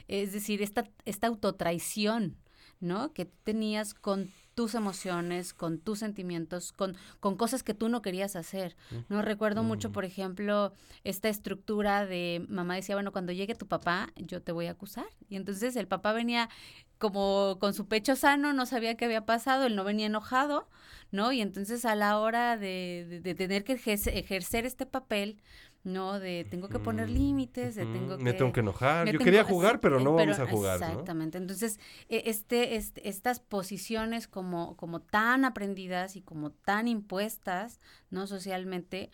es 0.09 0.33
decir, 0.33 0.61
esta, 0.61 0.89
esta 1.05 1.29
autotraición, 1.29 2.37
¿no? 2.81 3.12
Que 3.12 3.27
tenías 3.27 3.95
con 3.95 4.29
tus 4.61 4.75
emociones, 4.75 5.55
con 5.55 5.79
tus 5.79 6.01
sentimientos, 6.01 6.73
con, 6.73 6.95
con 7.19 7.35
cosas 7.39 7.63
que 7.63 7.73
tú 7.73 7.89
no 7.89 8.03
querías 8.03 8.37
hacer. 8.37 8.77
No 9.09 9.23
recuerdo 9.23 9.63
mucho, 9.63 9.91
por 9.91 10.05
ejemplo, 10.05 10.75
esta 11.03 11.31
estructura 11.31 12.05
de 12.05 12.45
mamá 12.51 12.75
decía, 12.75 12.95
bueno, 12.95 13.11
cuando 13.11 13.33
llegue 13.33 13.55
tu 13.55 13.67
papá, 13.67 14.11
yo 14.17 14.43
te 14.43 14.53
voy 14.53 14.67
a 14.67 14.73
acusar. 14.73 15.07
Y 15.31 15.37
entonces 15.37 15.77
el 15.77 15.89
papá 15.89 16.13
venía 16.13 16.51
como 16.99 17.57
con 17.59 17.73
su 17.73 17.87
pecho 17.89 18.17
sano, 18.17 18.53
no 18.53 18.67
sabía 18.67 18.97
qué 18.99 19.07
había 19.07 19.25
pasado, 19.25 19.65
él 19.65 19.77
no 19.77 19.85
venía 19.85 20.05
enojado, 20.07 20.69
¿no? 21.11 21.33
Y 21.33 21.41
entonces 21.41 21.87
a 21.87 21.95
la 21.95 22.19
hora 22.19 22.59
de, 22.59 23.07
de- 23.09 23.21
de 23.21 23.35
tener 23.35 23.65
que 23.65 23.79
ejerce- 23.79 24.13
ejercer 24.15 24.67
este 24.67 24.85
papel, 24.85 25.41
¿no? 25.83 26.20
De 26.20 26.45
tengo 26.51 26.68
que 26.68 26.78
poner 26.78 27.09
límites, 27.09 27.74
de 27.74 27.87
tengo 27.87 28.18
que... 28.18 28.22
Me 28.24 28.33
tengo 28.35 28.53
que 28.53 28.61
enojar. 28.61 29.07
Yo 29.07 29.12
tengo- 29.12 29.24
quería 29.24 29.45
jugar, 29.45 29.81
pero 29.81 29.99
no 29.99 30.12
vamos 30.14 30.39
a 30.39 30.47
jugar, 30.47 30.78
¿no? 30.81 30.87
Exactamente. 30.87 31.39
Entonces, 31.39 31.81
e- 32.09 32.22
este, 32.26 32.76
este, 32.76 33.09
estas 33.09 33.41
posiciones 33.41 34.28
como, 34.28 34.76
como 34.76 35.01
tan 35.01 35.45
aprendidas 35.45 36.16
y 36.16 36.20
como 36.22 36.51
tan 36.51 36.87
impuestas, 36.89 37.81
¿no? 38.11 38.26
Socialmente, 38.26 39.11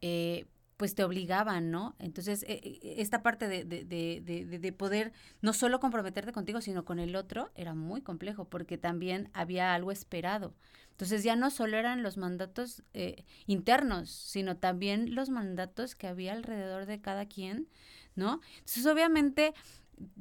eh, 0.00 0.46
pues 0.80 0.94
te 0.94 1.04
obligaban, 1.04 1.70
¿no? 1.70 1.94
Entonces, 1.98 2.42
eh, 2.44 2.58
eh, 2.64 2.94
esta 2.96 3.22
parte 3.22 3.48
de, 3.48 3.66
de, 3.66 3.84
de, 3.84 4.22
de, 4.24 4.58
de 4.58 4.72
poder 4.72 5.12
no 5.42 5.52
solo 5.52 5.78
comprometerte 5.78 6.32
contigo, 6.32 6.62
sino 6.62 6.86
con 6.86 6.98
el 6.98 7.16
otro, 7.16 7.50
era 7.54 7.74
muy 7.74 8.00
complejo, 8.00 8.46
porque 8.46 8.78
también 8.78 9.28
había 9.34 9.74
algo 9.74 9.92
esperado. 9.92 10.54
Entonces, 10.92 11.22
ya 11.22 11.36
no 11.36 11.50
solo 11.50 11.76
eran 11.76 12.02
los 12.02 12.16
mandatos 12.16 12.82
eh, 12.94 13.26
internos, 13.46 14.08
sino 14.08 14.56
también 14.56 15.14
los 15.14 15.28
mandatos 15.28 15.94
que 15.94 16.06
había 16.06 16.32
alrededor 16.32 16.86
de 16.86 17.02
cada 17.02 17.26
quien, 17.26 17.68
¿no? 18.14 18.40
Entonces, 18.60 18.86
obviamente, 18.86 19.52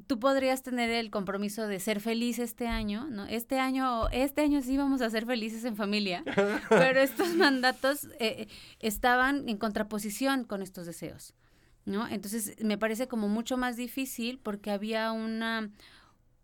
tú 0.08 0.20
podrías 0.20 0.64
tener 0.64 0.90
el 0.90 1.12
compromiso 1.12 1.68
de 1.68 1.80
ser 1.80 2.00
feliz 2.00 2.40
este 2.40 2.68
año, 2.68 3.08
¿no? 3.10 3.26
Este 3.26 3.60
año, 3.60 4.10
este 4.10 4.42
año 4.42 4.62
sí 4.62 4.78
vamos 4.78 5.02
a 5.02 5.10
ser 5.10 5.26
felices 5.26 5.66
en 5.66 5.76
familia, 5.76 6.24
pero 6.70 7.00
estos 7.00 7.36
mandatos 7.36 8.08
eh, 8.20 8.48
estaban 8.80 9.48
en 9.48 9.58
contraposición 9.58 10.46
con 10.46 10.62
estos 10.62 10.86
deseos, 10.86 11.36
¿no? 11.86 12.08
Entonces 12.08 12.56
me 12.64 12.78
parece 12.78 13.08
como 13.08 13.28
mucho 13.28 13.58
más 13.58 13.78
difícil 13.78 14.40
porque 14.40 14.72
había 14.72 15.12
una 15.12 15.70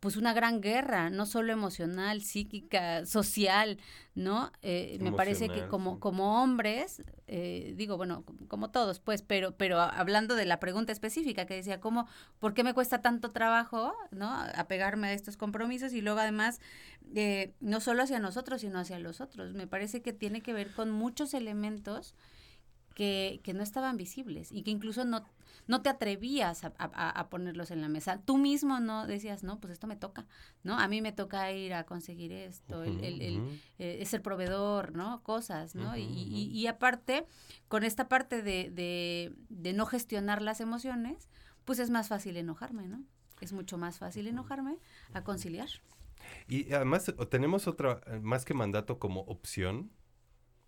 pues 0.06 0.18
una 0.18 0.34
gran 0.34 0.62
guerra, 0.62 1.10
no 1.10 1.26
solo 1.26 1.52
emocional, 1.52 2.22
psíquica, 2.22 3.08
social, 3.08 3.80
¿no? 4.14 4.52
Eh, 4.62 5.00
me 5.02 5.12
parece 5.12 5.50
que 5.50 5.66
como, 5.66 6.00
como 6.00 6.44
hombres, 6.44 7.02
eh, 7.26 7.74
digo, 7.76 7.98
bueno, 7.98 8.24
como 8.48 8.70
todos, 8.70 9.00
pues, 9.00 9.24
pero, 9.24 9.58
pero 9.58 9.80
hablando 9.82 10.36
de 10.36 10.46
la 10.46 10.60
pregunta 10.60 10.92
específica 10.92 11.48
que 11.48 11.56
decía, 11.56 11.80
¿cómo, 11.80 12.08
por 12.38 12.54
qué 12.54 12.64
me 12.64 12.76
cuesta 12.76 13.02
tanto 13.02 13.32
trabajo, 13.32 13.96
¿no? 14.12 14.32
Apegarme 14.32 15.08
a 15.08 15.14
estos 15.14 15.38
compromisos 15.38 15.92
y 15.92 16.02
luego 16.02 16.20
además, 16.20 16.62
eh, 17.16 17.56
no 17.60 17.80
solo 17.80 18.04
hacia 18.04 18.20
nosotros, 18.20 18.62
sino 18.62 18.78
hacia 18.78 19.00
los 19.00 19.22
otros. 19.22 19.56
Me 19.56 19.66
parece 19.66 20.04
que 20.04 20.14
tiene 20.14 20.42
que 20.42 20.54
ver 20.54 20.72
con 20.72 20.92
muchos 20.92 21.34
elementos 21.34 22.14
que, 22.96 23.42
que 23.44 23.54
no 23.54 23.62
estaban 23.62 23.98
visibles 23.98 24.52
y 24.52 24.64
que 24.64 24.72
incluso 24.72 25.06
no, 25.06 25.24
no 25.68 25.82
te 25.84 25.90
atrevías 25.90 26.64
a, 26.64 26.74
a- 26.80 27.10
a 27.12 27.30
ponerlos 27.30 27.70
en 27.70 27.82
la 27.82 27.90
mesa. 27.90 28.22
Tú 28.26 28.38
mismo 28.38 28.80
no 28.80 29.06
decías, 29.06 29.44
no, 29.44 29.60
pues 29.60 29.74
esto 29.74 29.86
me 29.86 29.96
toca, 29.98 30.26
¿no? 30.64 30.80
A 30.80 30.88
mí 30.88 31.02
me 31.02 31.12
toca 31.12 31.52
ir 31.52 31.74
a 31.76 31.86
conseguir 31.86 32.32
esto, 32.32 32.84
el, 32.84 33.00
el- 33.04 33.22
el, 33.22 33.62
eh, 33.78 34.04
ser 34.06 34.22
proveedor, 34.24 34.96
¿no? 34.96 35.22
Cosas, 35.22 35.76
¿no? 35.76 35.96
Y- 35.98 36.02
y, 36.04 36.48
y 36.52 36.68
aparte, 36.68 37.28
con 37.68 37.84
esta 37.84 38.08
parte 38.08 38.42
de, 38.42 38.72
de, 38.72 39.34
de 39.50 39.74
no 39.74 39.86
gestionar 39.86 40.42
las 40.42 40.60
emociones, 40.62 41.30
pues 41.66 41.80
es 41.80 41.90
más 41.90 42.08
fácil 42.08 42.38
enojarme, 42.38 42.88
¿no? 42.88 43.04
Es 43.42 43.52
mucho 43.52 43.78
más 43.78 43.98
fácil 44.00 44.28
enojarme 44.28 44.78
a 45.14 45.24
conciliar. 45.24 45.68
Y 46.48 46.72
además 46.74 47.14
tenemos 47.30 47.68
otra, 47.68 48.00
más 48.22 48.46
que 48.46 48.54
mandato 48.54 48.98
como 49.00 49.22
opción, 49.22 49.92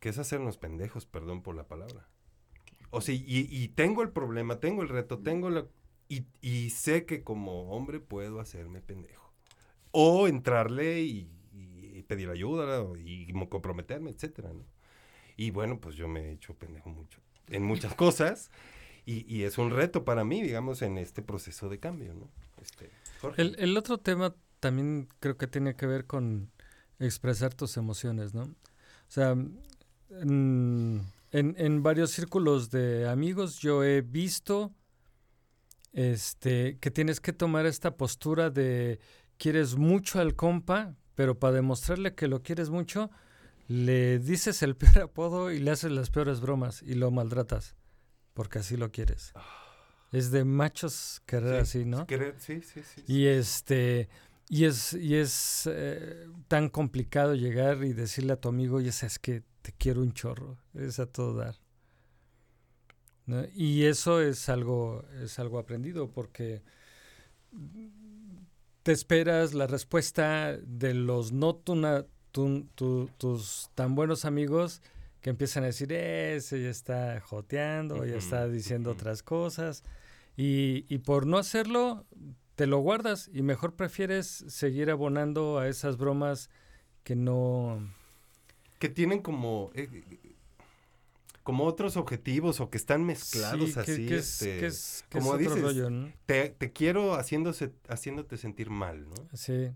que 0.01 0.09
es 0.09 0.17
hacernos 0.19 0.57
pendejos, 0.57 1.05
perdón 1.05 1.41
por 1.41 1.55
la 1.55 1.67
palabra. 1.67 2.09
O 2.89 3.01
sea, 3.01 3.13
y, 3.15 3.23
y 3.25 3.67
tengo 3.69 4.01
el 4.01 4.09
problema, 4.09 4.59
tengo 4.59 4.81
el 4.81 4.89
reto, 4.89 5.19
tengo 5.19 5.49
la... 5.49 5.65
Y, 6.09 6.25
y 6.41 6.69
sé 6.69 7.05
que 7.05 7.23
como 7.23 7.71
hombre 7.71 7.99
puedo 7.99 8.39
hacerme 8.39 8.81
pendejo. 8.81 9.33
O 9.91 10.27
entrarle 10.27 11.01
y, 11.01 11.29
y 11.53 12.03
pedir 12.03 12.29
ayuda 12.29 12.85
y 13.03 13.31
comprometerme, 13.49 14.11
etcétera, 14.11 14.53
¿no? 14.53 14.65
Y 15.35 15.51
bueno, 15.51 15.79
pues 15.79 15.95
yo 15.95 16.07
me 16.07 16.21
he 16.21 16.31
hecho 16.31 16.55
pendejo 16.55 16.89
mucho 16.89 17.19
en 17.47 17.63
muchas 17.63 17.93
cosas. 17.95 18.51
Y, 19.09 19.43
es 19.43 19.57
un 19.57 19.71
reto 19.71 20.03
para 20.03 20.25
mí, 20.25 20.41
digamos, 20.41 20.81
en 20.81 20.97
este 20.97 21.21
proceso 21.21 21.69
de 21.69 21.79
cambio, 21.79 22.13
¿no? 22.13 22.29
Este, 22.61 22.91
Jorge. 23.21 23.41
El, 23.41 23.55
el 23.57 23.77
otro 23.77 23.99
tema 23.99 24.35
también 24.59 25.07
creo 25.21 25.37
que 25.37 25.47
tiene 25.47 25.77
que 25.77 25.85
ver 25.85 26.05
con 26.05 26.51
expresar 26.99 27.53
tus 27.53 27.77
emociones, 27.77 28.33
¿no? 28.33 28.41
O 28.43 28.55
sea, 29.07 29.33
en, 30.09 31.05
en- 31.37 31.55
en 31.57 31.83
varios 31.83 32.11
círculos 32.11 32.69
de 32.69 33.07
amigos 33.09 33.59
yo 33.59 33.83
he 33.83 34.01
visto 34.01 34.73
este, 35.93 36.77
que 36.79 36.91
tienes 36.91 37.19
que 37.19 37.33
tomar 37.33 37.65
esta 37.65 37.97
postura 37.97 38.49
de 38.49 38.99
quieres 39.37 39.75
mucho 39.75 40.19
al 40.19 40.35
compa, 40.35 40.95
pero 41.15 41.39
para 41.39 41.53
demostrarle 41.55 42.13
que 42.15 42.27
lo 42.27 42.43
quieres 42.43 42.69
mucho, 42.69 43.09
le 43.67 44.19
dices 44.19 44.61
el 44.63 44.75
peor 44.77 44.99
apodo 44.99 45.51
y 45.51 45.59
le 45.59 45.71
haces 45.71 45.91
las 45.91 46.09
peores 46.09 46.39
bromas 46.41 46.83
y 46.83 46.93
lo 46.95 47.11
maltratas, 47.11 47.75
porque 48.33 48.59
así 48.59 48.77
lo 48.77 48.91
quieres. 48.91 49.33
Es 50.11 50.31
de 50.31 50.45
machos 50.45 51.21
querer 51.25 51.55
Sí, 51.65 51.79
así, 51.79 51.85
¿no? 51.85 52.07
querer- 52.07 52.35
sí, 52.39 52.61
sí, 52.61 52.81
sí, 52.83 53.03
Y 53.07 53.25
este 53.27 54.09
y 54.49 54.63
es 54.63 54.93
y 54.93 55.15
es 55.15 55.67
eh, 55.69 56.27
tan 56.47 56.69
complicado 56.69 57.35
llegar 57.35 57.83
y 57.83 57.91
decirle 57.91 58.31
a 58.33 58.39
tu 58.39 58.47
amigo, 58.47 58.77
"Oye, 58.77 58.89
es 58.89 59.19
que 59.19 59.43
te 59.67 59.73
quiero 59.77 60.01
un 60.01 60.13
chorro." 60.13 60.57
Es 60.73 60.99
a 60.99 61.05
todo 61.07 61.33
dar. 61.33 61.55
¿no? 63.25 63.43
Y 63.53 63.83
eso 63.83 64.21
es 64.21 64.47
algo 64.47 65.03
es 65.21 65.37
algo 65.39 65.59
aprendido 65.59 66.09
porque 66.11 66.61
te 68.83 68.91
esperas 68.93 69.53
la 69.53 69.67
respuesta 69.67 70.55
de 70.57 70.93
los 70.93 71.31
no 71.33 71.55
tu 71.55 71.75
na- 71.75 72.05
tu- 72.31 72.67
tu- 72.75 73.09
tus 73.17 73.69
tan 73.75 73.95
buenos 73.95 74.23
amigos 74.25 74.81
que 75.19 75.29
empiezan 75.29 75.63
a 75.63 75.67
decir, 75.67 75.91
ese 75.91 76.61
ya 76.63 76.69
está 76.69 77.19
joteando, 77.19 78.05
ya 78.05 78.15
está 78.17 78.47
diciendo 78.47 78.91
otras 78.91 79.23
cosas. 79.23 79.83
Y, 80.37 80.85
y 80.87 80.99
por 80.99 81.25
no 81.25 81.37
hacerlo, 81.37 82.05
te 82.55 82.67
lo 82.67 82.77
guardas 82.79 83.29
y 83.33 83.41
mejor 83.41 83.75
prefieres 83.75 84.27
seguir 84.47 84.89
abonando 84.91 85.57
a 85.59 85.67
esas 85.67 85.97
bromas 85.97 86.49
que 87.03 87.15
no... 87.15 87.91
que 88.79 88.89
tienen 88.89 89.21
como 89.21 89.71
eh, 89.73 89.87
como 91.43 91.63
otros 91.63 91.95
objetivos 91.95 92.59
o 92.59 92.69
que 92.69 92.77
están 92.77 93.05
mezclados 93.05 93.69
Sí, 93.69 93.73
que- 93.73 93.79
así 93.79 94.05
que 94.07 94.15
es- 94.17 94.41
este, 94.41 94.59
que 94.59 94.65
es- 94.67 95.05
que 95.09 95.17
como 95.19 95.35
es 95.35 95.41
otro 95.47 95.55
dices 95.55 95.61
rollo, 95.63 95.89
¿no? 95.89 96.11
te, 96.25 96.49
te 96.49 96.71
quiero 96.73 97.13
haciéndose 97.15 97.71
haciéndote 97.87 98.37
sentir 98.37 98.69
mal 98.69 99.07
no 99.09 99.15
Sí. 99.33 99.71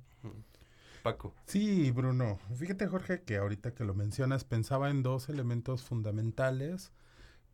Paco 1.04 1.34
Sí, 1.48 1.90
Bruno. 1.90 2.38
Fíjate, 2.56 2.86
Jorge, 2.86 3.24
que 3.24 3.38
ahorita 3.38 3.74
que 3.74 3.84
lo 3.86 3.96
mencionas, 3.96 4.44
pensaba 4.44 4.92
en 4.92 5.02
dos 5.02 5.30
elementos 5.30 5.82
fundamentales 5.82 6.92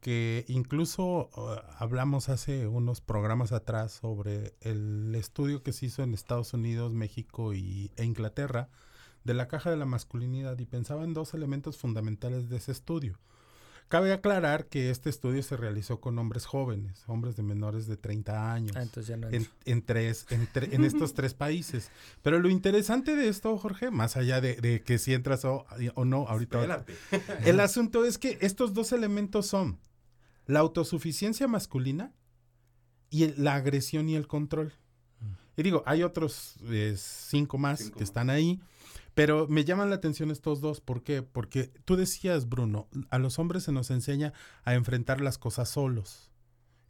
que 0.02 0.44
incluso 0.50 1.30
uh, 1.36 1.56
hablamos 1.80 2.28
hace 2.30 2.68
unos 2.68 3.00
programas 3.02 3.52
atrás 3.54 3.94
sobre 3.94 4.54
el 4.62 5.16
estudio 5.16 5.64
que 5.64 5.72
se 5.74 5.86
hizo 5.86 6.04
en 6.04 6.14
Estados 6.14 6.54
Unidos, 6.54 6.92
México 6.94 7.54
y, 7.54 7.90
e 7.96 8.04
Inglaterra 8.04 8.68
de 9.28 9.34
la 9.36 9.48
caja 9.48 9.70
de 9.70 9.78
la 9.78 9.86
masculinidad 9.86 10.58
y 10.58 10.66
pensaba 10.66 11.04
en 11.04 11.14
dos 11.14 11.34
elementos 11.36 11.78
fundamentales 11.78 12.50
de 12.50 12.58
ese 12.58 12.72
estudio. 12.72 13.20
Cabe 13.90 14.12
aclarar 14.12 14.66
que 14.68 14.90
este 14.90 15.10
estudio 15.10 15.42
se 15.44 15.56
realizó 15.56 16.02
con 16.02 16.18
hombres 16.20 16.46
jóvenes, 16.46 17.04
hombres 17.08 17.38
de 17.38 17.44
menores 17.44 17.88
de 17.88 17.96
30 17.96 18.52
años, 18.54 18.76
Ah, 18.76 18.82
entonces 18.82 19.08
ya 19.08 19.16
no 19.16 19.30
en, 19.30 19.48
en 19.66 19.82
tres, 19.82 20.26
en, 20.30 20.46
tre- 20.52 20.74
en 20.74 20.84
estos 20.84 21.14
tres 21.14 21.34
países. 21.34 21.90
Pero 22.22 22.40
lo 22.40 22.50
interesante 22.50 23.16
de 23.16 23.30
esto, 23.30 23.58
Jorge, 23.58 23.90
más 23.92 24.18
allá 24.18 24.42
de, 24.42 24.56
de 24.58 24.82
que 24.82 24.98
si 24.98 25.14
entras 25.14 25.46
o, 25.46 25.66
o 25.96 26.04
no, 26.06 26.28
ahorita. 26.28 26.60
Espérate. 26.62 26.96
El 27.50 27.60
asunto 27.62 28.04
es 28.04 28.18
que 28.18 28.38
estos 28.42 28.74
dos 28.74 28.92
elementos 28.92 29.48
son 29.48 29.80
la 30.48 30.60
autosuficiencia 30.60 31.48
masculina 31.48 32.12
y 33.10 33.24
el- 33.24 33.36
la 33.42 33.56
agresión 33.56 34.10
y 34.10 34.16
el 34.16 34.28
control. 34.28 34.74
Y 35.56 35.64
digo, 35.64 35.82
hay 35.88 36.04
otros 36.04 36.56
eh, 36.70 36.94
cinco 36.98 37.58
más 37.58 37.80
Cinco 37.80 37.94
que 37.98 38.02
más. 38.02 38.10
están 38.10 38.30
ahí, 38.30 38.60
pero 39.18 39.48
me 39.48 39.66
llaman 39.66 39.90
la 39.90 39.96
atención 39.96 40.30
estos 40.30 40.62
dos. 40.62 40.80
¿Por 40.80 41.02
qué? 41.02 41.24
Porque 41.24 41.72
tú 41.86 41.96
decías, 41.96 42.48
Bruno, 42.48 42.88
a 43.10 43.18
los 43.18 43.40
hombres 43.40 43.64
se 43.64 43.72
nos 43.72 43.90
enseña 43.90 44.32
a 44.64 44.76
enfrentar 44.76 45.22
las 45.22 45.40
cosas 45.40 45.70
solos. 45.70 46.30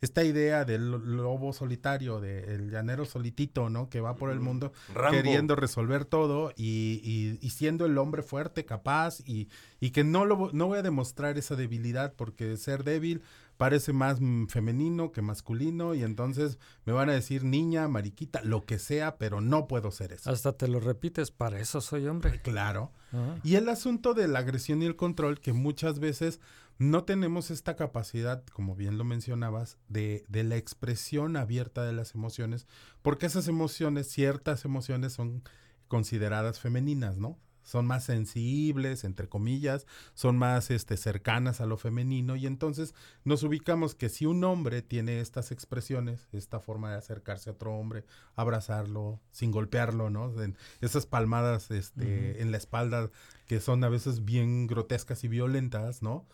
Esta 0.01 0.23
idea 0.25 0.65
del 0.65 0.91
lo- 0.91 0.97
lobo 0.99 1.53
solitario, 1.53 2.19
del 2.19 2.69
llanero 2.69 3.05
solitito, 3.05 3.69
¿no? 3.69 3.89
Que 3.89 4.01
va 4.01 4.15
por 4.17 4.29
el 4.29 4.39
mundo 4.41 4.73
Rambo. 4.93 5.11
queriendo 5.17 5.55
resolver 5.55 6.03
todo 6.05 6.51
y, 6.57 6.99
y- 7.01 7.39
y 7.41 7.49
siendo 7.51 7.85
el 7.85 7.97
hombre 7.97 8.23
fuerte, 8.23 8.65
capaz 8.65 9.21
y, 9.25 9.47
y 9.79 9.91
que 9.91 10.03
no, 10.03 10.25
lo, 10.25 10.51
no 10.51 10.67
voy 10.67 10.79
a 10.79 10.83
demostrar 10.83 11.37
esa 11.37 11.55
debilidad 11.55 12.13
porque 12.15 12.57
ser 12.57 12.83
débil 12.83 13.21
parece 13.57 13.91
más 13.91 14.21
mm, 14.21 14.47
femenino 14.47 15.11
que 15.11 15.21
masculino 15.21 15.95
y 15.95 16.03
entonces 16.03 16.59
me 16.85 16.93
van 16.93 17.09
a 17.09 17.13
decir 17.13 17.43
niña, 17.43 17.87
mariquita, 17.87 18.41
lo 18.43 18.65
que 18.65 18.79
sea, 18.79 19.17
pero 19.17 19.41
no 19.41 19.67
puedo 19.67 19.91
ser 19.91 20.13
eso. 20.13 20.29
Hasta 20.29 20.53
te 20.53 20.67
lo 20.67 20.79
repites, 20.79 21.31
para 21.31 21.59
eso 21.59 21.81
soy 21.81 22.07
hombre. 22.07 22.41
Claro. 22.47 22.91
Ajá. 23.11 23.39
Y 23.43 23.55
el 23.55 23.67
asunto 23.67 24.13
de 24.13 24.27
la 24.27 24.39
agresión 24.39 24.81
y 24.81 24.85
el 24.85 24.95
control, 24.95 25.39
que 25.39 25.53
muchas 25.53 25.99
veces 25.99 26.39
no 26.77 27.03
tenemos 27.03 27.51
esta 27.51 27.75
capacidad, 27.75 28.43
como 28.53 28.75
bien 28.75 28.97
lo 28.97 29.03
mencionabas, 29.03 29.77
de, 29.89 30.23
de 30.29 30.43
la 30.43 30.55
expresión 30.55 31.35
abierta 31.35 31.83
de 31.83 31.93
las 31.93 32.15
emociones, 32.15 32.67
porque 33.01 33.25
esas 33.25 33.47
emociones, 33.47 34.07
ciertas 34.07 34.63
emociones 34.65 35.13
son 35.13 35.43
consideradas 35.87 36.59
femeninas, 36.59 37.17
¿no? 37.17 37.37
Son 37.67 37.85
más 37.85 38.05
sensibles, 38.05 39.03
entre 39.03 39.27
comillas, 39.27 39.85
son 40.13 40.37
más 40.37 40.71
este, 40.71 40.95
cercanas 40.95 41.59
a 41.59 41.65
lo 41.65 41.75
femenino 41.75 42.37
y 42.37 42.47
entonces 42.47 42.95
nos 43.25 43.43
ubicamos 43.43 43.93
que 43.93 44.07
si 44.07 44.25
un 44.25 44.41
hombre 44.45 44.81
tiene 44.81 45.19
estas 45.19 45.51
expresiones, 45.51 46.29
esta 46.31 46.61
forma 46.61 46.91
de 46.91 46.97
acercarse 46.97 47.49
a 47.49 47.53
otro 47.53 47.75
hombre, 47.75 48.05
abrazarlo, 48.35 49.19
sin 49.31 49.51
golpearlo, 49.51 50.09
¿no? 50.09 50.41
En 50.41 50.55
esas 50.79 51.05
palmadas 51.05 51.69
este, 51.69 52.41
en 52.41 52.51
la 52.51 52.57
espalda 52.57 53.11
que 53.47 53.59
son 53.59 53.83
a 53.83 53.89
veces 53.89 54.23
bien 54.23 54.67
grotescas 54.67 55.25
y 55.25 55.27
violentas, 55.27 56.01
¿no? 56.01 56.25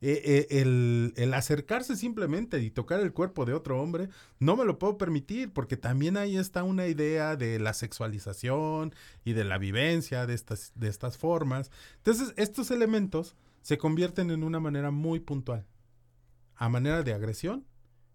Eh, 0.00 0.46
eh, 0.50 0.60
el, 0.60 1.12
el 1.16 1.34
acercarse 1.34 1.96
simplemente 1.96 2.60
y 2.60 2.70
tocar 2.70 3.00
el 3.00 3.12
cuerpo 3.12 3.44
de 3.44 3.54
otro 3.54 3.80
hombre, 3.80 4.08
no 4.38 4.56
me 4.56 4.64
lo 4.64 4.78
puedo 4.78 4.96
permitir, 4.96 5.52
porque 5.52 5.76
también 5.76 6.16
ahí 6.16 6.36
está 6.36 6.62
una 6.62 6.86
idea 6.86 7.34
de 7.34 7.58
la 7.58 7.72
sexualización 7.72 8.94
y 9.24 9.32
de 9.32 9.44
la 9.44 9.58
vivencia 9.58 10.26
de 10.26 10.34
estas, 10.34 10.72
de 10.76 10.88
estas 10.88 11.18
formas. 11.18 11.70
Entonces, 11.96 12.32
estos 12.36 12.70
elementos 12.70 13.34
se 13.62 13.76
convierten 13.76 14.30
en 14.30 14.44
una 14.44 14.60
manera 14.60 14.90
muy 14.90 15.20
puntual, 15.20 15.66
a 16.54 16.68
manera 16.68 17.02
de 17.02 17.12
agresión 17.12 17.66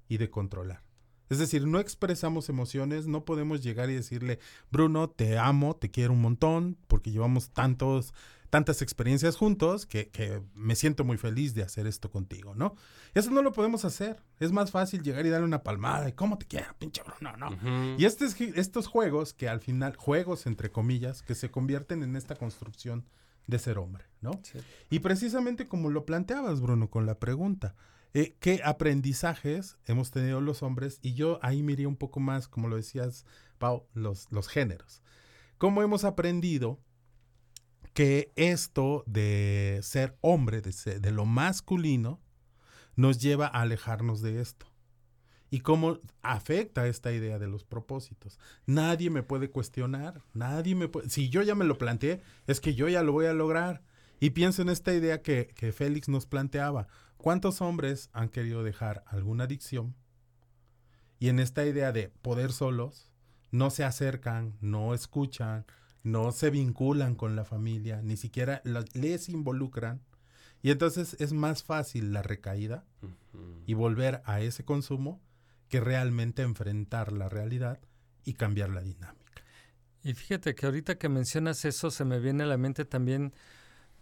y 0.07 0.17
de 0.17 0.29
controlar. 0.29 0.92
Es 1.33 1.39
decir, 1.39 1.67
no 1.67 1.79
expresamos 1.79 2.47
emociones, 2.49 3.07
no 3.07 3.25
podemos 3.25 3.61
llegar 3.61 3.89
y 3.89 3.95
decirle, 3.95 4.39
Bruno, 4.71 5.09
te 5.09 5.37
amo, 5.37 5.75
te 5.75 5.91
quiero 5.91 6.13
un 6.13 6.21
montón, 6.21 6.77
porque 6.87 7.11
llevamos 7.11 7.49
tantos, 7.49 8.13
tantas 8.49 8.81
experiencias 8.81 9.35
juntos 9.35 9.85
que, 9.85 10.09
que 10.09 10.41
me 10.55 10.75
siento 10.75 11.03
muy 11.03 11.17
feliz 11.17 11.53
de 11.55 11.63
hacer 11.63 11.87
esto 11.87 12.11
contigo, 12.11 12.53
¿no? 12.55 12.75
Eso 13.15 13.31
no 13.31 13.41
lo 13.41 13.51
podemos 13.51 13.83
hacer. 13.83 14.21
Es 14.39 14.51
más 14.51 14.69
fácil 14.71 15.01
llegar 15.01 15.25
y 15.25 15.29
darle 15.29 15.45
una 15.45 15.63
palmada 15.63 16.07
y 16.07 16.13
cómo 16.13 16.37
te 16.37 16.45
quiero, 16.45 16.67
pinche 16.77 17.01
Bruno, 17.03 17.35
¿no? 17.37 17.49
Y 17.97 18.05
este 18.05 18.25
es- 18.25 18.39
estos 18.39 18.87
juegos 18.87 19.33
que 19.33 19.49
al 19.49 19.59
final, 19.59 19.95
juegos 19.95 20.45
entre 20.45 20.69
comillas, 20.71 21.21
que 21.23 21.33
se 21.35 21.49
convierten 21.49 22.03
en 22.03 22.15
esta 22.15 22.35
construcción 22.35 23.05
de 23.47 23.59
ser 23.59 23.77
hombre, 23.77 24.05
¿no? 24.21 24.31
Y 24.89 24.99
precisamente 24.99 25.67
como 25.67 25.89
lo 25.89 26.05
planteabas, 26.05 26.61
Bruno, 26.61 26.89
con 26.89 27.05
la 27.05 27.19
pregunta, 27.19 27.75
eh, 28.13 28.35
¿qué 28.39 28.61
aprendizajes 28.63 29.77
hemos 29.85 30.11
tenido 30.11 30.41
los 30.41 30.63
hombres? 30.63 30.99
Y 31.01 31.13
yo 31.13 31.39
ahí 31.41 31.63
miré 31.63 31.87
un 31.87 31.95
poco 31.95 32.19
más, 32.19 32.47
como 32.47 32.67
lo 32.67 32.75
decías, 32.75 33.25
Pau, 33.57 33.87
los, 33.93 34.31
los 34.31 34.47
géneros. 34.47 35.01
¿Cómo 35.57 35.81
hemos 35.81 36.03
aprendido 36.03 36.79
que 37.93 38.31
esto 38.35 39.03
de 39.07 39.79
ser 39.83 40.17
hombre, 40.21 40.61
de, 40.61 40.99
de 40.99 41.11
lo 41.11 41.25
masculino, 41.25 42.21
nos 42.95 43.19
lleva 43.19 43.47
a 43.47 43.61
alejarnos 43.61 44.21
de 44.21 44.41
esto? 44.41 44.73
y 45.53 45.59
cómo 45.59 45.99
afecta 46.23 46.87
esta 46.87 47.11
idea 47.11 47.37
de 47.37 47.45
los 47.45 47.63
propósitos. 47.63 48.39
Nadie 48.65 49.11
me 49.11 49.21
puede 49.21 49.51
cuestionar, 49.51 50.19
nadie 50.33 50.73
me 50.73 50.87
puede... 50.87 51.11
Si 51.11 51.29
yo 51.29 51.43
ya 51.43 51.53
me 51.53 51.63
lo 51.63 51.77
planteé, 51.77 52.23
es 52.47 52.59
que 52.59 52.73
yo 52.73 52.89
ya 52.89 53.03
lo 53.03 53.11
voy 53.11 53.27
a 53.27 53.33
lograr. 53.33 53.83
Y 54.19 54.31
pienso 54.31 54.63
en 54.63 54.69
esta 54.69 54.95
idea 54.95 55.21
que, 55.21 55.53
que 55.55 55.71
Félix 55.71 56.09
nos 56.09 56.25
planteaba. 56.25 56.87
¿Cuántos 57.23 57.61
hombres 57.61 58.09
han 58.11 58.27
querido 58.27 58.63
dejar 58.65 59.05
alguna 59.07 59.45
adicción? 59.45 59.95
Y 61.19 61.29
en 61.29 61.39
esta 61.39 61.65
idea 61.65 61.93
de 61.93 62.09
poder 62.09 62.51
solos, 62.51 63.13
no 63.49 63.69
se 63.69 63.85
acercan, 63.85 64.57
no 64.59 64.93
escuchan, 64.93 65.65
no 66.03 66.33
se 66.33 66.49
vinculan 66.49 67.15
con 67.15 67.37
la 67.37 67.45
familia, 67.45 68.01
ni 68.01 68.17
siquiera 68.17 68.59
la- 68.65 68.83
les 68.91 69.29
involucran. 69.29 70.01
Y 70.61 70.71
entonces 70.71 71.15
es 71.21 71.31
más 71.31 71.63
fácil 71.63 72.11
la 72.11 72.23
recaída 72.23 72.83
y 73.65 73.73
volver 73.73 74.21
a 74.25 74.41
ese 74.41 74.65
consumo 74.65 75.21
que 75.69 75.79
realmente 75.79 76.41
enfrentar 76.41 77.13
la 77.13 77.29
realidad 77.29 77.79
y 78.25 78.33
cambiar 78.33 78.69
la 78.71 78.81
dinámica. 78.81 79.43
Y 80.03 80.13
fíjate 80.13 80.55
que 80.55 80.65
ahorita 80.65 80.97
que 80.97 81.07
mencionas 81.07 81.63
eso 81.63 81.89
se 81.89 82.03
me 82.03 82.19
viene 82.19 82.43
a 82.43 82.47
la 82.47 82.57
mente 82.57 82.83
también, 82.83 83.33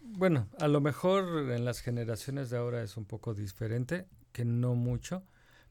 bueno, 0.04 0.48
a 0.60 0.68
lo 0.68 0.82
mejor 0.82 1.52
en 1.52 1.66
las 1.66 1.82
generaciones 1.82 2.50
de 2.50 2.58
ahora 2.58 2.84
es 2.84 2.98
un 2.98 3.06
poco 3.06 3.34
diferente, 3.34 4.08
que 4.32 4.46
no 4.46 4.76
mucho, 4.76 5.24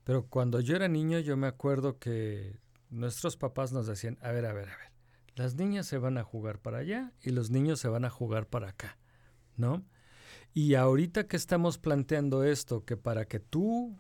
pero 0.05 0.27
cuando 0.27 0.61
yo 0.61 0.77
era 0.77 0.89
niño 0.89 1.19
yo 1.19 1.37
me 1.37 1.47
acuerdo 1.47 1.99
que 1.99 2.59
nuestros 2.91 3.37
papás 3.37 3.73
nos 3.73 3.87
decían, 3.87 4.19
a 4.21 4.33
ver, 4.33 4.47
a 4.47 4.53
ver, 4.53 4.69
a 4.69 4.77
ver, 4.77 4.91
las 5.35 5.55
niñas 5.55 5.87
se 5.87 5.99
van 5.99 6.19
a 6.19 6.25
jugar 6.25 6.59
para 6.59 6.79
allá 6.79 7.13
y 7.23 7.31
los 7.31 7.51
niños 7.51 7.81
se 7.81 7.89
van 7.89 8.05
a 8.05 8.11
jugar 8.11 8.47
para 8.47 8.71
acá, 8.71 8.99
¿no? 9.57 9.85
Y 10.53 10.75
ahorita 10.75 11.27
que 11.29 11.37
estamos 11.37 11.79
planteando 11.79 12.43
esto, 12.43 12.85
que 12.85 12.97
para 12.97 13.27
que 13.27 13.39
tú 13.39 13.97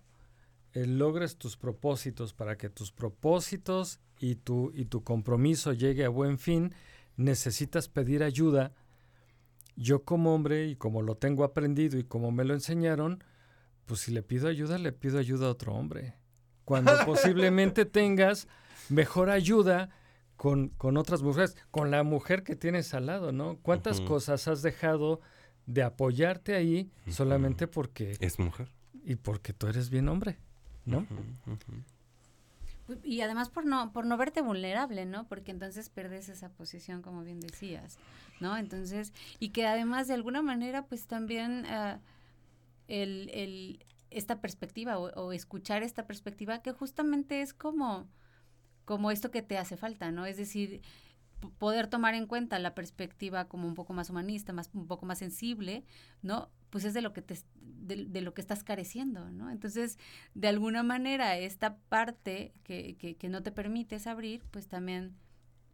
eh, 0.72 0.86
logres 0.86 1.36
tus 1.36 1.56
propósitos, 1.56 2.34
para 2.34 2.56
que 2.56 2.70
tus 2.70 2.92
propósitos 2.92 4.00
y 4.18 4.36
tu, 4.36 4.72
y 4.74 4.86
tu 4.86 5.02
compromiso 5.02 5.72
llegue 5.72 6.04
a 6.04 6.08
buen 6.08 6.38
fin, 6.38 6.74
necesitas 7.16 7.88
pedir 7.88 8.22
ayuda. 8.22 8.72
Yo 9.76 10.04
como 10.04 10.34
hombre 10.34 10.66
y 10.68 10.76
como 10.76 11.02
lo 11.02 11.16
tengo 11.16 11.44
aprendido 11.44 11.98
y 11.98 12.04
como 12.04 12.30
me 12.32 12.44
lo 12.44 12.54
enseñaron, 12.54 13.22
pues 13.86 14.00
si 14.00 14.12
le 14.12 14.22
pido 14.22 14.48
ayuda, 14.48 14.78
le 14.78 14.92
pido 14.92 15.18
ayuda 15.18 15.46
a 15.46 15.50
otro 15.50 15.74
hombre. 15.74 16.14
Cuando 16.64 16.92
posiblemente 17.06 17.84
tengas 17.84 18.48
mejor 18.88 19.30
ayuda 19.30 19.90
con, 20.36 20.68
con 20.68 20.96
otras 20.96 21.22
mujeres, 21.22 21.56
con 21.70 21.90
la 21.90 22.02
mujer 22.02 22.42
que 22.42 22.56
tienes 22.56 22.94
al 22.94 23.06
lado, 23.06 23.32
¿no? 23.32 23.58
¿Cuántas 23.62 24.00
cosas 24.00 24.48
has 24.48 24.62
dejado 24.62 25.20
de 25.66 25.82
apoyarte 25.82 26.54
ahí 26.54 26.90
solamente 27.08 27.66
porque... 27.66 28.16
Es 28.20 28.38
mujer. 28.38 28.68
Y 29.04 29.16
porque 29.16 29.52
tú 29.52 29.66
eres 29.66 29.90
bien 29.90 30.08
hombre, 30.08 30.38
¿no? 30.84 31.06
Y 33.04 33.20
además 33.20 33.50
por 33.50 33.64
no, 33.66 33.92
por 33.92 34.04
no 34.04 34.16
verte 34.16 34.40
vulnerable, 34.40 35.06
¿no? 35.06 35.28
Porque 35.28 35.52
entonces 35.52 35.90
pierdes 35.90 36.28
esa 36.28 36.48
posición, 36.48 37.02
como 37.02 37.22
bien 37.22 37.40
decías, 37.40 37.98
¿no? 38.40 38.56
Entonces, 38.56 39.12
y 39.38 39.50
que 39.50 39.66
además 39.66 40.08
de 40.08 40.14
alguna 40.14 40.42
manera, 40.42 40.86
pues 40.86 41.06
también 41.06 41.66
ah, 41.66 42.00
el, 42.88 43.30
el- 43.34 43.84
esta 44.10 44.40
perspectiva 44.40 44.98
o, 44.98 45.10
o 45.14 45.32
escuchar 45.32 45.82
esta 45.84 46.06
perspectiva 46.06 46.62
que 46.62 46.72
justamente 46.72 47.42
es 47.42 47.54
como, 47.54 48.08
como 48.84 49.10
esto 49.10 49.30
que 49.30 49.42
te 49.42 49.58
hace 49.58 49.76
falta, 49.76 50.10
¿no? 50.12 50.26
Es 50.26 50.36
decir, 50.36 50.82
poder 51.58 51.86
tomar 51.88 52.14
en 52.14 52.26
cuenta 52.26 52.58
la 52.58 52.74
perspectiva 52.74 53.46
como 53.48 53.66
un 53.68 53.74
poco 53.74 53.92
más 53.94 54.10
humanista, 54.10 54.52
más 54.52 54.70
un 54.74 54.86
poco 54.86 55.06
más 55.06 55.18
sensible, 55.18 55.84
¿no? 56.22 56.50
Pues 56.70 56.84
es 56.84 56.94
de 56.94 57.00
lo 57.02 57.12
que 57.12 57.22
te 57.22 57.38
de, 57.56 58.04
de 58.06 58.20
lo 58.20 58.34
que 58.34 58.40
estás 58.42 58.62
careciendo, 58.64 59.30
¿no? 59.30 59.50
Entonces, 59.50 59.98
de 60.34 60.48
alguna 60.48 60.82
manera 60.82 61.36
esta 61.38 61.76
parte 61.88 62.52
que, 62.64 62.96
que, 62.98 63.16
que 63.16 63.28
no 63.28 63.42
te 63.42 63.52
permites 63.52 64.06
abrir, 64.06 64.42
pues 64.50 64.68
también 64.68 65.16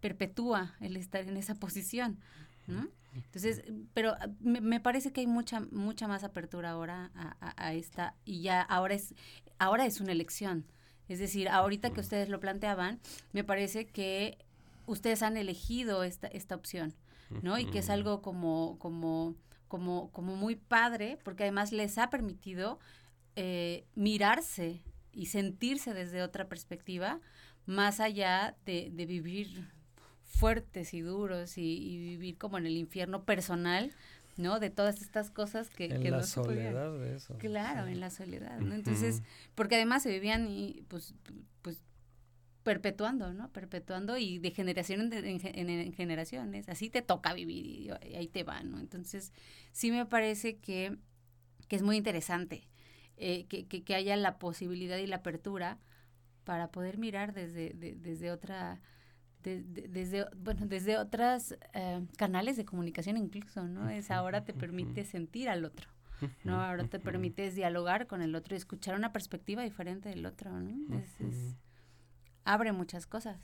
perpetúa 0.00 0.74
el 0.80 0.96
estar 0.96 1.22
en 1.28 1.36
esa 1.36 1.54
posición, 1.56 2.20
¿no? 2.66 2.88
Entonces, 3.14 3.62
pero 3.94 4.14
ah, 4.20 4.28
me, 4.40 4.60
me 4.60 4.80
parece 4.80 5.12
que 5.12 5.20
hay 5.22 5.26
mucha 5.26 5.60
mucha 5.72 6.06
más 6.06 6.22
apertura 6.24 6.70
ahora 6.70 7.10
a, 7.14 7.36
a- 7.40 7.68
a 7.68 7.72
esta 7.74 8.14
y 8.24 8.42
ya 8.42 8.60
ahora 8.62 8.94
es 8.94 9.14
ahora 9.58 9.86
es 9.86 10.00
una 10.00 10.12
elección. 10.12 10.66
Es 11.08 11.18
decir, 11.18 11.48
ahorita 11.48 11.90
que 11.90 12.00
ustedes 12.00 12.28
lo 12.28 12.40
planteaban, 12.40 13.00
me 13.32 13.44
parece 13.44 13.86
que 13.86 14.38
ustedes 14.86 15.22
han 15.22 15.36
elegido 15.36 16.02
esta 16.02 16.26
esta 16.28 16.54
opción, 16.56 16.94
¿no? 17.42 17.58
Y 17.58 17.66
que 17.66 17.78
es 17.78 17.90
algo 17.90 18.20
como 18.22 18.76
como 18.78 19.34
como 19.68 20.10
como 20.12 20.36
muy 20.36 20.56
padre, 20.56 21.18
porque 21.24 21.44
además 21.44 21.72
les 21.72 21.96
ha 21.98 22.10
permitido 22.10 22.78
eh, 23.36 23.84
mirarse 23.94 24.82
y 25.12 25.26
sentirse 25.26 25.94
desde 25.94 26.22
otra 26.22 26.48
perspectiva, 26.48 27.20
más 27.66 28.00
allá 28.00 28.56
de, 28.66 28.90
de 28.92 29.06
vivir 29.06 29.70
fuertes 30.38 30.94
y 30.94 31.00
duros 31.00 31.58
y, 31.58 31.62
y 31.78 31.98
vivir 31.98 32.38
como 32.38 32.58
en 32.58 32.66
el 32.66 32.76
infierno 32.76 33.24
personal, 33.24 33.92
¿no? 34.36 34.60
De 34.60 34.70
todas 34.70 35.00
estas 35.02 35.30
cosas 35.30 35.70
que, 35.70 35.86
En 35.86 36.02
que 36.02 36.10
la 36.10 36.18
no 36.18 36.22
podían. 36.22 36.26
soledad 36.72 36.98
de 36.98 37.16
eso, 37.16 37.36
Claro, 37.38 37.86
sí. 37.86 37.92
en 37.92 38.00
la 38.00 38.10
soledad, 38.10 38.60
¿no? 38.60 38.74
Entonces, 38.74 39.22
porque 39.54 39.76
además 39.76 40.02
se 40.02 40.10
vivían 40.10 40.46
y 40.48 40.84
pues, 40.88 41.14
pues 41.62 41.82
perpetuando, 42.62 43.32
¿no? 43.32 43.50
Perpetuando 43.52 44.16
y 44.18 44.38
de 44.38 44.50
generación 44.50 45.12
en, 45.12 45.24
en 45.24 45.40
en- 45.44 45.70
en 45.70 45.92
generaciones. 45.92 46.68
Así 46.68 46.90
te 46.90 47.00
toca 47.02 47.32
vivir 47.32 47.64
y, 47.66 47.90
y 48.10 48.14
ahí 48.16 48.28
te 48.28 48.42
va, 48.42 48.62
¿no? 48.62 48.80
Entonces, 48.80 49.32
sí 49.72 49.90
me 49.92 50.04
parece 50.04 50.56
que, 50.58 50.96
que 51.68 51.76
es 51.76 51.82
muy 51.82 51.96
interesante 51.96 52.68
eh, 53.16 53.46
que, 53.46 53.66
que, 53.66 53.84
que 53.84 53.94
haya 53.94 54.16
la 54.16 54.38
posibilidad 54.38 54.98
y 54.98 55.06
la 55.06 55.16
apertura 55.16 55.78
para 56.44 56.70
poder 56.70 56.98
mirar 56.98 57.32
desde, 57.34 57.70
de- 57.74 57.94
desde 57.94 58.30
otra 58.32 58.80
de- 59.46 59.62
de- 59.82 59.88
desde 59.88 60.26
bueno 60.36 60.66
desde 60.66 60.98
otras 60.98 61.56
eh, 61.74 62.04
canales 62.16 62.56
de 62.56 62.64
comunicación 62.64 63.16
incluso 63.16 63.66
no 63.66 63.88
es 63.88 64.10
ahora 64.10 64.44
te 64.44 64.52
permite 64.52 65.04
sentir 65.04 65.48
al 65.48 65.64
otro 65.64 65.88
no 66.44 66.60
ahora 66.62 66.84
te 66.84 66.98
permites 66.98 67.54
dialogar 67.54 68.06
con 68.06 68.22
el 68.22 68.34
otro 68.34 68.54
y 68.54 68.58
escuchar 68.58 68.94
una 68.96 69.12
perspectiva 69.12 69.62
diferente 69.62 70.08
del 70.08 70.24
otro 70.26 70.50
no 70.50 70.98
es, 70.98 71.20
es- 71.20 71.56
abre 72.44 72.72
muchas 72.72 73.06
cosas. 73.06 73.38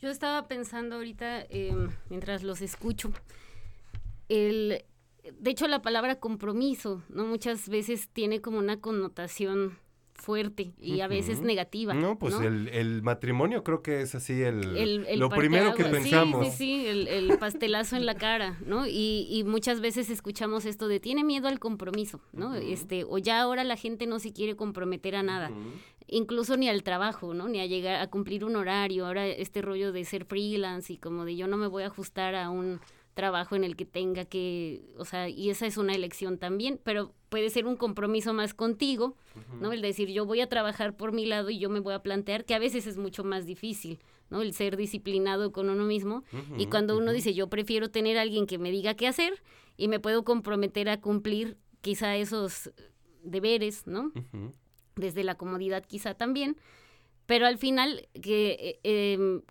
Yo 0.00 0.08
estaba 0.08 0.48
pensando 0.48 0.96
ahorita, 0.96 1.42
eh, 1.50 1.74
mientras 2.08 2.42
los 2.42 2.62
escucho, 2.62 3.12
el, 4.28 4.82
de 5.38 5.50
hecho 5.50 5.68
la 5.68 5.82
palabra 5.82 6.18
compromiso, 6.18 7.02
¿no? 7.10 7.26
Muchas 7.26 7.68
veces 7.68 8.08
tiene 8.08 8.40
como 8.40 8.58
una 8.58 8.80
connotación 8.80 9.78
fuerte 10.20 10.72
y 10.80 11.00
a 11.00 11.08
veces 11.08 11.40
negativa. 11.40 11.94
No, 11.94 12.18
pues 12.18 12.34
¿no? 12.34 12.42
El, 12.42 12.68
el 12.68 13.02
matrimonio 13.02 13.64
creo 13.64 13.82
que 13.82 14.02
es 14.02 14.14
así 14.14 14.42
el, 14.42 14.76
el, 14.76 15.06
el 15.06 15.18
lo 15.18 15.28
primero 15.30 15.74
que 15.74 15.84
pensamos. 15.84 16.46
Sí, 16.46 16.50
sí, 16.50 16.56
sí, 16.56 16.86
el, 16.86 17.08
el 17.08 17.38
pastelazo 17.38 17.96
en 17.96 18.06
la 18.06 18.14
cara, 18.14 18.58
¿no? 18.64 18.86
Y, 18.86 19.26
y 19.30 19.44
muchas 19.44 19.80
veces 19.80 20.10
escuchamos 20.10 20.64
esto 20.66 20.86
de 20.86 21.00
tiene 21.00 21.24
miedo 21.24 21.48
al 21.48 21.58
compromiso, 21.58 22.20
¿no? 22.32 22.54
Este, 22.54 23.04
o 23.04 23.18
ya 23.18 23.40
ahora 23.40 23.64
la 23.64 23.76
gente 23.76 24.06
no 24.06 24.18
se 24.18 24.32
quiere 24.32 24.54
comprometer 24.56 25.16
a 25.16 25.22
nada. 25.22 25.50
Incluso 26.12 26.56
ni 26.56 26.68
al 26.68 26.82
trabajo, 26.82 27.34
¿no? 27.34 27.48
Ni 27.48 27.60
a 27.60 27.66
llegar 27.66 28.00
a 28.00 28.08
cumplir 28.08 28.44
un 28.44 28.56
horario. 28.56 29.06
Ahora 29.06 29.26
este 29.26 29.62
rollo 29.62 29.92
de 29.92 30.04
ser 30.04 30.24
freelance 30.24 30.92
y 30.92 30.96
como 30.96 31.24
de 31.24 31.36
yo 31.36 31.46
no 31.46 31.56
me 31.56 31.68
voy 31.68 31.84
a 31.84 31.86
ajustar 31.86 32.34
a 32.34 32.50
un 32.50 32.80
trabajo 33.14 33.56
en 33.56 33.64
el 33.64 33.76
que 33.76 33.84
tenga 33.84 34.24
que, 34.24 34.94
o 34.96 35.04
sea, 35.04 35.28
y 35.28 35.50
esa 35.50 35.66
es 35.66 35.76
una 35.76 35.94
elección 35.94 36.38
también, 36.38 36.80
pero 36.82 37.12
puede 37.28 37.50
ser 37.50 37.66
un 37.66 37.76
compromiso 37.76 38.32
más 38.32 38.54
contigo, 38.54 39.16
¿no? 39.60 39.72
El 39.72 39.82
decir, 39.82 40.08
yo 40.08 40.26
voy 40.26 40.40
a 40.40 40.48
trabajar 40.48 40.96
por 40.96 41.12
mi 41.12 41.26
lado 41.26 41.50
y 41.50 41.58
yo 41.58 41.68
me 41.70 41.80
voy 41.80 41.94
a 41.94 42.02
plantear, 42.02 42.44
que 42.44 42.54
a 42.54 42.58
veces 42.58 42.86
es 42.86 42.96
mucho 42.96 43.24
más 43.24 43.46
difícil, 43.46 43.98
¿no? 44.30 44.42
El 44.42 44.52
ser 44.54 44.76
disciplinado 44.76 45.52
con 45.52 45.68
uno 45.70 45.84
mismo. 45.84 46.24
y 46.56 46.66
cuando 46.66 46.96
uno 46.96 47.12
dice, 47.12 47.34
yo 47.34 47.48
prefiero 47.48 47.90
tener 47.90 48.16
a 48.16 48.22
alguien 48.22 48.46
que 48.46 48.58
me 48.58 48.70
diga 48.70 48.94
qué 48.94 49.06
hacer 49.06 49.42
y 49.76 49.88
me 49.88 50.00
puedo 50.00 50.24
comprometer 50.24 50.88
a 50.88 51.00
cumplir 51.00 51.56
quizá 51.80 52.16
esos 52.16 52.70
deberes, 53.22 53.86
¿no? 53.86 54.12
Desde 54.96 55.24
la 55.24 55.36
comodidad 55.36 55.84
quizá 55.84 56.14
también, 56.14 56.56
pero 57.26 57.46
al 57.46 57.58
final, 57.58 58.08
que, 58.20 58.80
eh, 58.82 59.12
em, 59.14 59.42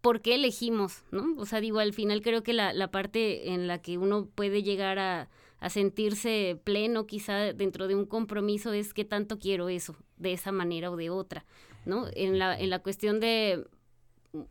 ¿por 0.00 0.20
qué 0.20 0.34
elegimos? 0.36 1.04
¿no? 1.10 1.34
O 1.36 1.46
sea, 1.46 1.60
digo, 1.60 1.78
al 1.78 1.92
final 1.92 2.22
creo 2.22 2.42
que 2.42 2.52
la, 2.52 2.72
la 2.72 2.90
parte 2.90 3.52
en 3.52 3.66
la 3.66 3.80
que 3.82 3.98
uno 3.98 4.26
puede 4.26 4.62
llegar 4.62 4.98
a, 4.98 5.28
a 5.60 5.70
sentirse 5.70 6.60
pleno 6.64 7.06
quizá 7.06 7.52
dentro 7.52 7.86
de 7.86 7.94
un 7.94 8.06
compromiso 8.06 8.72
es 8.72 8.94
qué 8.94 9.04
tanto 9.04 9.38
quiero 9.38 9.68
eso, 9.68 9.94
de 10.16 10.32
esa 10.32 10.52
manera 10.52 10.90
o 10.90 10.96
de 10.96 11.10
otra, 11.10 11.44
¿no? 11.84 12.06
En 12.14 12.38
la, 12.38 12.58
en 12.58 12.70
la 12.70 12.80
cuestión 12.80 13.20
de 13.20 13.66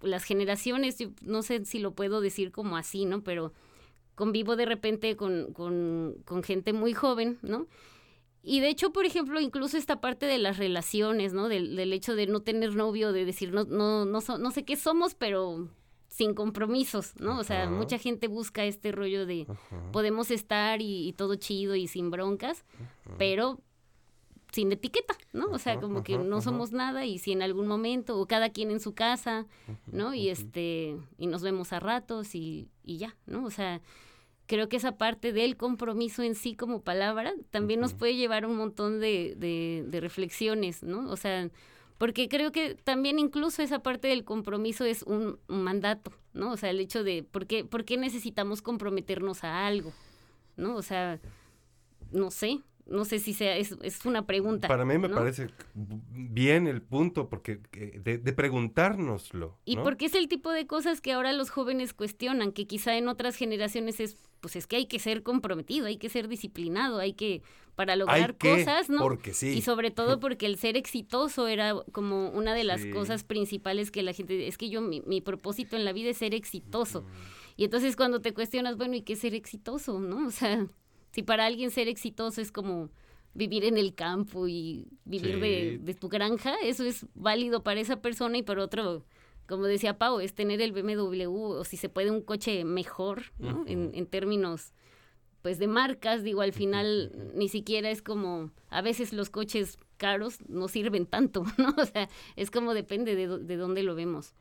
las 0.01 0.23
generaciones, 0.23 0.97
no 1.21 1.41
sé 1.41 1.65
si 1.65 1.79
lo 1.79 1.93
puedo 1.93 2.21
decir 2.21 2.51
como 2.51 2.77
así, 2.77 3.05
¿no? 3.05 3.23
Pero 3.23 3.53
convivo 4.15 4.55
de 4.55 4.65
repente 4.65 5.15
con, 5.15 5.53
con, 5.53 6.17
con 6.25 6.43
gente 6.43 6.73
muy 6.73 6.93
joven, 6.93 7.39
¿no? 7.41 7.65
Y 8.43 8.61
de 8.61 8.69
hecho, 8.69 8.91
por 8.93 9.05
ejemplo, 9.05 9.39
incluso 9.39 9.77
esta 9.77 9.99
parte 9.99 10.25
de 10.25 10.37
las 10.37 10.57
relaciones, 10.57 11.33
¿no? 11.33 11.49
Del, 11.49 11.75
del 11.75 11.91
hecho 11.93 12.15
de 12.15 12.25
no 12.27 12.39
tener 12.41 12.75
novio, 12.75 13.11
de 13.11 13.25
decir, 13.25 13.51
no, 13.53 13.65
no, 13.65 14.05
no, 14.05 14.21
so- 14.21 14.37
no 14.37 14.51
sé 14.51 14.63
qué 14.63 14.75
somos, 14.77 15.13
pero 15.13 15.67
sin 16.07 16.33
compromisos, 16.33 17.13
¿no? 17.19 17.37
O 17.39 17.43
sea, 17.43 17.69
mucha 17.69 17.97
gente 17.97 18.27
busca 18.27 18.65
este 18.65 18.91
rollo 18.91 19.25
de 19.25 19.45
Ajá. 19.47 19.91
podemos 19.91 20.31
estar 20.31 20.81
y, 20.81 21.07
y 21.07 21.13
todo 21.13 21.35
chido 21.35 21.75
y 21.75 21.87
sin 21.87 22.09
broncas, 22.11 22.65
pero 23.17 23.59
sin 24.51 24.71
etiqueta, 24.71 25.15
¿no? 25.33 25.45
O 25.51 25.59
sea, 25.59 25.79
como 25.79 26.01
que 26.03 26.17
no 26.17 26.41
somos 26.41 26.71
nada 26.71 27.05
y 27.05 27.19
si 27.19 27.31
en 27.33 27.43
algún 27.43 27.67
momento, 27.67 28.17
o 28.17 28.25
cada 28.25 28.49
quien 28.49 28.71
en 28.71 28.79
su 28.79 28.95
casa, 28.95 29.45
¿no? 29.91 30.15
Y 30.15 30.29
este, 30.29 30.97
y 31.19 31.27
nos 31.27 31.43
vemos 31.43 31.71
a 31.73 31.79
ratos 31.79 32.33
y, 32.33 32.67
y 32.83 32.97
ya, 32.97 33.15
¿no? 33.27 33.45
O 33.45 33.51
sea, 33.51 33.79
creo 34.49 34.67
que 34.67 34.77
esa 34.77 34.97
parte 34.97 35.31
del 35.31 35.57
compromiso 35.57 36.23
en 36.23 36.33
sí 36.33 36.55
como 36.55 36.81
palabra 36.81 37.33
también 37.51 37.79
nos 37.79 37.93
puede 37.93 38.15
llevar 38.15 38.45
a 38.45 38.47
un 38.47 38.57
montón 38.57 38.99
de, 38.99 39.35
de, 39.37 39.85
de 39.87 39.99
reflexiones, 40.01 40.81
¿no? 40.81 41.07
O 41.11 41.15
sea, 41.17 41.51
porque 41.99 42.27
creo 42.27 42.51
que 42.51 42.73
también 42.73 43.19
incluso 43.19 43.61
esa 43.61 43.83
parte 43.83 44.07
del 44.07 44.25
compromiso 44.25 44.85
es 44.85 45.03
un, 45.03 45.37
un 45.47 45.63
mandato, 45.63 46.11
¿no? 46.33 46.51
O 46.51 46.57
sea, 46.57 46.71
el 46.71 46.79
hecho 46.79 47.03
de 47.03 47.21
por 47.21 47.45
qué, 47.45 47.63
por 47.63 47.85
qué 47.85 47.97
necesitamos 47.97 48.63
comprometernos 48.63 49.43
a 49.43 49.67
algo, 49.67 49.93
¿no? 50.57 50.75
O 50.75 50.81
sea, 50.81 51.19
no 52.11 52.31
sé, 52.31 52.59
no 52.89 53.05
sé 53.05 53.19
si 53.19 53.33
sea, 53.33 53.55
es, 53.57 53.75
es 53.83 54.05
una 54.05 54.25
pregunta. 54.25 54.67
Para 54.67 54.85
mí 54.85 54.97
me 54.97 55.07
¿no? 55.07 55.15
parece 55.15 55.49
bien 55.75 56.67
el 56.67 56.81
punto, 56.81 57.29
porque 57.29 57.59
eh, 57.73 57.99
de, 58.03 58.17
de 58.17 58.33
preguntárnoslo. 58.33 59.57
Y 59.65 59.77
porque 59.77 60.05
es 60.05 60.15
el 60.15 60.27
tipo 60.27 60.51
de 60.51 60.67
cosas 60.67 61.01
que 61.01 61.11
ahora 61.13 61.33
los 61.33 61.49
jóvenes 61.49 61.93
cuestionan, 61.93 62.51
que 62.51 62.67
quizá 62.67 62.95
en 62.97 63.07
otras 63.07 63.35
generaciones 63.35 63.99
es, 63.99 64.17
pues 64.41 64.55
es 64.55 64.67
que 64.67 64.77
hay 64.77 64.85
que 64.87 64.99
ser 64.99 65.23
comprometido, 65.23 65.87
hay 65.87 65.97
que 65.97 66.09
ser 66.09 66.27
disciplinado, 66.27 66.99
hay 66.99 67.13
que, 67.13 67.41
para 67.75 67.95
lograr 67.95 68.35
que, 68.35 68.57
cosas, 68.57 68.89
¿no? 68.89 68.99
porque 68.99 69.33
sí. 69.33 69.49
Y 69.49 69.61
sobre 69.61 69.91
todo 69.91 70.19
porque 70.19 70.45
el 70.45 70.57
ser 70.57 70.77
exitoso 70.77 71.47
era 71.47 71.73
como 71.91 72.29
una 72.29 72.53
de 72.53 72.63
las 72.63 72.81
Sí. 72.81 72.91
cosas 72.91 73.23
principales 73.23 73.91
que 73.91 74.03
la 74.03 74.13
gente, 74.13 74.47
es 74.47 74.57
que 74.57 74.69
yo, 74.69 74.81
mi, 74.81 75.01
mi 75.01 75.21
propósito 75.21 75.75
en 75.75 75.85
la 75.85 75.93
vida 75.93 76.09
es 76.09 76.17
ser 76.17 76.33
exitoso. 76.33 77.05
Y 77.57 77.65
entonces 77.65 77.95
cuando 77.97 78.21
te 78.21 78.33
cuestionas, 78.33 78.77
bueno, 78.77 78.95
¿y 78.95 79.01
qué 79.01 79.13
es 79.13 79.19
ser 79.19 79.35
exitoso, 79.35 79.99
no? 79.99 80.27
O 80.27 80.31
sea, 80.31 80.65
si 81.12 81.24
para 81.24 81.45
alguien 81.45 81.72
ser 81.72 81.88
exitoso 81.88 82.41
es 82.41 82.51
como 82.51 82.89
vivir 83.34 83.64
en 83.66 83.78
el 83.78 83.93
campo 83.93 84.47
y 84.47 84.88
vivir 85.05 85.39
de, 85.39 85.72
Sí. 85.72 85.78
de 85.86 85.93
tu 85.93 86.10
granja, 86.10 86.55
eso 86.64 86.84
es 86.84 87.05
válido 87.14 87.64
para 87.64 87.80
esa 87.80 88.01
persona 88.01 88.38
y 88.38 88.43
para 88.43 88.64
otro, 88.64 89.05
como 89.47 89.66
decía 89.66 89.97
Pau, 89.97 90.20
es 90.20 90.34
tener 90.34 90.62
el 90.62 90.72
BMW 90.72 91.26
o 91.32 91.64
si 91.64 91.78
se 91.78 91.89
puede 91.89 92.12
un 92.12 92.22
coche 92.22 92.64
mejor, 92.66 93.24
¿no? 93.38 93.64
en, 93.68 93.91
en 93.93 94.05
términos 94.07 94.74
pues 95.41 95.57
de 95.57 95.68
marcas, 95.68 96.22
digo, 96.24 96.41
al 96.41 96.51
final 96.51 97.32
ni 97.34 97.47
siquiera 97.47 97.89
es 97.89 98.01
como, 98.01 98.51
a 98.70 98.82
veces 98.82 99.14
los 99.14 99.30
coches 99.30 99.78
caros 99.95 100.39
no 100.49 100.68
sirven 100.68 101.05
tanto, 101.05 101.43
¿no? 101.57 101.74
O 101.78 101.86
sea, 101.86 102.10
es 102.36 102.51
como 102.51 102.74
depende 102.74 103.16
de, 103.16 103.38
de 103.39 103.55
dónde 103.55 103.84
lo 103.84 103.95
vemos. 103.95 104.34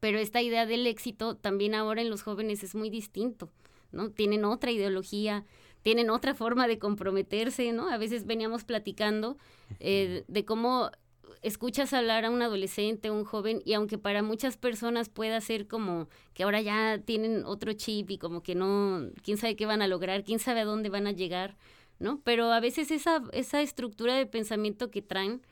Pero 0.00 0.18
esta 0.18 0.42
idea 0.42 0.66
del 0.66 0.88
éxito 0.88 1.36
también 1.36 1.74
ahora 1.76 2.02
en 2.02 2.10
los 2.10 2.22
jóvenes 2.22 2.64
es 2.64 2.74
muy 2.74 2.90
distinto, 2.90 3.48
¿no? 3.92 4.10
Tienen 4.10 4.44
otra 4.44 4.72
ideología, 4.72 5.44
tienen 5.82 6.10
otra 6.10 6.34
forma 6.34 6.66
de 6.66 6.78
comprometerse, 6.78 7.72
¿no? 7.72 7.88
A 7.88 7.98
veces 7.98 8.26
veníamos 8.26 8.64
platicando 8.64 9.36
eh, 9.80 10.24
de 10.28 10.44
cómo 10.44 10.90
escuchas 11.42 11.92
hablar 11.92 12.24
a 12.24 12.30
un 12.30 12.42
adolescente, 12.42 13.10
un 13.10 13.24
joven, 13.24 13.62
y 13.64 13.74
aunque 13.74 13.98
para 13.98 14.22
muchas 14.22 14.56
personas 14.56 15.08
pueda 15.08 15.40
ser 15.40 15.68
como 15.68 16.08
que 16.34 16.42
ahora 16.42 16.60
ya 16.60 16.98
tienen 17.04 17.44
otro 17.44 17.72
chip 17.72 18.10
y 18.10 18.18
como 18.18 18.42
que 18.42 18.54
no, 18.54 19.10
quién 19.22 19.38
sabe 19.38 19.56
qué 19.56 19.66
van 19.66 19.82
a 19.82 19.88
lograr, 19.88 20.24
quién 20.24 20.38
sabe 20.38 20.60
a 20.60 20.64
dónde 20.64 20.88
van 20.88 21.06
a 21.06 21.12
llegar, 21.12 21.56
¿no? 21.98 22.20
Pero 22.24 22.52
a 22.52 22.60
veces 22.60 22.90
esa, 22.90 23.22
esa 23.32 23.60
estructura 23.62 24.14
de 24.16 24.26
pensamiento 24.26 24.90
que 24.90 25.02
traen 25.02 25.42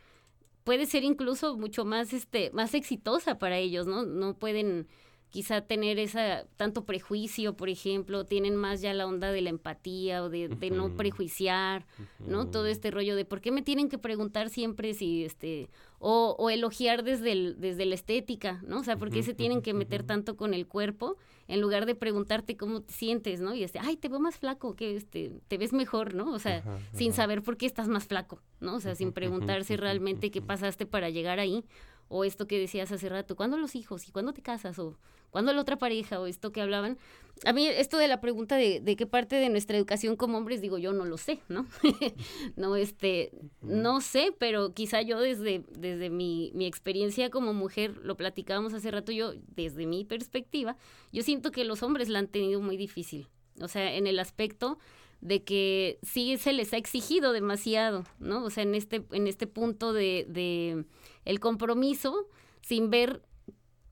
puede 0.64 0.86
ser 0.86 1.04
incluso 1.04 1.56
mucho 1.56 1.84
más 1.84 2.12
este 2.12 2.50
más 2.52 2.74
exitosa 2.74 3.38
para 3.38 3.56
ellos, 3.58 3.86
¿no? 3.86 4.04
No 4.04 4.34
pueden 4.34 4.88
quizá 5.30 5.60
tener 5.60 5.98
esa 5.98 6.46
tanto 6.56 6.84
prejuicio, 6.84 7.56
por 7.56 7.68
ejemplo, 7.68 8.24
tienen 8.24 8.56
más 8.56 8.80
ya 8.80 8.94
la 8.94 9.06
onda 9.06 9.32
de 9.32 9.42
la 9.42 9.50
empatía 9.50 10.22
o 10.22 10.28
de, 10.28 10.48
de 10.48 10.70
no 10.70 10.96
prejuiciar, 10.96 11.86
¿no? 12.20 12.48
Todo 12.48 12.66
este 12.66 12.90
rollo 12.90 13.16
de 13.16 13.24
por 13.24 13.40
qué 13.40 13.50
me 13.50 13.62
tienen 13.62 13.88
que 13.88 13.98
preguntar 13.98 14.48
siempre 14.48 14.94
si 14.94 15.24
este 15.24 15.68
o, 15.98 16.36
o 16.38 16.50
elogiar 16.50 17.02
desde 17.02 17.32
el, 17.32 17.56
desde 17.58 17.86
la 17.86 17.94
estética, 17.94 18.62
¿no? 18.66 18.80
O 18.80 18.84
sea, 18.84 18.96
por 18.96 19.10
qué 19.10 19.22
se 19.22 19.34
tienen 19.34 19.62
que 19.62 19.74
meter 19.74 20.02
tanto 20.02 20.36
con 20.36 20.54
el 20.54 20.66
cuerpo 20.66 21.16
en 21.48 21.60
lugar 21.60 21.86
de 21.86 21.94
preguntarte 21.94 22.56
cómo 22.56 22.82
te 22.82 22.92
sientes, 22.92 23.40
¿no? 23.40 23.54
Y 23.54 23.62
este, 23.62 23.78
ay, 23.78 23.96
te 23.96 24.08
veo 24.08 24.18
más 24.18 24.36
flaco, 24.36 24.74
que 24.74 24.96
este, 24.96 25.32
te 25.48 25.58
ves 25.58 25.72
mejor, 25.72 26.14
¿no? 26.14 26.32
O 26.32 26.38
sea, 26.38 26.62
sin 26.92 27.12
saber 27.12 27.42
por 27.42 27.56
qué 27.56 27.66
estás 27.66 27.88
más 27.88 28.06
flaco, 28.06 28.42
¿no? 28.60 28.76
O 28.76 28.80
sea, 28.80 28.94
sin 28.94 29.12
preguntarse 29.12 29.76
realmente 29.76 30.30
qué 30.30 30.42
pasaste 30.42 30.86
para 30.86 31.10
llegar 31.10 31.38
ahí. 31.38 31.64
O 32.08 32.24
esto 32.24 32.46
que 32.46 32.58
decías 32.58 32.92
hace 32.92 33.08
rato, 33.08 33.36
¿cuándo 33.36 33.56
los 33.56 33.74
hijos? 33.74 34.08
¿Y 34.08 34.12
cuándo 34.12 34.32
te 34.32 34.42
casas? 34.42 34.78
¿O 34.78 34.96
cuándo 35.30 35.52
la 35.52 35.60
otra 35.60 35.76
pareja? 35.76 36.20
O 36.20 36.26
esto 36.26 36.52
que 36.52 36.60
hablaban. 36.60 36.98
A 37.44 37.52
mí 37.52 37.66
esto 37.66 37.98
de 37.98 38.08
la 38.08 38.20
pregunta 38.20 38.56
de, 38.56 38.80
de 38.80 38.96
qué 38.96 39.06
parte 39.06 39.36
de 39.36 39.48
nuestra 39.48 39.76
educación 39.76 40.16
como 40.16 40.38
hombres, 40.38 40.60
digo, 40.60 40.78
yo 40.78 40.92
no 40.92 41.04
lo 41.04 41.18
sé, 41.18 41.40
¿no? 41.48 41.66
no, 42.56 42.76
este, 42.76 43.32
no 43.60 44.00
sé, 44.00 44.32
pero 44.38 44.72
quizá 44.72 45.02
yo 45.02 45.20
desde, 45.20 45.64
desde 45.76 46.10
mi, 46.10 46.52
mi 46.54 46.66
experiencia 46.66 47.28
como 47.30 47.52
mujer, 47.52 47.96
lo 47.98 48.16
platicábamos 48.16 48.72
hace 48.72 48.90
rato 48.90 49.12
yo, 49.12 49.32
desde 49.54 49.86
mi 49.86 50.04
perspectiva, 50.04 50.76
yo 51.12 51.22
siento 51.22 51.50
que 51.50 51.64
los 51.64 51.82
hombres 51.82 52.08
la 52.08 52.20
han 52.20 52.28
tenido 52.28 52.60
muy 52.60 52.76
difícil. 52.76 53.28
O 53.60 53.68
sea, 53.68 53.94
en 53.94 54.06
el 54.06 54.18
aspecto 54.18 54.78
de 55.20 55.42
que 55.42 55.98
sí 56.02 56.36
se 56.36 56.52
les 56.52 56.72
ha 56.72 56.76
exigido 56.76 57.32
demasiado, 57.32 58.04
¿no? 58.18 58.44
O 58.44 58.50
sea, 58.50 58.62
en 58.62 58.74
este, 58.74 59.04
en 59.12 59.26
este 59.26 59.46
punto 59.46 59.92
de, 59.92 60.26
de 60.28 60.84
el 61.26 61.38
compromiso, 61.40 62.28
sin 62.62 62.88
ver 62.88 63.22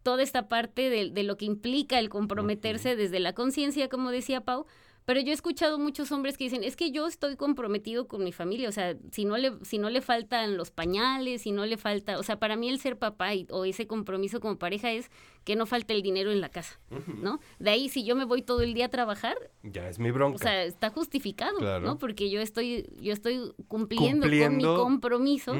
toda 0.02 0.22
esta 0.22 0.48
parte 0.48 0.88
de, 0.88 1.10
de 1.10 1.22
lo 1.22 1.36
que 1.36 1.44
implica 1.44 1.98
el 1.98 2.08
comprometerse 2.08 2.96
desde 2.96 3.20
la 3.20 3.34
conciencia, 3.34 3.88
como 3.90 4.10
decía 4.10 4.40
Pau. 4.40 4.66
Pero 5.06 5.20
yo 5.20 5.30
he 5.30 5.34
escuchado 5.34 5.78
muchos 5.78 6.10
hombres 6.12 6.38
que 6.38 6.44
dicen, 6.44 6.64
es 6.64 6.76
que 6.76 6.90
yo 6.90 7.06
estoy 7.06 7.36
comprometido 7.36 8.08
con 8.08 8.24
mi 8.24 8.32
familia, 8.32 8.68
o 8.68 8.72
sea, 8.72 8.96
si 9.12 9.24
no 9.26 9.36
le, 9.36 9.52
si 9.62 9.76
no 9.78 9.90
le 9.90 10.00
faltan 10.00 10.56
los 10.56 10.70
pañales, 10.70 11.42
si 11.42 11.52
no 11.52 11.66
le 11.66 11.76
falta, 11.76 12.18
o 12.18 12.22
sea, 12.22 12.38
para 12.38 12.56
mí 12.56 12.70
el 12.70 12.80
ser 12.80 12.98
papá 12.98 13.34
y- 13.34 13.46
o 13.50 13.64
ese 13.66 13.86
compromiso 13.86 14.40
como 14.40 14.58
pareja 14.58 14.92
es 14.92 15.10
que 15.44 15.56
no 15.56 15.66
falte 15.66 15.92
el 15.92 16.00
dinero 16.00 16.32
en 16.32 16.40
la 16.40 16.48
casa, 16.48 16.80
¿no? 17.20 17.38
De 17.58 17.68
ahí, 17.70 17.90
si 17.90 18.04
yo 18.04 18.16
me 18.16 18.24
voy 18.24 18.40
todo 18.40 18.62
el 18.62 18.72
día 18.72 18.86
a 18.86 18.88
trabajar, 18.88 19.36
Ya 19.62 19.88
es 19.90 19.98
mi 19.98 20.10
bronca. 20.10 20.36
o 20.36 20.38
sea, 20.38 20.64
está 20.64 20.88
justificado, 20.88 21.58
Claro. 21.58 21.84
¿no? 21.84 21.98
Porque 21.98 22.30
yo 22.30 22.40
estoy, 22.40 22.88
yo 22.98 23.12
estoy 23.12 23.52
cumpliendo, 23.68 24.26
con 24.26 24.56
mi 24.56 24.64
compromiso. 24.64 25.54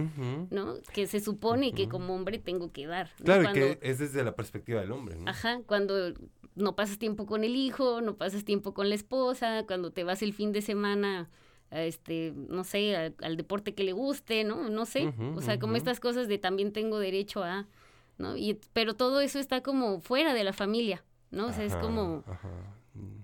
¿no? 0.51 0.77
Que 0.95 1.07
se 1.07 1.21
supone 1.21 1.73
que 1.73 1.89
como 1.89 2.15
hombre 2.15 2.39
tengo 2.39 2.73
que 2.73 2.87
dar. 2.87 3.11
¿no? 3.19 3.25
Claro, 3.27 3.43
Cuando- 3.43 3.61
que 3.61 3.79
es 3.83 3.99
desde 3.99 4.25
la 4.25 4.35
perspectiva 4.35 4.81
del 4.81 4.93
hombre, 4.93 5.17
¿no? 5.17 5.29
Ajá, 5.31 5.61
cuando 5.67 6.15
no 6.55 6.77
pasas 6.77 6.99
tiempo 6.99 7.27
con 7.27 7.45
el 7.45 7.57
hijo, 7.57 8.01
no 8.01 8.17
pasas 8.17 8.45
tiempo 8.45 8.75
con 8.75 8.89
la 8.89 8.95
esposa, 8.95 9.65
cuando 9.67 9.91
te 9.93 10.05
vas 10.05 10.23
el 10.23 10.33
fin 10.33 10.53
de 10.53 10.63
semana, 10.63 11.29
a 11.71 11.83
este, 11.83 12.33
no 12.37 12.63
sé, 12.65 12.97
a- 12.97 13.13
al 13.23 13.37
deporte 13.37 13.75
que 13.75 13.83
le 13.85 13.93
guste, 13.93 14.45
¿no? 14.45 14.69
No 14.69 14.87
sé, 14.87 15.13
o 15.37 15.41
sea, 15.43 15.59
como 15.59 15.75
estas 15.77 15.99
cosas 16.01 16.29
de 16.29 16.39
también 16.39 16.73
tengo 16.73 16.99
derecho 16.99 17.43
a, 17.43 17.67
¿no? 18.19 18.37
Y, 18.37 18.61
pero 18.73 18.95
todo 18.95 19.21
eso 19.21 19.39
está 19.41 19.63
como 19.63 20.01
fuera 20.01 20.35
de 20.35 20.45
la 20.45 20.53
familia, 20.53 21.05
¿no? 21.33 21.47
O 21.49 21.53
sea, 21.53 21.65
es 21.65 21.75
como, 21.77 22.23
ajá. 22.29 22.49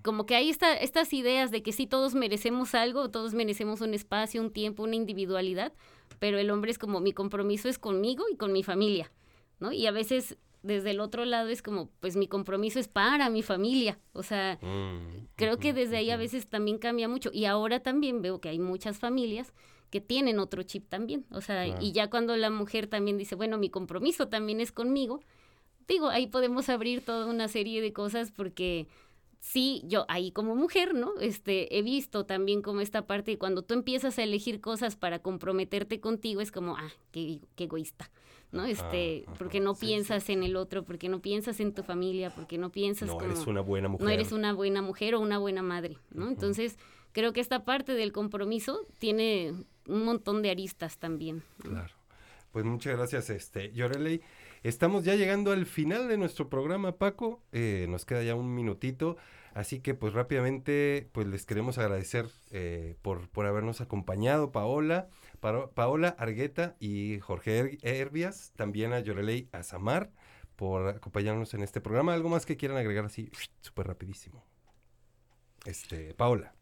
como 0.02 0.26
que 0.26 0.34
hay 0.34 0.50
esta, 0.50 0.74
estas 0.74 1.12
ideas 1.12 1.52
de 1.52 1.62
que 1.62 1.70
sí 1.72 1.86
todos 1.86 2.14
merecemos 2.14 2.74
algo, 2.74 3.08
todos 3.10 3.34
merecemos 3.34 3.80
un 3.82 3.94
espacio, 3.94 4.40
un 4.42 4.50
tiempo, 4.50 4.82
una 4.82 4.96
individualidad, 4.96 5.72
pero 6.18 6.38
el 6.38 6.50
hombre 6.50 6.72
es 6.72 6.78
como 6.78 6.98
mi 6.98 7.12
compromiso 7.12 7.68
es 7.68 7.78
conmigo 7.78 8.24
y 8.32 8.36
con 8.36 8.52
mi 8.52 8.64
familia, 8.64 9.12
¿no? 9.60 9.70
Y 9.70 9.86
a 9.86 9.92
veces 9.92 10.36
desde 10.62 10.90
el 10.90 11.00
otro 11.00 11.24
lado 11.24 11.48
es 11.48 11.62
como, 11.62 11.88
pues 12.00 12.16
mi 12.16 12.26
compromiso 12.28 12.78
es 12.78 12.88
para 12.88 13.30
mi 13.30 13.42
familia. 13.42 13.98
O 14.12 14.22
sea, 14.22 14.58
Mm, 14.62 15.26
creo 15.36 15.58
que 15.58 15.72
desde 15.72 15.96
ahí 15.96 16.10
a 16.10 16.16
veces 16.16 16.48
también 16.48 16.78
cambia 16.78 17.08
mucho. 17.08 17.30
Y 17.32 17.44
ahora 17.46 17.80
también 17.80 18.22
veo 18.22 18.40
que 18.40 18.48
hay 18.50 18.58
muchas 18.58 18.98
familias 18.98 19.52
que 19.90 20.00
tienen 20.00 20.38
otro 20.38 20.62
chip 20.62 20.88
también. 20.88 21.24
O 21.30 21.40
sea, 21.40 21.64
Claro. 21.64 21.82
y 21.84 21.92
ya 21.92 22.10
cuando 22.10 22.36
la 22.36 22.50
mujer 22.50 22.86
también 22.86 23.18
dice, 23.18 23.34
bueno, 23.34 23.58
mi 23.58 23.70
compromiso 23.70 24.28
también 24.28 24.60
es 24.60 24.70
conmigo, 24.72 25.20
digo, 25.88 26.08
ahí 26.08 26.26
podemos 26.28 26.68
abrir 26.68 27.04
toda 27.04 27.26
una 27.26 27.48
serie 27.48 27.80
de 27.82 27.92
cosas 27.92 28.30
porque 28.30 28.86
sí, 29.40 29.82
yo 29.86 30.04
ahí 30.08 30.30
como 30.30 30.54
mujer, 30.54 30.94
¿no? 30.94 31.18
Este, 31.20 31.76
he 31.76 31.82
visto 31.82 32.26
también 32.26 32.62
como 32.62 32.80
esta 32.82 33.06
parte 33.06 33.32
de 33.32 33.38
cuando 33.38 33.62
tú 33.62 33.74
empiezas 33.74 34.18
a 34.18 34.22
elegir 34.22 34.60
cosas 34.60 34.94
para 34.94 35.20
comprometerte 35.20 35.98
contigo, 35.98 36.40
es 36.40 36.52
como, 36.52 36.76
ah, 36.76 36.90
qué, 37.10 37.40
qué 37.56 37.64
egoísta, 37.64 38.10
¿no? 38.52 38.64
Este, 38.64 39.24
porque 39.38 39.60
no 39.60 39.74
piensas 39.74 40.28
en 40.28 40.42
el 40.42 40.56
otro, 40.56 40.84
porque 40.84 41.08
no 41.08 41.20
piensas 41.20 41.60
en 41.60 41.72
tu 41.72 41.82
familia, 41.82 42.30
porque 42.34 42.58
no 42.58 42.70
piensas 42.70 43.08
No 43.08 43.14
como... 43.14 43.26
eres 43.26 43.46
una 43.46 43.60
buena 43.60 43.88
mujer. 43.88 44.04
No 44.04 44.10
eres 44.10 44.32
una 44.32 44.52
buena 44.52 44.82
mujer 44.82 45.14
o 45.14 45.20
una 45.20 45.38
buena 45.38 45.62
madre, 45.62 45.98
¿no? 46.10 46.28
Entonces, 46.28 46.76
creo 47.12 47.32
que 47.32 47.40
esta 47.40 47.64
parte 47.64 47.94
del 47.94 48.12
compromiso 48.12 48.86
tiene 48.98 49.52
un 49.86 50.04
montón 50.04 50.42
de 50.42 50.50
aristas 50.50 50.98
también. 50.98 51.42
¿no? 51.64 51.70
Claro. 51.70 51.94
Pues 52.52 52.64
muchas 52.64 52.96
gracias, 52.96 53.30
este, 53.30 53.72
Yoreley. 53.72 54.22
Estamos 54.62 55.04
ya 55.04 55.14
llegando 55.14 55.52
al 55.52 55.66
final 55.66 56.08
de 56.08 56.18
nuestro 56.18 56.48
programa, 56.48 56.96
Paco. 56.96 57.40
Eh, 57.52 57.86
nos 57.88 58.04
queda 58.04 58.22
ya 58.22 58.34
un 58.34 58.54
minutito. 58.54 59.16
Así 59.54 59.80
que, 59.80 59.94
pues 59.94 60.12
rápidamente, 60.12 61.08
pues 61.12 61.26
les 61.26 61.46
queremos 61.46 61.78
agradecer 61.78 62.26
eh, 62.50 62.96
por, 63.02 63.28
por 63.28 63.46
habernos 63.46 63.80
acompañado, 63.80 64.52
Paola, 64.52 65.08
Paola 65.40 66.08
Argueta 66.18 66.76
y 66.80 67.18
Jorge 67.20 67.58
Er- 67.60 67.78
Herbias, 67.82 68.52
también 68.56 68.92
a 68.92 69.00
Yoreley 69.00 69.48
Azamar, 69.52 70.10
por 70.56 70.88
acompañarnos 70.88 71.54
en 71.54 71.62
este 71.62 71.80
programa. 71.80 72.14
¿Algo 72.14 72.28
más 72.28 72.46
que 72.46 72.56
quieran 72.56 72.78
agregar 72.78 73.04
así, 73.06 73.30
súper 73.62 73.86
rapidísimo? 73.88 74.44
Este, 75.64 76.14
Paola. 76.14 76.54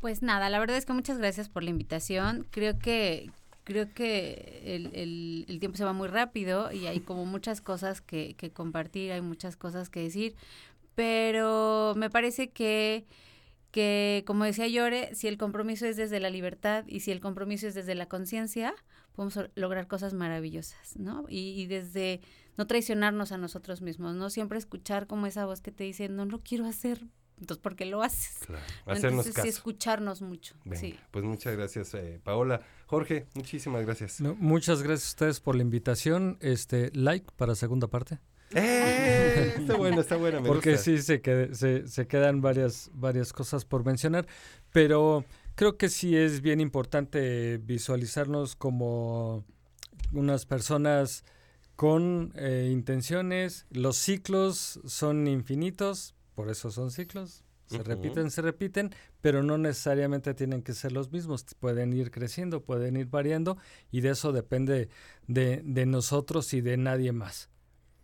Pues 0.00 0.22
nada, 0.22 0.50
la 0.50 0.58
verdad 0.58 0.76
es 0.76 0.86
que 0.86 0.92
muchas 0.92 1.18
gracias 1.18 1.48
por 1.48 1.62
la 1.62 1.70
invitación. 1.70 2.46
Creo 2.50 2.78
que 2.78 3.30
creo 3.64 3.92
que 3.94 4.60
el, 4.64 4.90
el- 4.94 5.44
el 5.48 5.60
tiempo 5.60 5.78
se 5.78 5.84
va 5.84 5.92
muy 5.92 6.08
rápido 6.08 6.72
y 6.72 6.86
hay 6.86 7.00
como 7.00 7.24
muchas 7.26 7.60
cosas 7.60 8.00
que, 8.00 8.34
que 8.34 8.50
compartir, 8.50 9.12
hay 9.12 9.20
muchas 9.20 9.56
cosas 9.56 9.88
que 9.88 10.00
decir, 10.00 10.34
pero 10.96 11.94
me 11.96 12.10
parece 12.10 12.50
que 12.50 13.06
que 13.72 14.22
como 14.26 14.44
decía 14.44 14.68
Llore, 14.68 15.14
si 15.14 15.26
el 15.26 15.38
compromiso 15.38 15.86
es 15.86 15.96
desde 15.96 16.20
la 16.20 16.30
libertad 16.30 16.84
y 16.86 17.00
si 17.00 17.10
el 17.10 17.20
compromiso 17.20 17.66
es 17.66 17.74
desde 17.74 17.94
la 17.96 18.06
conciencia, 18.06 18.74
podemos 19.16 19.50
lograr 19.56 19.88
cosas 19.88 20.14
maravillosas, 20.14 20.96
¿no? 20.96 21.24
Y, 21.28 21.60
y 21.60 21.66
desde 21.66 22.20
no 22.56 22.66
traicionarnos 22.66 23.32
a 23.32 23.38
nosotros 23.38 23.80
mismos, 23.82 24.14
no 24.14 24.30
siempre 24.30 24.58
escuchar 24.58 25.06
como 25.06 25.26
esa 25.26 25.46
voz 25.46 25.60
que 25.62 25.72
te 25.72 25.84
dice, 25.84 26.08
no 26.08 26.26
lo 26.26 26.40
quiero 26.42 26.66
hacer, 26.66 27.06
entonces 27.40 27.60
¿por 27.62 27.74
qué 27.74 27.86
lo 27.86 28.02
haces? 28.02 28.38
Claro, 28.46 28.62
Entonces, 28.86 29.32
caso. 29.34 29.42
sí, 29.42 29.48
escucharnos 29.48 30.22
mucho. 30.22 30.54
Venga, 30.64 30.78
Sí. 30.78 30.98
Pues 31.10 31.24
muchas 31.24 31.56
gracias, 31.56 31.92
eh, 31.94 32.20
Paola. 32.22 32.60
Jorge, 32.86 33.26
muchísimas 33.34 33.84
gracias. 33.84 34.20
No, 34.20 34.36
muchas 34.36 34.82
gracias 34.82 35.08
a 35.08 35.12
ustedes 35.12 35.40
por 35.40 35.56
la 35.56 35.62
invitación. 35.62 36.38
Este, 36.40 36.90
like 36.94 37.26
para 37.36 37.54
segunda 37.56 37.88
parte. 37.88 38.20
¡Eh! 38.54 39.54
Está 39.58 39.76
buena, 39.76 40.00
está 40.00 40.16
buena, 40.16 40.40
me 40.40 40.48
Porque 40.48 40.70
gusta. 40.72 40.84
sí 40.84 40.98
se, 41.02 41.22
qued- 41.22 41.52
se, 41.54 41.88
se 41.88 42.06
quedan 42.06 42.40
varias, 42.40 42.90
varias 42.94 43.32
cosas 43.32 43.64
por 43.64 43.84
mencionar, 43.84 44.26
pero 44.72 45.24
creo 45.54 45.76
que 45.76 45.88
sí 45.88 46.16
es 46.16 46.40
bien 46.40 46.60
importante 46.60 47.58
visualizarnos 47.58 48.56
como 48.56 49.44
unas 50.12 50.46
personas 50.46 51.24
con 51.76 52.32
eh, 52.36 52.68
intenciones. 52.72 53.66
Los 53.70 53.96
ciclos 53.96 54.80
son 54.84 55.26
infinitos, 55.26 56.14
por 56.34 56.50
eso 56.50 56.70
son 56.70 56.90
ciclos. 56.90 57.44
Se 57.66 57.82
repiten, 57.82 58.30
se 58.30 58.42
repiten, 58.42 58.90
pero 59.22 59.42
no 59.42 59.56
necesariamente 59.56 60.34
tienen 60.34 60.60
que 60.60 60.74
ser 60.74 60.92
los 60.92 61.10
mismos. 61.10 61.46
Pueden 61.58 61.94
ir 61.94 62.10
creciendo, 62.10 62.62
pueden 62.62 62.98
ir 62.98 63.06
variando 63.06 63.56
y 63.90 64.02
de 64.02 64.10
eso 64.10 64.32
depende 64.32 64.90
de, 65.26 65.62
de 65.64 65.86
nosotros 65.86 66.52
y 66.52 66.60
de 66.60 66.76
nadie 66.76 67.12
más. 67.12 67.48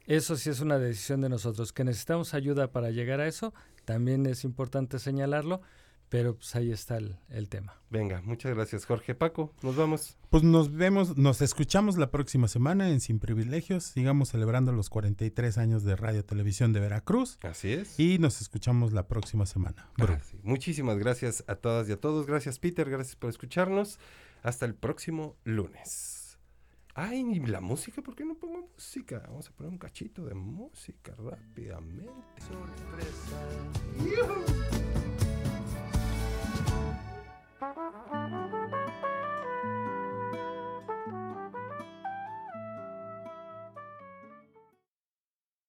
Eso 0.09 0.37
sí 0.37 0.49
es 0.49 0.61
una 0.61 0.79
decisión 0.79 1.21
de 1.21 1.29
nosotros. 1.29 1.75
Que 1.75 1.85
necesitamos 1.85 2.33
ayuda 2.33 2.73
para 2.73 2.91
llegar 2.91 3.21
a 3.21 3.29
eso, 3.29 3.53
también 3.85 4.25
es 4.25 4.43
importante 4.43 4.99
señalarlo, 4.99 5.61
pero 6.09 6.35
pues 6.35 6.57
ahí 6.57 6.73
está 6.73 6.97
el, 6.97 7.19
el 7.29 7.51
tema. 7.51 7.79
Venga, 7.91 8.23
muchas 8.23 8.55
gracias, 8.55 8.87
Jorge. 8.87 9.15
Paco, 9.15 9.53
nos 9.63 9.77
vamos. 9.77 10.17
Pues 10.31 10.43
nos 10.43 10.73
vemos, 10.73 11.19
nos 11.19 11.43
escuchamos 11.43 11.99
la 11.99 12.11
próxima 12.11 12.49
semana 12.49 12.89
en 12.89 13.01
Sin 13.03 13.19
Privilegios. 13.19 13.85
Sigamos 13.85 14.31
celebrando 14.31 14.73
los 14.73 14.89
43 14.89 15.59
años 15.59 15.85
de 15.85 15.95
Radio 15.95 16.25
Televisión 16.25 16.73
de 16.73 16.81
Veracruz. 16.81 17.39
Así 17.43 17.75
es. 17.75 18.01
Y 18.01 18.19
nos 18.19 18.41
escuchamos 18.41 18.95
la 18.95 19.09
próxima 19.09 19.45
semana. 19.45 19.91
Ah, 19.99 20.19
sí. 20.23 20.41
Muchísimas 20.43 20.97
gracias 20.97 21.45
a 21.49 21.57
todas 21.57 21.87
y 21.91 21.93
a 21.93 22.01
todos. 22.01 22.27
Gracias, 22.27 22.59
Peter. 22.59 22.89
Gracias 22.89 23.15
por 23.15 23.29
escucharnos. 23.29 23.99
Hasta 24.43 24.65
el 24.65 24.75
próximo 24.75 25.37
lunes. 25.45 26.18
Ay, 27.01 27.23
la 27.47 27.61
música, 27.61 28.03
¿por 28.03 28.17
qué 28.17 28.25
no 28.25 28.35
pongo 28.35 28.71
música? 28.75 29.23
Vamos 29.29 29.49
a 29.49 29.53
poner 29.53 29.71
un 29.71 29.79
cachito 29.79 30.25
de 30.25 30.35
música 30.35 31.15
rápidamente. 31.17 32.11
Sorpresa. 32.41 33.39
¡Yuhu! 34.01 34.69